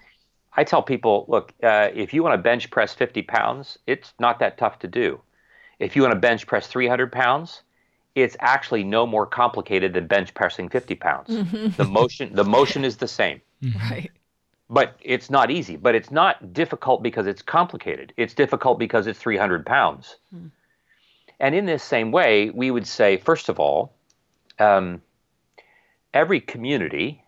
I 0.54 0.64
tell 0.64 0.82
people, 0.82 1.24
look, 1.28 1.52
uh, 1.62 1.88
if 1.94 2.12
you 2.12 2.22
want 2.22 2.34
to 2.34 2.42
bench 2.42 2.70
press 2.70 2.94
50 2.94 3.22
pounds, 3.22 3.78
it's 3.86 4.12
not 4.20 4.38
that 4.40 4.58
tough 4.58 4.78
to 4.80 4.88
do. 4.88 5.20
If 5.78 5.96
you 5.96 6.02
want 6.02 6.12
to 6.12 6.20
bench 6.20 6.46
press 6.46 6.66
300 6.66 7.10
pounds, 7.10 7.62
it's 8.14 8.36
actually 8.40 8.84
no 8.84 9.06
more 9.06 9.26
complicated 9.26 9.94
than 9.94 10.06
bench 10.06 10.34
pressing 10.34 10.68
50 10.68 10.94
pounds. 10.96 11.30
Mm-hmm. 11.30 11.68
The 11.76 11.84
motion, 11.84 12.34
the 12.34 12.44
motion 12.44 12.84
is 12.84 12.98
the 12.98 13.08
same. 13.08 13.40
Right 13.90 14.10
but 14.68 14.96
it's 15.02 15.30
not 15.30 15.50
easy. 15.50 15.76
But 15.76 15.94
it's 15.94 16.10
not 16.10 16.52
difficult 16.52 17.02
because 17.02 17.26
it's 17.26 17.42
complicated. 17.42 18.12
It's 18.16 18.34
difficult 18.34 18.78
because 18.78 19.06
it's 19.06 19.18
300 19.18 19.66
pounds. 19.66 20.16
Hmm. 20.30 20.48
And 21.40 21.54
in 21.54 21.66
this 21.66 21.82
same 21.82 22.12
way, 22.12 22.50
we 22.50 22.70
would 22.70 22.86
say, 22.86 23.16
first 23.16 23.48
of 23.48 23.58
all, 23.58 23.92
um, 24.58 25.02
every 26.14 26.40
community 26.40 27.24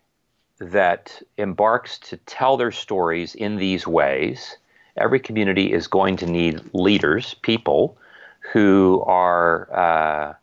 that 0.58 1.20
embarks 1.36 1.98
to 1.98 2.16
tell 2.18 2.56
their 2.56 2.70
stories 2.70 3.34
in 3.34 3.56
these 3.56 3.86
ways, 3.86 4.56
every 4.96 5.18
community 5.18 5.72
is 5.72 5.88
going 5.88 6.16
to 6.16 6.26
need 6.26 6.60
leaders, 6.72 7.34
people 7.42 7.98
who 8.52 9.02
are 9.06 9.68
uh, 9.74 10.34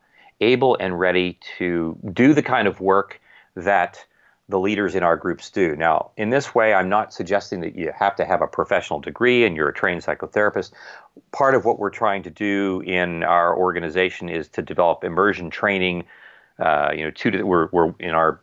able 0.41 0.75
and 0.79 0.99
ready 0.99 1.39
to 1.57 1.97
do 2.13 2.33
the 2.33 2.43
kind 2.43 2.67
of 2.67 2.81
work 2.81 3.21
that 3.55 4.05
the 4.51 4.59
leaders 4.59 4.93
in 4.93 5.01
our 5.01 5.17
groups 5.17 5.49
do. 5.49 5.75
Now, 5.75 6.11
in 6.17 6.29
this 6.29 6.53
way, 6.53 6.73
I'm 6.73 6.89
not 6.89 7.13
suggesting 7.13 7.61
that 7.61 7.75
you 7.75 7.91
have 7.97 8.15
to 8.17 8.25
have 8.25 8.41
a 8.41 8.47
professional 8.47 8.99
degree 8.99 9.45
and 9.45 9.55
you're 9.55 9.69
a 9.69 9.73
trained 9.73 10.03
psychotherapist. 10.03 10.71
Part 11.31 11.55
of 11.55 11.65
what 11.65 11.79
we're 11.79 11.89
trying 11.89 12.23
to 12.23 12.29
do 12.29 12.81
in 12.85 13.23
our 13.23 13.57
organization 13.57 14.29
is 14.29 14.47
to 14.49 14.61
develop 14.61 15.03
immersion 15.03 15.49
training. 15.49 16.03
Uh, 16.59 16.91
you 16.95 17.03
know, 17.03 17.11
two 17.11 17.31
to 17.31 17.43
we're 17.43 17.69
we're 17.71 17.93
in 17.99 18.11
our 18.11 18.41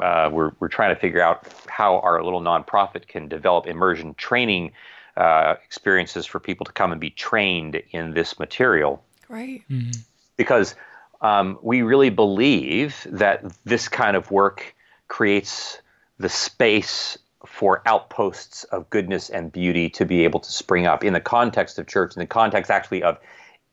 uh, 0.00 0.30
we're 0.32 0.52
we're 0.60 0.68
trying 0.68 0.94
to 0.94 1.00
figure 1.00 1.20
out 1.20 1.46
how 1.68 1.98
our 1.98 2.22
little 2.22 2.40
nonprofit 2.40 3.06
can 3.06 3.28
develop 3.28 3.66
immersion 3.66 4.14
training 4.14 4.72
uh, 5.16 5.56
experiences 5.64 6.24
for 6.24 6.40
people 6.40 6.64
to 6.64 6.72
come 6.72 6.92
and 6.92 7.00
be 7.00 7.10
trained 7.10 7.82
in 7.90 8.14
this 8.14 8.38
material. 8.38 9.04
Right. 9.28 9.62
Mm-hmm. 9.68 9.90
Because 10.36 10.74
um, 11.20 11.58
we 11.60 11.82
really 11.82 12.10
believe 12.10 13.06
that 13.10 13.44
this 13.64 13.88
kind 13.88 14.16
of 14.16 14.30
work 14.30 14.74
creates 15.10 15.82
the 16.18 16.28
space 16.28 17.18
for 17.44 17.82
outposts 17.84 18.64
of 18.64 18.88
goodness 18.90 19.28
and 19.28 19.52
beauty 19.52 19.90
to 19.90 20.06
be 20.06 20.24
able 20.24 20.40
to 20.40 20.50
spring 20.50 20.86
up 20.86 21.04
in 21.04 21.12
the 21.12 21.20
context 21.20 21.78
of 21.78 21.86
church, 21.86 22.14
in 22.14 22.20
the 22.20 22.26
context 22.26 22.70
actually 22.70 23.02
of 23.02 23.18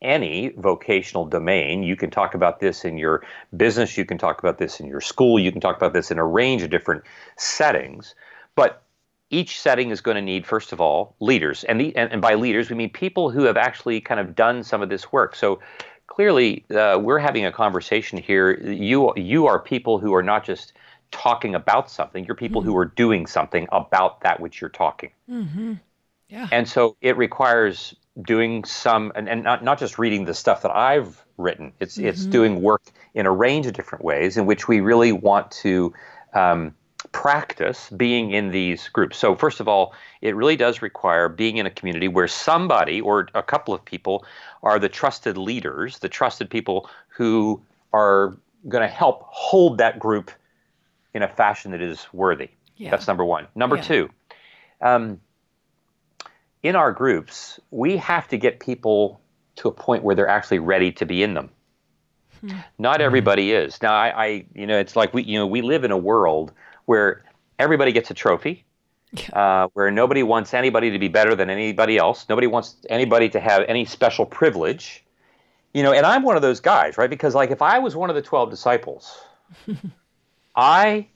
any 0.02 0.50
vocational 0.58 1.26
domain. 1.26 1.84
You 1.84 1.96
can 1.96 2.10
talk 2.10 2.34
about 2.34 2.60
this 2.60 2.84
in 2.84 2.98
your 2.98 3.24
business, 3.56 3.98
you 3.98 4.04
can 4.04 4.18
talk 4.18 4.40
about 4.40 4.58
this 4.58 4.80
in 4.80 4.88
your 4.88 5.00
school, 5.00 5.40
you 5.40 5.52
can 5.52 5.62
talk 5.62 5.78
about 5.78 5.94
this 5.94 6.12
in 6.12 6.18
a 6.18 6.26
range 6.26 6.64
of 6.64 6.70
different 6.70 7.04
settings. 7.38 8.16
But 8.56 8.82
each 9.30 9.60
setting 9.60 9.92
is 9.92 10.02
going 10.02 10.16
to 10.16 10.22
need, 10.22 10.48
first 10.48 10.74
of 10.74 10.82
all, 10.82 11.16
leaders. 11.20 11.64
And, 11.66 11.80
the, 11.80 11.96
and, 11.96 12.12
and 12.12 12.22
by 12.22 12.34
leaders, 12.34 12.70
we 12.70 12.76
mean 12.76 12.90
people 12.90 13.30
who 13.30 13.44
have 13.44 13.58
actually 13.58 14.02
kind 14.02 14.20
of 14.20 14.36
done 14.36 14.64
some 14.64 14.82
of 14.82 14.90
this 14.90 15.12
work. 15.12 15.36
So 15.36 15.60
clearly, 16.08 16.66
uh, 16.74 16.98
we're 17.00 17.20
having 17.20 17.46
a 17.46 17.52
conversation 17.52 18.18
here. 18.18 18.60
You, 18.62 19.14
you 19.16 19.46
are 19.46 19.60
people 19.60 20.00
who 20.00 20.16
are 20.16 20.24
not 20.24 20.46
just 20.46 20.74
talking 21.12 21.56
about 21.56 21.90
something. 21.90 22.26
You're 22.26 22.36
people 22.36 22.62
mm-hmm. 22.62 22.72
who 22.72 22.78
are 22.78 22.86
doing 22.86 23.28
something 23.28 23.68
about 23.72 24.22
that 24.22 24.40
which 24.40 24.62
you're 24.62 24.70
talking. 24.70 25.12
Mm-hmm. 25.30 25.74
Yeah. 26.30 26.48
And 26.52 26.68
so 26.68 26.98
it 27.02 27.18
requires 27.18 27.96
doing 28.22 28.64
some, 28.66 29.12
and, 29.16 29.30
and 29.30 29.44
not, 29.44 29.64
not 29.64 29.80
just 29.80 29.98
reading 29.98 30.26
the 30.26 30.34
stuff 30.34 30.64
that 30.64 30.76
I've 30.76 31.24
written. 31.38 31.72
It's 31.80 31.98
mm-hmm. 31.98 32.08
it's 32.08 32.26
doing 32.26 32.62
work 32.62 32.84
in 33.14 33.26
a 33.26 33.32
range 33.32 33.68
of 33.68 33.74
different 33.74 34.04
ways 34.04 34.38
in 34.38 34.46
which 34.46 34.68
we 34.68 34.80
really 34.80 35.12
want 35.12 35.52
to 35.52 35.94
um, 36.34 36.74
practice 37.12 37.90
being 37.92 38.32
in 38.32 38.50
these 38.50 38.90
groups. 38.90 39.18
So, 39.18 39.36
first 39.36 39.60
of 39.60 39.68
all, 39.68 39.94
it 40.22 40.36
really 40.36 40.56
does 40.56 40.82
require 40.82 41.30
being 41.30 41.58
in 41.58 41.66
a 41.66 41.70
community 41.70 42.08
where 42.08 42.28
somebody 42.28 43.02
or 43.02 43.30
a 43.34 43.44
couple 43.44 43.74
of 43.74 43.86
people 43.86 44.26
are 44.64 44.80
the 44.80 44.90
trusted 44.90 45.38
leaders, 45.38 46.00
the 46.00 46.10
trusted 46.10 46.50
people 46.50 46.90
who 47.10 47.62
are 47.94 48.38
going 48.68 48.82
to 48.82 48.94
help 48.94 49.24
hold 49.28 49.78
that 49.78 50.00
group 50.00 50.32
in 51.14 51.24
a 51.24 51.28
fashion 51.28 51.72
that 51.72 51.82
is 51.82 52.08
worthy. 52.14 52.50
Yeah. 52.76 52.92
That's 52.92 53.08
number 53.08 53.26
one. 53.26 53.48
Number 53.56 53.78
Yeah. 53.78 53.82
two, 53.82 54.10
um, 54.82 55.20
in 56.64 56.76
our 56.76 56.92
groups, 56.92 57.60
we 57.72 57.98
have 57.98 58.28
to 58.30 58.38
get 58.38 58.60
people 58.60 59.22
to 59.58 59.68
a 59.68 59.72
point 59.72 60.04
where 60.04 60.16
they're 60.16 60.28
actually 60.28 60.60
ready 60.60 60.92
to 60.94 61.06
be 61.06 61.24
in 61.24 61.34
them. 61.34 61.50
Not 62.78 63.02
everybody 63.02 63.52
is. 63.52 63.82
Now, 63.82 63.96
I, 63.96 64.26
I, 64.26 64.46
you 64.54 64.68
know, 64.68 64.78
it's 64.78 64.96
like 64.96 65.12
we, 65.14 65.24
you 65.24 65.40
know, 65.40 65.48
we 65.48 65.64
live 65.64 65.84
in 65.84 65.90
a 65.92 65.98
world 65.98 66.52
where 66.86 67.24
everybody 67.58 67.92
gets 67.92 68.12
a 68.12 68.14
trophy, 68.14 68.64
uh, 69.34 69.68
where 69.74 69.90
nobody 69.90 70.22
wants 70.22 70.54
anybody 70.54 70.92
to 70.92 71.00
be 71.00 71.08
better 71.08 71.36
than 71.36 71.50
anybody 71.50 71.98
else. 71.98 72.30
Nobody 72.30 72.46
wants 72.46 72.76
anybody 72.90 73.28
to 73.30 73.40
have 73.40 73.64
any 73.68 73.86
special 73.86 74.26
privilege. 74.26 75.04
You 75.74 75.82
know, 75.82 75.94
and 75.94 76.06
I'm 76.06 76.22
one 76.22 76.36
of 76.36 76.44
those 76.44 76.60
guys, 76.60 76.96
right? 76.98 77.10
Because 77.10 77.34
like, 77.34 77.50
if 77.50 77.64
I 77.64 77.80
was 77.80 77.96
one 77.96 78.10
of 78.12 78.16
the 78.16 78.22
twelve 78.22 78.52
disciples, 78.52 79.20
I, 80.58 81.08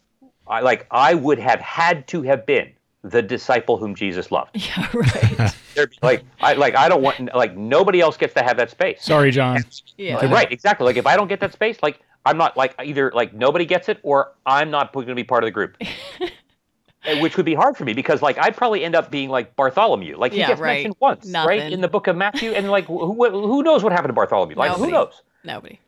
I 0.48 0.62
like, 0.62 0.88
I 0.92 1.14
would 1.16 1.39
have 1.39 1.60
had 1.60 2.08
to 2.10 2.22
have 2.22 2.46
been 2.46 2.72
the 3.04 3.22
disciple 3.22 3.78
whom 3.78 3.96
Jesus 3.96 4.32
loved. 4.32 4.52
Yeah, 4.56 4.88
right. 4.94 5.56
Like, 6.02 6.26
I 6.42 6.54
like, 6.54 6.76
I 6.76 6.89
don't 6.89 7.02
want 7.02 7.34
like 7.34 7.56
nobody 7.56 8.02
else 8.02 8.18
gets 8.18 8.34
to 8.34 8.44
have 8.44 8.58
that 8.58 8.70
space. 8.70 9.02
Sorry, 9.04 9.32
John. 9.32 9.64
Yeah. 9.98 10.26
Right, 10.32 10.52
exactly. 10.52 10.86
Like 10.86 10.98
if 10.98 11.08
I 11.08 11.16
don't 11.16 11.30
get 11.30 11.39
that 11.39 11.54
space, 11.54 11.78
like 11.82 12.02
I'm 12.26 12.38
not 12.38 12.58
like 12.58 12.76
either 12.84 13.10
like 13.16 13.34
nobody 13.34 13.66
gets 13.66 13.88
it 13.89 14.00
or 14.04 14.34
I'm 14.46 14.70
not 14.70 14.94
going 14.94 15.08
to 15.08 15.16
be 15.16 15.24
part 15.24 15.44
of 15.44 15.48
the 15.48 15.52
group. 15.52 15.78
Which 17.20 17.36
would 17.38 17.46
be 17.46 17.56
hard 17.56 17.78
for 17.78 17.86
me 17.86 17.94
because 17.94 18.22
like 18.22 18.38
I'd 18.38 18.56
probably 18.56 18.84
end 18.84 18.96
up 18.96 19.10
being 19.10 19.30
like 19.30 19.56
Bartholomew. 19.56 20.18
Like 20.18 20.34
he 20.34 20.39
Yeah, 20.39 20.48
gets 20.50 20.62
right. 20.62 20.84
mentioned 20.84 20.96
once, 21.00 21.32
right, 21.34 21.72
in 21.72 21.82
the 21.82 21.88
book 21.88 22.08
of 22.08 22.16
Matthew, 22.16 22.52
and 22.52 22.70
like 22.70 22.86
who, 22.86 23.14
who 23.14 23.30
who 23.30 23.64
knows 23.64 23.82
what 23.82 23.92
happened 23.92 24.10
to 24.10 24.14
Bartholomew? 24.14 24.56
Like 24.56 24.74
Nobody. 24.74 24.92
who 24.92 24.98
knows? 24.98 25.22
Nobody. 25.44 25.80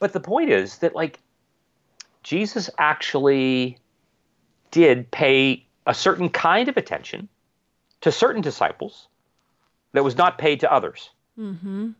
But 0.00 0.12
the 0.12 0.20
point 0.20 0.50
is 0.50 0.78
that 0.78 0.94
like 0.94 1.20
Jesus 2.28 2.68
actually 2.76 3.78
did 4.70 5.10
pay 5.10 5.64
a 5.86 5.94
certain 5.94 6.28
kind 6.28 6.68
of 6.68 6.76
attention 6.76 7.26
to 8.02 8.12
certain 8.12 8.42
disciples 8.42 9.08
that 9.94 10.04
was 10.04 10.14
not 10.14 10.36
paid 10.36 10.60
to 10.60 10.70
others. 10.70 11.08
Mm-hmm. 11.38 11.92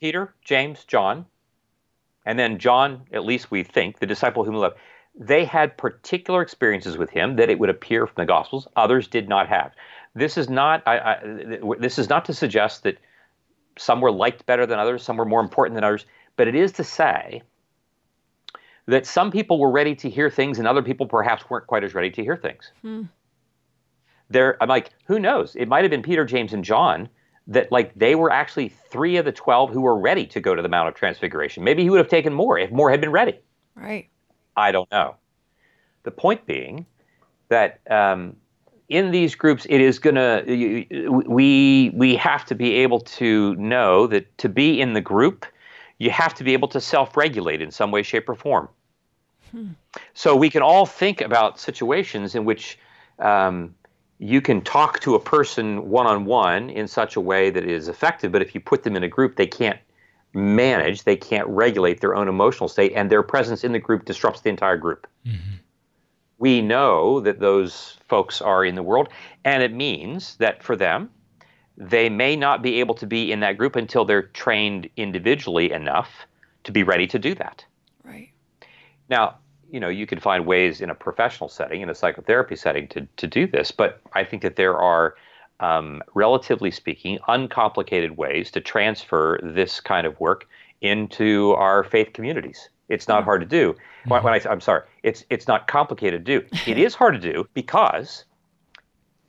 Peter, 0.00 0.32
James, 0.44 0.84
John, 0.84 1.26
and 2.24 2.38
then 2.38 2.60
John, 2.60 3.08
at 3.12 3.24
least 3.24 3.50
we 3.50 3.64
think, 3.64 3.98
the 3.98 4.06
disciple 4.06 4.44
whom 4.44 4.54
he 4.54 4.60
loved, 4.60 4.76
they 5.18 5.44
had 5.44 5.76
particular 5.76 6.42
experiences 6.42 6.96
with 6.96 7.10
him 7.10 7.34
that 7.34 7.50
it 7.50 7.58
would 7.58 7.68
appear 7.68 8.06
from 8.06 8.22
the 8.22 8.26
Gospels 8.26 8.68
others 8.76 9.08
did 9.08 9.28
not 9.28 9.48
have. 9.48 9.72
This 10.14 10.38
is 10.38 10.48
not. 10.48 10.84
I, 10.86 10.98
I, 10.98 11.18
this 11.80 11.98
is 11.98 12.08
not 12.08 12.26
to 12.26 12.34
suggest 12.34 12.84
that 12.84 12.98
some 13.76 14.00
were 14.00 14.12
liked 14.12 14.46
better 14.46 14.64
than 14.64 14.78
others, 14.78 15.02
some 15.02 15.16
were 15.16 15.24
more 15.24 15.40
important 15.40 15.74
than 15.74 15.82
others, 15.82 16.06
but 16.36 16.46
it 16.46 16.54
is 16.54 16.70
to 16.74 16.84
say 16.84 17.42
that 18.86 19.06
some 19.06 19.30
people 19.30 19.58
were 19.58 19.70
ready 19.70 19.94
to 19.96 20.08
hear 20.08 20.30
things 20.30 20.58
and 20.58 20.66
other 20.66 20.82
people 20.82 21.06
perhaps 21.06 21.48
weren't 21.50 21.66
quite 21.66 21.84
as 21.84 21.94
ready 21.94 22.10
to 22.10 22.22
hear 22.22 22.36
things. 22.36 22.70
There, 24.30 24.60
I'm 24.62 24.68
like, 24.68 24.90
who 25.04 25.18
knows? 25.18 25.54
It 25.56 25.68
might 25.68 25.84
have 25.84 25.90
been 25.90 26.02
Peter, 26.02 26.24
James, 26.24 26.52
and 26.52 26.64
John 26.64 27.08
that 27.48 27.70
like 27.70 27.94
they 27.94 28.14
were 28.14 28.30
actually 28.30 28.68
three 28.68 29.16
of 29.16 29.24
the 29.24 29.32
twelve 29.32 29.70
who 29.70 29.80
were 29.80 29.96
ready 29.96 30.26
to 30.26 30.40
go 30.40 30.54
to 30.54 30.62
the 30.62 30.68
Mount 30.68 30.88
of 30.88 30.94
Transfiguration. 30.94 31.62
Maybe 31.62 31.82
he 31.82 31.90
would 31.90 31.98
have 31.98 32.08
taken 32.08 32.32
more 32.32 32.58
if 32.58 32.70
more 32.70 32.90
had 32.90 33.00
been 33.00 33.12
ready. 33.12 33.38
Right. 33.74 34.08
I 34.56 34.72
don't 34.72 34.90
know. 34.90 35.16
The 36.02 36.10
point 36.10 36.46
being 36.46 36.86
that 37.48 37.80
um, 37.90 38.36
in 38.88 39.10
these 39.10 39.34
groups, 39.34 39.66
it 39.68 39.80
is 39.80 39.98
gonna 39.98 40.42
we 40.46 41.90
we 41.94 42.16
have 42.16 42.44
to 42.46 42.54
be 42.54 42.74
able 42.74 43.00
to 43.00 43.54
know 43.56 44.06
that 44.08 44.36
to 44.38 44.48
be 44.48 44.80
in 44.80 44.92
the 44.94 45.00
group, 45.00 45.46
you 45.98 46.10
have 46.10 46.34
to 46.34 46.44
be 46.44 46.52
able 46.52 46.68
to 46.68 46.80
self-regulate 46.80 47.62
in 47.62 47.70
some 47.70 47.90
way, 47.90 48.02
shape, 48.02 48.28
or 48.28 48.34
form. 48.34 48.68
So 50.14 50.36
we 50.36 50.50
can 50.50 50.62
all 50.62 50.86
think 50.86 51.20
about 51.20 51.58
situations 51.58 52.34
in 52.34 52.44
which 52.44 52.78
um, 53.18 53.74
you 54.18 54.40
can 54.40 54.60
talk 54.60 55.00
to 55.00 55.14
a 55.14 55.20
person 55.20 55.88
one-on-one 55.88 56.70
in 56.70 56.88
such 56.88 57.16
a 57.16 57.20
way 57.20 57.50
that 57.50 57.64
is 57.64 57.88
effective, 57.88 58.32
but 58.32 58.42
if 58.42 58.54
you 58.54 58.60
put 58.60 58.82
them 58.82 58.96
in 58.96 59.02
a 59.04 59.08
group, 59.08 59.36
they 59.36 59.46
can't 59.46 59.78
manage, 60.34 61.04
they 61.04 61.16
can't 61.16 61.48
regulate 61.48 62.00
their 62.00 62.14
own 62.14 62.28
emotional 62.28 62.68
state, 62.68 62.92
and 62.94 63.08
their 63.10 63.22
presence 63.22 63.64
in 63.64 63.72
the 63.72 63.78
group 63.78 64.04
disrupts 64.04 64.42
the 64.42 64.50
entire 64.50 64.76
group. 64.76 65.06
We 66.38 66.60
know 66.60 67.20
that 67.20 67.40
those 67.40 67.96
folks 68.08 68.42
are 68.42 68.62
in 68.62 68.74
the 68.74 68.82
world, 68.82 69.08
and 69.44 69.62
it 69.62 69.72
means 69.72 70.36
that 70.36 70.62
for 70.62 70.76
them, 70.76 71.08
they 71.76 72.08
may 72.08 72.36
not 72.36 72.62
be 72.62 72.80
able 72.80 72.94
to 72.94 73.06
be 73.06 73.30
in 73.30 73.40
that 73.40 73.58
group 73.58 73.76
until 73.76 74.04
they're 74.04 74.22
trained 74.22 74.88
individually 74.96 75.72
enough 75.72 76.26
to 76.64 76.72
be 76.72 76.82
ready 76.82 77.06
to 77.06 77.18
do 77.18 77.34
that. 77.34 77.64
Right. 78.04 78.30
Now, 79.08 79.36
you 79.70 79.80
know, 79.80 79.88
you 79.88 80.06
can 80.06 80.20
find 80.20 80.46
ways 80.46 80.80
in 80.80 80.90
a 80.90 80.94
professional 80.94 81.48
setting, 81.48 81.80
in 81.80 81.90
a 81.90 81.94
psychotherapy 81.94 82.56
setting, 82.56 82.88
to, 82.88 83.06
to 83.16 83.26
do 83.26 83.46
this, 83.46 83.70
but 83.70 84.00
I 84.12 84.24
think 84.24 84.42
that 84.42 84.56
there 84.56 84.78
are, 84.78 85.16
um, 85.60 86.02
relatively 86.14 86.70
speaking, 86.70 87.18
uncomplicated 87.28 88.16
ways 88.16 88.50
to 88.52 88.60
transfer 88.60 89.40
this 89.42 89.80
kind 89.80 90.06
of 90.06 90.18
work 90.20 90.46
into 90.80 91.52
our 91.52 91.84
faith 91.84 92.12
communities. 92.12 92.68
It's 92.88 93.08
not 93.08 93.24
hard 93.24 93.40
to 93.40 93.46
do. 93.46 93.74
When, 94.06 94.22
when 94.22 94.34
I, 94.34 94.40
I'm 94.48 94.60
sorry, 94.60 94.82
it's 95.02 95.24
it's 95.30 95.48
not 95.48 95.66
complicated 95.66 96.24
to 96.24 96.40
do. 96.40 96.46
It 96.66 96.78
is 96.86 96.94
hard 96.94 97.20
to 97.20 97.32
do 97.32 97.48
because 97.54 98.24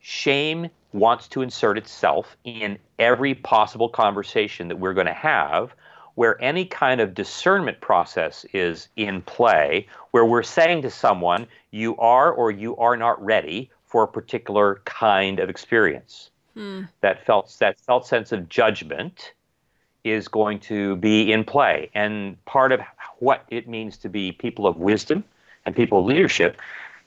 shame 0.00 0.68
wants 0.92 1.28
to 1.28 1.42
insert 1.42 1.78
itself 1.78 2.36
in 2.44 2.78
every 2.98 3.34
possible 3.34 3.88
conversation 3.88 4.68
that 4.68 4.76
we're 4.78 4.94
going 4.94 5.06
to 5.06 5.12
have 5.12 5.74
where 6.18 6.42
any 6.42 6.64
kind 6.64 7.00
of 7.00 7.14
discernment 7.14 7.80
process 7.80 8.44
is 8.52 8.88
in 8.96 9.22
play, 9.22 9.86
where 10.10 10.24
we're 10.24 10.42
saying 10.42 10.82
to 10.82 10.90
someone, 10.90 11.46
you 11.70 11.96
are 11.98 12.32
or 12.32 12.50
you 12.50 12.76
are 12.76 12.96
not 12.96 13.24
ready 13.24 13.70
for 13.86 14.02
a 14.02 14.08
particular 14.08 14.80
kind 14.84 15.38
of 15.38 15.48
experience. 15.48 16.30
Hmm. 16.54 16.82
That 17.02 17.24
felt 17.24 17.54
that 17.60 17.78
felt 17.78 18.04
sense 18.04 18.32
of 18.32 18.48
judgment 18.48 19.32
is 20.02 20.26
going 20.26 20.58
to 20.58 20.96
be 20.96 21.30
in 21.30 21.44
play. 21.44 21.88
And 21.94 22.44
part 22.46 22.72
of 22.72 22.80
what 23.20 23.44
it 23.48 23.68
means 23.68 23.96
to 23.98 24.08
be 24.08 24.32
people 24.32 24.66
of 24.66 24.76
wisdom 24.76 25.22
and 25.64 25.76
people 25.76 26.00
of 26.00 26.06
leadership 26.06 26.56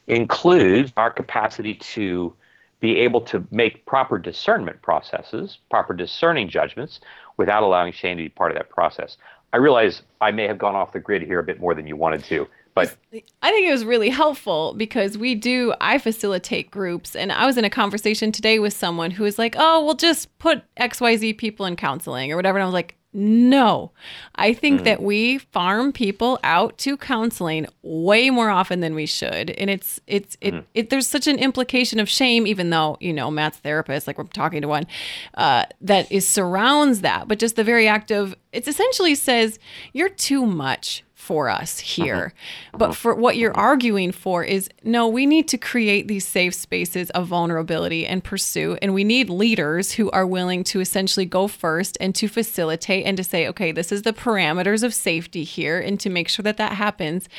includes 0.08 0.94
our 0.96 1.12
capacity 1.12 1.76
to 1.76 2.34
be 2.82 2.98
able 2.98 3.22
to 3.22 3.48
make 3.52 3.86
proper 3.86 4.18
discernment 4.18 4.82
processes, 4.82 5.60
proper 5.70 5.94
discerning 5.94 6.50
judgments, 6.50 7.00
without 7.38 7.64
allowing 7.64 7.94
shame 7.94 8.18
to 8.18 8.24
be 8.24 8.30
part 8.30 8.52
of 8.52 8.58
that 8.58 8.70
process. 8.70 9.18
I 9.54 9.58
realize 9.58 10.02
I 10.20 10.32
may 10.32 10.48
have 10.48 10.58
gone 10.58 10.76
off 10.76 10.92
the 10.92 11.00
grid 11.00 11.22
here 11.22 11.40
a 11.40 11.44
bit 11.44 11.60
more 11.60 11.74
than 11.74 11.88
you 11.88 11.96
wanted 11.96 12.24
to, 12.26 12.48
but 12.74 12.96
I 13.42 13.52
think 13.52 13.68
it 13.68 13.72
was 13.72 13.86
really 13.86 14.10
helpful 14.10 14.74
because 14.76 15.18
we 15.18 15.36
do, 15.36 15.74
I 15.82 15.98
facilitate 15.98 16.72
groups. 16.72 17.16
And 17.16 17.32
I 17.32 17.46
was 17.46 17.58
in 17.58 17.66
a 17.66 17.70
conversation 17.70 18.32
today 18.32 18.60
with 18.60 18.74
someone 18.74 19.12
who 19.12 19.24
was 19.24 19.38
like, 19.38 19.56
oh, 19.58 19.84
we'll 19.84 19.96
just 19.96 20.38
put 20.40 20.64
XYZ 20.78 21.38
people 21.38 21.66
in 21.66 21.76
counseling 21.76 22.32
or 22.32 22.38
whatever. 22.38 22.58
And 22.58 22.64
I 22.64 22.66
was 22.66 22.74
like, 22.74 22.96
no, 23.14 23.92
I 24.36 24.54
think 24.54 24.84
that 24.86 25.02
we 25.02 25.38
farm 25.38 25.92
people 25.92 26.40
out 26.44 26.78
to 26.80 26.96
counseling 26.96 27.68
way 27.82 28.30
more 28.30 28.50
often 28.50 28.80
than 28.80 28.96
we 28.96 29.06
should. 29.06 29.50
And 29.50 29.70
it's, 29.70 30.00
it's, 30.08 30.38
it, 30.40 30.54
it, 30.74 30.90
there's 30.90 31.08
such 31.08 31.28
an 31.28 31.38
implication 31.38 32.00
of 32.00 32.08
shame, 32.08 32.48
even 32.48 32.70
though, 32.70 32.98
you 33.02 33.12
know, 33.12 33.30
Matt's 33.30 33.58
therapist, 33.58 34.08
like 34.08 34.18
we're 34.18 34.24
talking 34.26 34.62
to 34.62 34.68
one, 34.70 34.88
uh, 35.34 35.66
that 35.82 36.10
is 36.10 36.26
surrounds 36.28 37.02
that. 37.02 37.28
But 37.28 37.40
just 37.40 37.58
the 37.58 37.66
very 37.66 37.88
act 37.88 38.12
of, 38.12 38.34
it 38.54 38.66
essentially 38.66 39.16
says, 39.16 39.60
you're 39.92 40.10
too 40.10 40.46
much 40.46 41.04
for 41.22 41.50
us 41.50 41.80
here. 41.80 42.34
But 42.78 42.96
for 42.96 43.14
what 43.14 43.38
you're 43.38 43.56
arguing 43.56 44.12
for 44.12 44.44
is 44.44 44.70
no, 44.84 45.08
we 45.08 45.26
need 45.26 45.48
to 45.50 45.58
create 45.58 46.08
these 46.08 46.28
safe 46.28 46.54
spaces 46.56 47.10
of 47.12 47.28
vulnerability 47.28 48.08
and 48.08 48.24
pursuit. 48.24 48.80
And 48.82 48.94
we 48.94 49.04
need 49.04 49.30
leaders 49.30 49.94
who 49.94 50.10
are 50.12 50.26
willing 50.26 50.64
to 50.66 50.82
essentially 50.82 51.26
go 51.26 51.48
first 51.48 51.98
and 52.02 52.16
to 52.16 52.28
facilitate 52.28 53.06
and 53.06 53.16
to 53.18 53.24
say, 53.24 53.48
okay, 53.48 53.72
this 53.72 53.92
is 53.92 54.02
the 54.02 54.14
parameters 54.14 54.84
of 54.84 54.94
safety 54.94 55.44
here 55.44 55.80
and 55.80 56.00
to 56.00 56.10
make 56.10 56.28
sure 56.28 56.44
that 56.44 56.58
that 56.58 56.74
happens. 56.74 57.30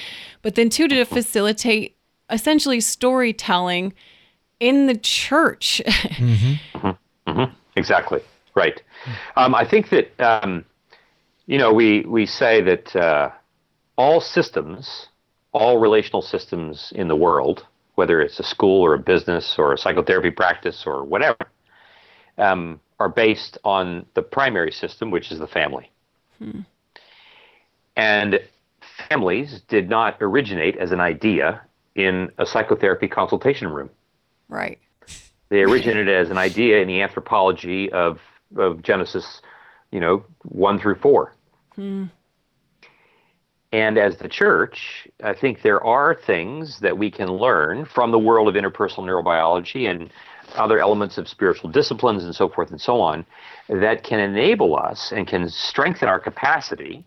But 0.43 0.55
then, 0.55 0.71
two, 0.71 0.87
to 0.89 1.05
facilitate 1.05 1.97
essentially 2.31 2.81
storytelling 2.81 3.93
in 4.61 4.87
the 4.87 4.97
church. 4.97 5.83
Exactly 7.75 8.21
right. 8.55 8.83
Um, 9.37 9.55
I 9.55 9.65
think 9.65 9.91
that 9.91 10.21
um, 10.21 10.65
you 11.47 11.59
know 11.59 11.73
we 11.73 12.01
we 12.03 12.27
say 12.27 12.61
that 12.63 12.95
uh, 12.95 13.31
all 14.03 14.21
systems, 14.21 15.07
all 15.53 15.79
relational 15.79 16.23
systems 16.23 16.93
in 16.97 17.07
the 17.07 17.15
world, 17.15 17.65
whether 17.95 18.21
it's 18.21 18.41
a 18.41 18.43
school 18.43 18.83
or 18.83 18.95
a 18.95 18.99
business 18.99 19.55
or 19.59 19.73
a 19.73 19.79
psychotherapy 19.79 20.31
practice 20.31 20.83
or 20.87 21.05
whatever, 21.05 21.45
um, 22.37 22.81
are 22.99 23.09
based 23.09 23.59
on 23.63 24.05
the 24.15 24.23
primary 24.23 24.73
system, 24.73 25.13
which 25.13 25.31
is 25.31 25.39
the 25.39 25.47
family. 25.47 25.89
And 27.95 28.41
families 29.09 29.61
did 29.69 29.89
not 29.89 30.17
originate 30.21 30.77
as 30.79 30.91
an 30.91 31.01
idea 31.01 31.63
in 31.95 32.33
a 32.39 32.47
psychotherapy 32.47 33.07
consultation 33.07 33.69
room. 33.69 33.91
Right. 34.49 34.81
They 35.49 35.61
originated 35.63 36.09
as 36.09 36.29
an 36.31 36.39
idea 36.39 36.81
in 36.81 36.89
the 36.89 37.03
anthropology 37.03 37.93
of, 37.93 38.19
of 38.57 38.83
Genesis, 38.83 39.43
you 39.93 40.01
know, 40.01 40.25
one 40.43 40.81
through 40.81 40.97
four. 40.97 41.37
And 43.73 43.97
as 43.97 44.19
the 44.19 44.29
church, 44.29 45.09
I 45.25 45.33
think 45.33 45.63
there 45.63 45.83
are 45.83 46.15
things 46.15 46.81
that 46.81 46.97
we 46.99 47.11
can 47.11 47.29
learn 47.33 47.87
from 47.87 48.11
the 48.11 48.19
world 48.19 48.49
of 48.49 48.55
interpersonal 48.55 49.05
neurobiology 49.05 49.91
and 49.91 50.11
other 50.55 50.79
elements 50.79 51.17
of 51.17 51.27
spiritual 51.27 51.71
disciplines 51.71 52.25
and 52.25 52.35
so 52.35 52.49
forth 52.49 52.71
and 52.71 52.81
so 52.81 53.01
on 53.01 53.25
that 53.69 54.05
can 54.05 54.21
enable 54.21 54.77
us 54.77 55.11
and 55.13 55.27
can 55.27 55.49
strengthen 55.49 56.09
our 56.09 56.21
capacity 56.21 57.05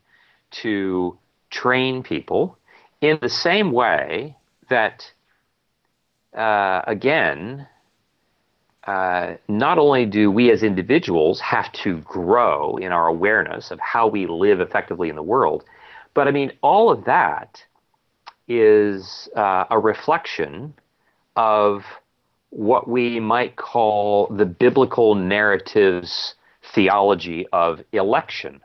to 0.49 1.15
train 1.51 2.01
people 2.01 2.57
in 3.01 3.19
the 3.21 3.29
same 3.29 3.71
way 3.71 4.35
that, 4.69 5.11
uh, 6.35 6.81
again, 6.87 7.67
uh, 8.87 9.35
not 9.47 9.77
only 9.77 10.05
do 10.05 10.31
we 10.31 10.51
as 10.51 10.63
individuals 10.63 11.39
have 11.39 11.71
to 11.73 11.97
grow 12.01 12.77
in 12.77 12.91
our 12.91 13.07
awareness 13.07 13.69
of 13.69 13.79
how 13.79 14.07
we 14.07 14.25
live 14.25 14.59
effectively 14.59 15.09
in 15.09 15.15
the 15.15 15.23
world, 15.23 15.63
but 16.15 16.27
I 16.27 16.31
mean, 16.31 16.53
all 16.63 16.89
of 16.89 17.05
that 17.05 17.63
is 18.47 19.29
uh, 19.35 19.65
a 19.69 19.77
reflection 19.77 20.73
of 21.35 21.83
what 22.49 22.87
we 22.87 23.19
might 23.19 23.57
call 23.57 24.27
the 24.27 24.45
biblical 24.45 25.13
narrative's 25.13 26.35
theology 26.73 27.45
of 27.51 27.81
election. 27.91 28.61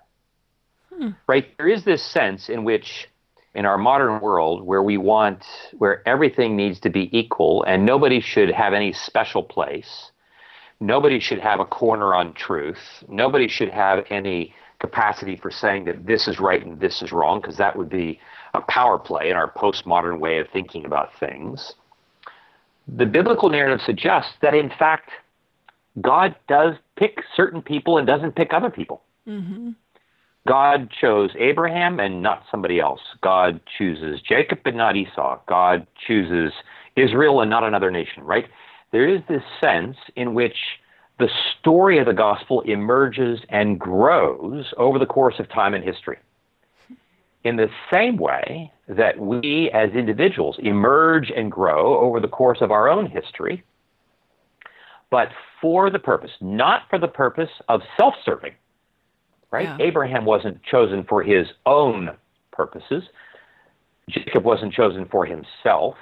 Right? 1.27 1.47
There 1.59 1.69
is 1.69 1.85
this 1.85 2.03
sense 2.05 2.49
in 2.49 2.63
which, 2.63 3.09
in 3.55 3.67
our 3.67 3.79
modern 3.79 4.21
world, 4.21 4.63
where 4.65 4.83
we 4.83 4.97
want, 4.97 5.45
where 5.77 6.07
everything 6.07 6.57
needs 6.57 6.79
to 6.81 6.91
be 6.91 7.11
equal 7.17 7.65
and 7.65 7.85
nobody 7.85 8.21
should 8.21 8.51
have 8.51 8.75
any 8.75 8.93
special 8.93 9.43
place, 9.43 10.13
nobody 10.79 11.19
should 11.19 11.41
have 11.41 11.59
a 11.59 11.65
corner 11.65 12.15
on 12.15 12.33
truth, 12.35 13.03
nobody 13.09 13.49
should 13.49 13.71
have 13.71 14.05
any 14.09 14.55
capacity 14.81 15.37
for 15.37 15.51
saying 15.51 15.85
that 15.85 16.07
this 16.07 16.27
is 16.27 16.41
right 16.41 16.65
and 16.65 16.81
this 16.81 17.03
is 17.03 17.13
wrong, 17.13 17.41
because 17.41 17.57
that 17.59 17.77
would 17.77 17.89
be 17.89 18.19
a 18.55 18.61
power 18.63 18.99
play 18.99 19.31
in 19.31 19.37
our 19.37 19.51
postmodern 19.53 20.19
way 20.19 20.39
of 20.39 20.49
thinking 20.53 20.85
about 20.85 21.11
things 21.21 21.75
the 22.97 23.07
biblical 23.07 23.49
narrative 23.49 23.81
suggests 23.85 24.33
that 24.43 24.55
in 24.55 24.71
fact 24.79 25.11
God 26.01 26.35
does 26.49 26.75
pick 26.97 27.19
certain 27.35 27.63
people 27.63 27.99
and 27.99 28.07
doesn't 28.07 28.37
pick 28.37 28.53
other 28.53 28.71
people. 28.71 29.03
Mm-hmm. 29.27 29.71
God 30.47 30.91
chose 30.91 31.31
Abraham 31.39 32.01
and 32.01 32.23
not 32.23 32.45
somebody 32.51 32.81
else. 32.81 33.01
God 33.23 33.61
chooses 33.77 34.21
Jacob 34.23 34.61
and 34.65 34.77
not 34.77 34.97
Esau. 34.97 35.39
God 35.47 35.87
chooses 36.07 36.53
Israel 36.97 37.41
and 37.41 37.51
not 37.51 37.65
another 37.65 37.91
nation, 37.91 38.23
right? 38.25 38.47
There 38.93 39.09
is 39.09 39.21
this 39.29 39.43
sense 39.61 39.97
in 40.17 40.35
which 40.35 40.57
the 41.21 41.29
story 41.59 41.99
of 41.99 42.07
the 42.07 42.13
gospel 42.15 42.63
emerges 42.63 43.41
and 43.51 43.79
grows 43.79 44.73
over 44.77 44.99
the 44.99 45.07
course 45.07 45.37
of 45.39 45.49
time 45.49 45.75
and 45.75 45.85
history. 45.85 46.19
In 47.45 47.57
the 47.57 47.69
same 47.93 48.17
way 48.17 48.73
that 48.89 49.19
we 49.19 49.71
as 49.73 49.91
individuals 49.91 50.57
emerge 50.59 51.31
and 51.31 51.53
grow 51.53 51.99
over 51.99 52.21
the 52.21 52.29
course 52.29 52.59
of 52.61 52.71
our 52.71 52.89
own 52.89 53.07
history, 53.07 53.63
but 55.11 55.29
for 55.61 55.91
the 55.91 55.99
purpose, 55.99 56.31
not 56.41 56.83
for 56.91 56.99
the 56.99 57.09
purpose 57.09 57.51
of 57.69 57.83
self 57.99 58.15
serving, 58.25 58.55
right? 59.51 59.65
Yeah. 59.65 59.87
Abraham 59.87 60.25
wasn't 60.25 60.63
chosen 60.63 61.05
for 61.05 61.23
his 61.23 61.47
own 61.67 62.11
purposes, 62.51 63.05
Jacob 64.09 64.45
wasn't 64.45 64.73
chosen 64.73 65.07
for 65.07 65.25
himself. 65.25 65.95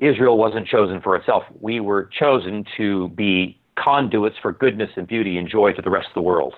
Israel 0.00 0.36
wasn't 0.36 0.66
chosen 0.66 1.00
for 1.00 1.16
itself. 1.16 1.44
We 1.60 1.80
were 1.80 2.10
chosen 2.18 2.64
to 2.76 3.08
be 3.10 3.58
conduits 3.76 4.36
for 4.40 4.52
goodness 4.52 4.90
and 4.96 5.06
beauty 5.06 5.36
and 5.38 5.48
joy 5.48 5.72
to 5.72 5.82
the 5.82 5.90
rest 5.90 6.08
of 6.08 6.14
the 6.14 6.22
world. 6.22 6.54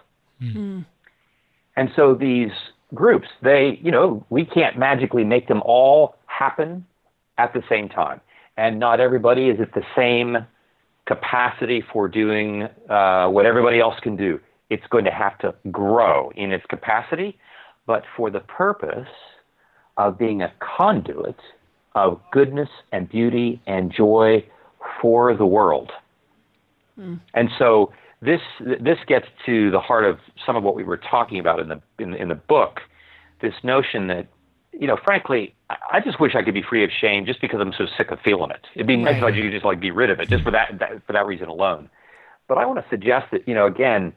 And 1.77 1.91
so 1.95 2.15
these 2.15 2.51
groups, 2.95 3.29
they, 3.43 3.79
you 3.83 3.91
know, 3.91 4.25
we 4.31 4.45
can't 4.45 4.79
magically 4.79 5.25
make 5.25 5.49
them 5.49 5.63
all 5.65 6.17
happen 6.27 6.87
at 7.39 7.53
the 7.53 7.63
same 7.69 7.89
time. 7.89 8.21
And 8.57 8.79
not 8.79 9.01
everybody 9.01 9.49
is 9.49 9.61
at 9.61 9.75
the 9.75 9.83
same 9.95 10.39
capacity 11.07 11.83
for 11.93 12.09
doing 12.09 12.69
uh, 12.89 13.29
what 13.29 13.47
everybody 13.47 13.79
else 13.81 13.97
can 14.03 14.17
do. 14.17 14.41
It's 14.71 14.87
going 14.91 15.05
to 15.05 15.11
have 15.11 15.39
to 15.39 15.55
grow 15.71 16.33
in 16.37 16.53
its 16.53 16.65
capacity, 16.67 17.39
but 17.87 18.03
for 18.17 18.31
the 18.31 18.41
purpose 18.41 19.09
of 19.97 20.19
being 20.19 20.43
a 20.43 20.53
conduit 20.59 21.37
of 21.97 22.21
goodness 22.31 22.69
and 22.93 23.09
beauty 23.09 23.61
and 23.67 23.91
joy 23.91 24.45
for 25.01 25.35
the 25.35 25.47
world. 25.47 25.91
And 27.35 27.51
so 27.59 27.93
this 28.23 28.41
this 28.61 28.99
gets 29.07 29.27
to 29.47 29.71
the 29.71 29.81
heart 29.81 30.05
of 30.05 30.19
some 30.45 30.57
of 30.57 30.63
what 30.63 30.77
we 30.77 30.85
were 30.85 30.99
talking 30.99 31.39
about 31.39 31.59
in 31.59 31.69
the 31.69 31.81
in, 31.99 32.15
in 32.15 32.29
the 32.29 32.35
book. 32.35 32.81
This 33.41 33.55
notion 33.63 34.07
that 34.09 34.29
you 34.73 34.87
know, 34.87 34.99
frankly, 35.03 35.55
I, 35.71 36.01
just 36.01 36.21
wish 36.21 36.35
I 36.35 36.43
could 36.43 36.53
be 36.53 36.63
free 36.63 36.85
of 36.85 36.91
shame 36.91 37.25
just 37.25 37.41
because 37.41 37.61
I'm 37.61 37.73
so 37.73 37.87
sick 37.97 38.11
of 38.11 38.21
feeling 38.21 38.51
it. 38.51 38.67
It'd 38.75 38.87
be 38.87 38.97
nice 38.97 39.17
if 39.17 39.23
I 39.23 39.33
could 39.33 39.51
just 39.51 39.65
like 39.65 39.81
be 39.81 39.91
rid 39.91 40.11
of 40.11 40.21
it 40.21 40.29
just 40.29 40.45
for 40.45 40.51
that, 40.51 40.79
that 40.81 41.07
for 41.07 41.15
that 41.15 41.25
reason 41.25 41.49
alone. 41.49 41.89
But 42.47 42.59
I 42.59 42.67
want 42.67 42.79
to 42.79 42.85
suggest 42.91 43.27
that 43.33 43.49
you 43.49 43.55
know 43.55 43.67
again, 43.67 44.13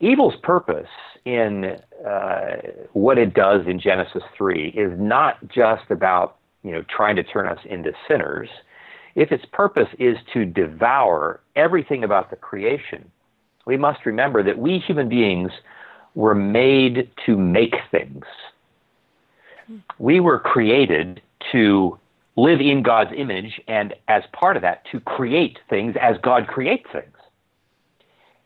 evil's 0.00 0.36
purpose 0.42 0.88
in 1.24 1.78
uh, 2.06 2.56
what 2.92 3.16
it 3.16 3.32
does 3.32 3.66
in 3.66 3.80
Genesis 3.80 4.22
three 4.36 4.68
is 4.68 4.92
not 4.98 5.36
just 5.48 5.90
about 5.90 6.36
you 6.62 6.72
know 6.72 6.82
trying 6.88 7.16
to 7.16 7.22
turn 7.22 7.46
us 7.46 7.58
into 7.64 7.92
sinners 8.08 8.48
if 9.14 9.30
its 9.30 9.44
purpose 9.52 9.88
is 9.98 10.16
to 10.32 10.44
devour 10.44 11.40
everything 11.56 12.04
about 12.04 12.30
the 12.30 12.36
creation, 12.36 13.10
we 13.66 13.76
must 13.76 14.06
remember 14.06 14.42
that 14.42 14.58
we 14.58 14.78
human 14.78 15.08
beings 15.08 15.52
were 16.14 16.34
made 16.34 17.10
to 17.26 17.36
make 17.36 17.74
things. 17.90 18.24
We 19.98 20.20
were 20.20 20.38
created 20.38 21.22
to 21.52 21.98
live 22.36 22.60
in 22.60 22.82
God's 22.82 23.10
image, 23.16 23.60
and 23.68 23.94
as 24.08 24.22
part 24.32 24.56
of 24.56 24.62
that, 24.62 24.84
to 24.90 25.00
create 25.00 25.58
things 25.68 25.94
as 26.00 26.16
God 26.22 26.46
creates 26.46 26.86
things. 26.92 27.16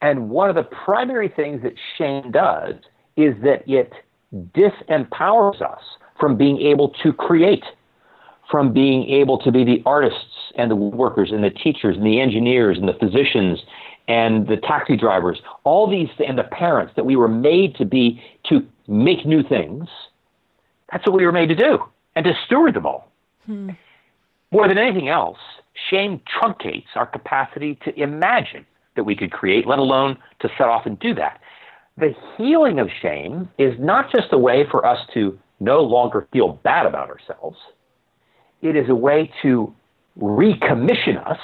And 0.02 0.28
one 0.28 0.48
of 0.50 0.56
the 0.56 0.64
primary 0.64 1.28
things 1.28 1.62
that 1.62 1.74
shame 1.96 2.30
does 2.30 2.74
is 3.16 3.34
that 3.42 3.62
it 3.66 3.92
disempowers 4.54 5.62
us 5.62 5.82
from 6.18 6.36
being 6.36 6.60
able 6.60 6.90
to 7.02 7.12
create 7.12 7.64
from 8.50 8.72
being 8.72 9.08
able 9.08 9.38
to 9.38 9.50
be 9.50 9.64
the 9.64 9.82
artists 9.86 10.52
and 10.56 10.70
the 10.70 10.76
workers 10.76 11.30
and 11.32 11.42
the 11.42 11.50
teachers 11.50 11.96
and 11.96 12.06
the 12.06 12.20
engineers 12.20 12.78
and 12.78 12.88
the 12.88 12.94
physicians 12.94 13.60
and 14.08 14.46
the 14.46 14.56
taxi 14.56 14.96
drivers, 14.96 15.40
all 15.64 15.90
these 15.90 16.08
and 16.26 16.38
the 16.38 16.44
parents 16.44 16.92
that 16.96 17.04
we 17.04 17.16
were 17.16 17.28
made 17.28 17.74
to 17.74 17.84
be 17.84 18.22
to 18.48 18.64
make 18.86 19.26
new 19.26 19.42
things. 19.42 19.88
That's 20.92 21.04
what 21.06 21.16
we 21.16 21.26
were 21.26 21.32
made 21.32 21.48
to 21.48 21.56
do 21.56 21.78
and 22.14 22.24
to 22.24 22.32
steward 22.46 22.74
them 22.74 22.86
all. 22.86 23.10
Hmm. 23.46 23.70
More 24.52 24.68
than 24.68 24.78
anything 24.78 25.08
else, 25.08 25.38
shame 25.90 26.20
truncates 26.40 26.86
our 26.94 27.06
capacity 27.06 27.78
to 27.84 28.00
imagine 28.00 28.64
that 28.94 29.04
we 29.04 29.16
could 29.16 29.32
create, 29.32 29.66
let 29.66 29.80
alone 29.80 30.16
to 30.40 30.48
set 30.56 30.68
off 30.68 30.86
and 30.86 30.98
do 31.00 31.14
that. 31.14 31.40
The 31.98 32.14
healing 32.36 32.78
of 32.78 32.88
shame 33.02 33.48
is 33.58 33.74
not 33.78 34.10
just 34.12 34.28
a 34.32 34.38
way 34.38 34.66
for 34.70 34.86
us 34.86 35.00
to 35.14 35.38
no 35.58 35.80
longer 35.80 36.28
feel 36.32 36.60
bad 36.62 36.86
about 36.86 37.08
ourselves 37.08 37.56
it 38.62 38.76
is 38.76 38.88
a 38.88 38.94
way 38.94 39.30
to 39.42 39.72
recommission 40.20 41.24
us 41.26 41.38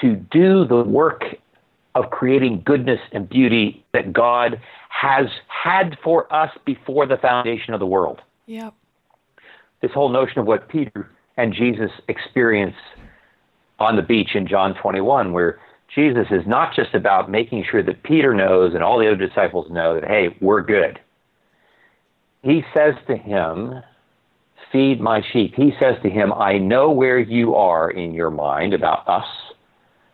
to 0.00 0.16
do 0.16 0.64
the 0.64 0.82
work 0.82 1.22
of 1.94 2.10
creating 2.10 2.62
goodness 2.64 3.00
and 3.12 3.28
beauty 3.28 3.84
that 3.92 4.12
God 4.12 4.60
has 4.88 5.26
had 5.48 5.96
for 6.02 6.32
us 6.32 6.50
before 6.64 7.06
the 7.06 7.16
foundation 7.16 7.74
of 7.74 7.80
the 7.80 7.86
world. 7.86 8.20
Yep. 8.46 8.74
This 9.80 9.92
whole 9.92 10.08
notion 10.08 10.38
of 10.38 10.46
what 10.46 10.68
Peter 10.68 11.10
and 11.36 11.52
Jesus 11.52 11.90
experience 12.08 12.76
on 13.78 13.96
the 13.96 14.02
beach 14.02 14.34
in 14.34 14.46
John 14.46 14.74
21, 14.74 15.32
where 15.32 15.60
Jesus 15.94 16.26
is 16.30 16.46
not 16.46 16.74
just 16.74 16.94
about 16.94 17.30
making 17.30 17.64
sure 17.70 17.82
that 17.82 18.02
Peter 18.02 18.34
knows 18.34 18.74
and 18.74 18.82
all 18.82 18.98
the 18.98 19.06
other 19.06 19.16
disciples 19.16 19.70
know 19.70 20.00
that, 20.00 20.08
hey, 20.08 20.36
we're 20.40 20.62
good. 20.62 20.98
He 22.42 22.64
says 22.74 22.94
to 23.06 23.16
him, 23.16 23.82
feed 24.74 25.00
my 25.00 25.22
sheep. 25.32 25.54
He 25.54 25.72
says 25.78 25.94
to 26.02 26.10
him, 26.10 26.32
I 26.32 26.58
know 26.58 26.90
where 26.90 27.20
you 27.20 27.54
are 27.54 27.88
in 27.88 28.12
your 28.12 28.30
mind 28.30 28.74
about 28.74 29.08
us. 29.08 29.26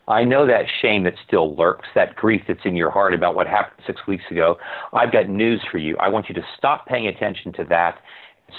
I 0.06 0.22
know 0.22 0.46
that 0.46 0.66
shame 0.82 1.04
that 1.04 1.14
still 1.26 1.56
lurks, 1.56 1.88
that 1.94 2.14
grief 2.14 2.42
that's 2.46 2.60
in 2.66 2.76
your 2.76 2.90
heart 2.90 3.14
about 3.14 3.34
what 3.34 3.46
happened 3.46 3.82
six 3.86 4.06
weeks 4.06 4.24
ago. 4.30 4.58
I've 4.92 5.12
got 5.12 5.30
news 5.30 5.62
for 5.72 5.78
you. 5.78 5.96
I 5.96 6.08
want 6.08 6.28
you 6.28 6.34
to 6.34 6.44
stop 6.58 6.86
paying 6.86 7.06
attention 7.06 7.54
to 7.54 7.64
that. 7.70 8.00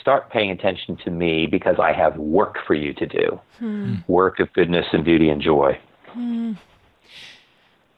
Start 0.02 0.32
paying 0.32 0.50
attention 0.50 0.98
to 1.04 1.12
me 1.12 1.46
because 1.46 1.76
I 1.78 1.94
have 1.94 2.18
work 2.18 2.58
for 2.66 2.74
you 2.74 2.94
to 2.96 3.06
do 3.06 3.40
hmm. 3.60 3.96
work 4.08 4.40
of 4.40 4.52
goodness 4.54 4.88
and 4.94 5.06
beauty 5.06 5.30
and 5.30 5.40
joy. 5.40 5.78
Hmm. 6.08 6.54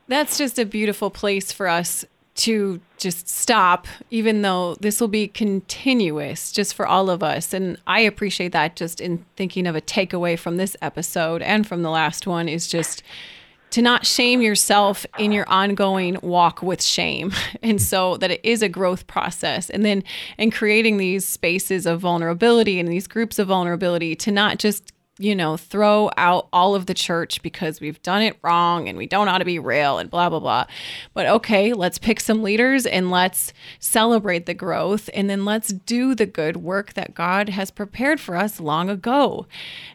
That's 0.10 0.38
just 0.38 0.60
a 0.60 0.66
beautiful 0.66 1.10
place 1.10 1.54
for 1.54 1.70
us 1.70 2.04
to 2.36 2.82
just 2.98 3.30
stop, 3.30 3.86
even 4.10 4.42
though 4.42 4.76
this 4.80 5.00
will 5.00 5.08
be 5.08 5.28
continuous 5.28 6.52
just 6.52 6.74
for 6.74 6.88
all 6.88 7.10
of 7.10 7.22
us. 7.22 7.54
And 7.54 7.78
I 7.86 8.00
appreciate 8.00 8.54
that 8.54 8.76
just 8.76 9.00
in 9.00 9.24
thinking 9.36 9.68
of 9.68 9.76
a 9.76 9.82
takeaway 9.82 10.38
from 10.38 10.58
this 10.58 10.76
episode 10.82 11.42
and 11.42 11.68
from 11.68 11.84
the 11.84 11.92
last 11.92 12.26
one 12.26 12.50
is 12.50 12.68
just 12.68 13.04
to 13.74 13.82
not 13.82 14.06
shame 14.06 14.40
yourself 14.40 15.04
in 15.18 15.32
your 15.32 15.50
ongoing 15.50 16.18
walk 16.22 16.62
with 16.62 16.82
shame. 16.82 17.34
And 17.64 17.82
so 17.82 18.18
that 18.18 18.30
it 18.30 18.42
is 18.44 18.62
a 18.62 18.70
growth 18.70 19.08
process. 19.08 19.70
And 19.70 19.84
then 19.86 20.04
in 20.38 20.52
creating 20.52 20.98
these 20.98 21.26
spaces 21.28 21.86
of 21.86 22.02
vulnerability 22.02 22.80
and 22.80 22.88
these 22.90 23.08
groups 23.08 23.40
of 23.40 23.48
vulnerability, 23.48 24.16
to 24.18 24.32
not 24.32 24.60
just 24.60 24.93
you 25.20 25.36
know, 25.36 25.56
throw 25.58 26.10
out 26.18 26.48
all 26.52 26.74
of 26.74 26.88
the 26.88 26.94
church 26.94 27.44
because 27.44 27.80
we've 27.80 28.02
done 28.02 28.24
it 28.24 28.36
wrong 28.42 28.90
and 28.90 28.98
we 28.98 29.06
don't 29.06 29.28
ought 29.28 29.38
to 29.38 29.46
be 29.46 29.60
real 29.60 30.00
and 30.00 30.10
blah, 30.10 30.28
blah, 30.28 30.40
blah. 30.40 30.66
But 31.14 31.28
okay, 31.28 31.72
let's 31.74 32.00
pick 32.00 32.20
some 32.20 32.42
leaders 32.42 32.88
and 32.88 33.12
let's 33.12 33.54
celebrate 33.78 34.48
the 34.48 34.56
growth 34.56 35.12
and 35.14 35.30
then 35.30 35.46
let's 35.46 35.70
do 35.70 36.16
the 36.16 36.26
good 36.26 36.58
work 36.58 36.94
that 36.94 37.14
God 37.14 37.50
has 37.50 37.70
prepared 37.70 38.20
for 38.20 38.36
us 38.36 38.60
long 38.60 38.90
ago. 38.90 39.46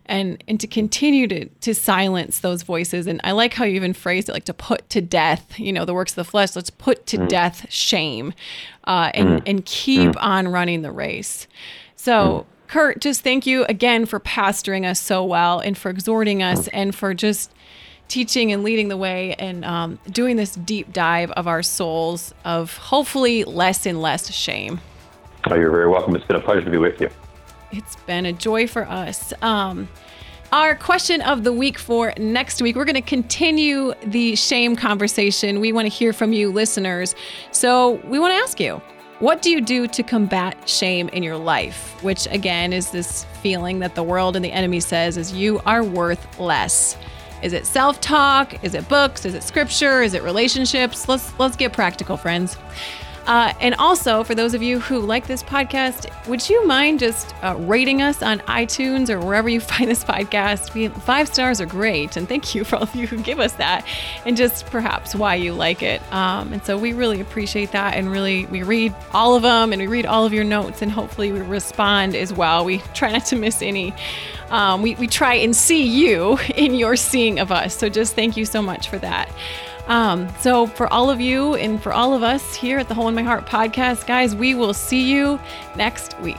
And 0.06 0.42
and 0.46 0.60
to 0.60 0.68
continue 0.68 1.26
to 1.26 1.46
to 1.46 1.74
silence 1.74 2.38
those 2.38 2.62
voices. 2.62 3.08
And 3.08 3.20
I 3.24 3.32
like 3.32 3.54
how 3.54 3.64
you 3.64 3.74
even 3.74 3.94
phrased 3.94 4.28
it 4.28 4.32
like 4.32 4.44
to 4.44 4.54
put 4.54 4.88
to 4.90 5.00
death, 5.00 5.58
you 5.58 5.72
know, 5.72 5.84
the 5.84 5.94
works 5.94 6.12
of 6.12 6.16
the 6.16 6.24
flesh. 6.24 6.54
Let's 6.54 6.70
put 6.70 7.06
to 7.06 7.18
mm. 7.18 7.28
death 7.28 7.66
shame 7.70 8.34
uh, 8.84 9.10
and, 9.14 9.28
mm. 9.28 9.42
and 9.46 9.64
keep 9.64 10.12
mm. 10.12 10.22
on 10.22 10.46
running 10.46 10.82
the 10.82 10.92
race. 10.92 11.48
So 11.96 12.46
Curt, 12.68 13.00
just 13.00 13.22
thank 13.22 13.46
you 13.46 13.64
again 13.64 14.04
for 14.04 14.20
pastoring 14.20 14.84
us 14.84 15.00
so 15.00 15.24
well 15.24 15.58
and 15.58 15.76
for 15.76 15.88
exhorting 15.88 16.42
us 16.42 16.68
and 16.68 16.94
for 16.94 17.14
just 17.14 17.50
teaching 18.08 18.52
and 18.52 18.62
leading 18.62 18.88
the 18.88 18.96
way 18.96 19.34
and 19.38 19.64
um, 19.64 19.98
doing 20.10 20.36
this 20.36 20.54
deep 20.54 20.92
dive 20.92 21.30
of 21.32 21.46
our 21.46 21.62
souls 21.62 22.34
of 22.44 22.76
hopefully 22.76 23.44
less 23.44 23.86
and 23.86 24.02
less 24.02 24.30
shame. 24.30 24.80
Oh, 25.46 25.54
you're 25.54 25.70
very 25.70 25.88
welcome. 25.88 26.14
It's 26.14 26.26
been 26.26 26.36
a 26.36 26.40
pleasure 26.40 26.62
to 26.62 26.70
be 26.70 26.76
with 26.76 27.00
you. 27.00 27.08
It's 27.72 27.96
been 27.96 28.26
a 28.26 28.34
joy 28.34 28.66
for 28.66 28.86
us. 28.86 29.32
Um, 29.40 29.88
our 30.52 30.74
question 30.74 31.22
of 31.22 31.44
the 31.44 31.52
week 31.52 31.78
for 31.78 32.12
next 32.18 32.60
week, 32.60 32.76
we're 32.76 32.86
going 32.86 32.94
to 32.94 33.02
continue 33.02 33.94
the 34.04 34.36
shame 34.36 34.76
conversation. 34.76 35.60
We 35.60 35.72
want 35.72 35.86
to 35.86 35.90
hear 35.90 36.12
from 36.12 36.32
you, 36.34 36.50
listeners. 36.50 37.14
So 37.50 37.92
we 38.04 38.18
want 38.18 38.32
to 38.32 38.36
ask 38.36 38.60
you 38.60 38.80
what 39.20 39.42
do 39.42 39.50
you 39.50 39.60
do 39.60 39.88
to 39.88 40.02
combat 40.02 40.56
shame 40.68 41.08
in 41.08 41.22
your 41.22 41.36
life? 41.36 42.02
Which 42.02 42.26
again 42.30 42.72
is 42.72 42.90
this 42.90 43.24
feeling 43.42 43.80
that 43.80 43.94
the 43.94 44.02
world 44.02 44.36
and 44.36 44.44
the 44.44 44.52
enemy 44.52 44.80
says 44.80 45.16
is 45.16 45.32
you 45.32 45.60
are 45.66 45.82
worth 45.82 46.38
less. 46.38 46.96
Is 47.42 47.52
it 47.52 47.66
self-talk? 47.66 48.64
Is 48.64 48.74
it 48.74 48.88
books? 48.88 49.24
Is 49.24 49.34
it 49.34 49.42
scripture? 49.42 50.02
Is 50.02 50.14
it 50.14 50.22
relationships? 50.22 51.08
Let's 51.08 51.36
let's 51.38 51.56
get 51.56 51.72
practical, 51.72 52.16
friends. 52.16 52.56
Uh, 53.28 53.52
and 53.60 53.74
also, 53.74 54.24
for 54.24 54.34
those 54.34 54.54
of 54.54 54.62
you 54.62 54.80
who 54.80 55.00
like 55.00 55.26
this 55.26 55.42
podcast, 55.42 56.08
would 56.26 56.48
you 56.48 56.66
mind 56.66 56.98
just 56.98 57.34
uh, 57.42 57.54
rating 57.58 58.00
us 58.00 58.22
on 58.22 58.38
iTunes 58.40 59.10
or 59.10 59.20
wherever 59.20 59.50
you 59.50 59.60
find 59.72 59.90
this 59.90 60.02
podcast? 60.02 60.92
Five 61.02 61.28
stars 61.28 61.60
are 61.60 61.66
great. 61.66 62.16
And 62.16 62.26
thank 62.26 62.54
you 62.54 62.64
for 62.64 62.76
all 62.76 62.84
of 62.84 62.94
you 62.94 63.06
who 63.06 63.18
give 63.18 63.38
us 63.38 63.52
that 63.54 63.86
and 64.24 64.34
just 64.34 64.64
perhaps 64.66 65.14
why 65.14 65.34
you 65.34 65.52
like 65.52 65.82
it. 65.82 66.00
Um, 66.10 66.54
and 66.54 66.64
so 66.64 66.78
we 66.78 66.94
really 66.94 67.20
appreciate 67.20 67.72
that. 67.72 67.94
And 67.94 68.10
really, 68.10 68.46
we 68.46 68.62
read 68.62 68.94
all 69.12 69.36
of 69.36 69.42
them 69.42 69.74
and 69.74 69.82
we 69.82 69.88
read 69.88 70.06
all 70.06 70.24
of 70.24 70.32
your 70.32 70.44
notes 70.44 70.80
and 70.80 70.90
hopefully 70.90 71.30
we 71.30 71.40
respond 71.42 72.14
as 72.14 72.32
well. 72.32 72.64
We 72.64 72.78
try 72.94 73.12
not 73.12 73.26
to 73.26 73.36
miss 73.36 73.60
any. 73.60 73.92
Um, 74.48 74.80
we, 74.80 74.94
we 74.94 75.06
try 75.06 75.34
and 75.34 75.54
see 75.54 75.82
you 75.82 76.38
in 76.54 76.74
your 76.74 76.96
seeing 76.96 77.40
of 77.40 77.52
us. 77.52 77.76
So 77.76 77.90
just 77.90 78.14
thank 78.14 78.38
you 78.38 78.46
so 78.46 78.62
much 78.62 78.88
for 78.88 78.96
that. 78.98 79.30
Um, 79.88 80.28
so, 80.38 80.66
for 80.66 80.92
all 80.92 81.10
of 81.10 81.20
you 81.20 81.54
and 81.54 81.82
for 81.82 81.92
all 81.92 82.14
of 82.14 82.22
us 82.22 82.54
here 82.54 82.78
at 82.78 82.88
the 82.88 82.94
Hole 82.94 83.08
in 83.08 83.14
My 83.14 83.22
Heart 83.22 83.46
podcast, 83.46 84.06
guys, 84.06 84.36
we 84.36 84.54
will 84.54 84.74
see 84.74 85.10
you 85.10 85.40
next 85.76 86.18
week. 86.20 86.36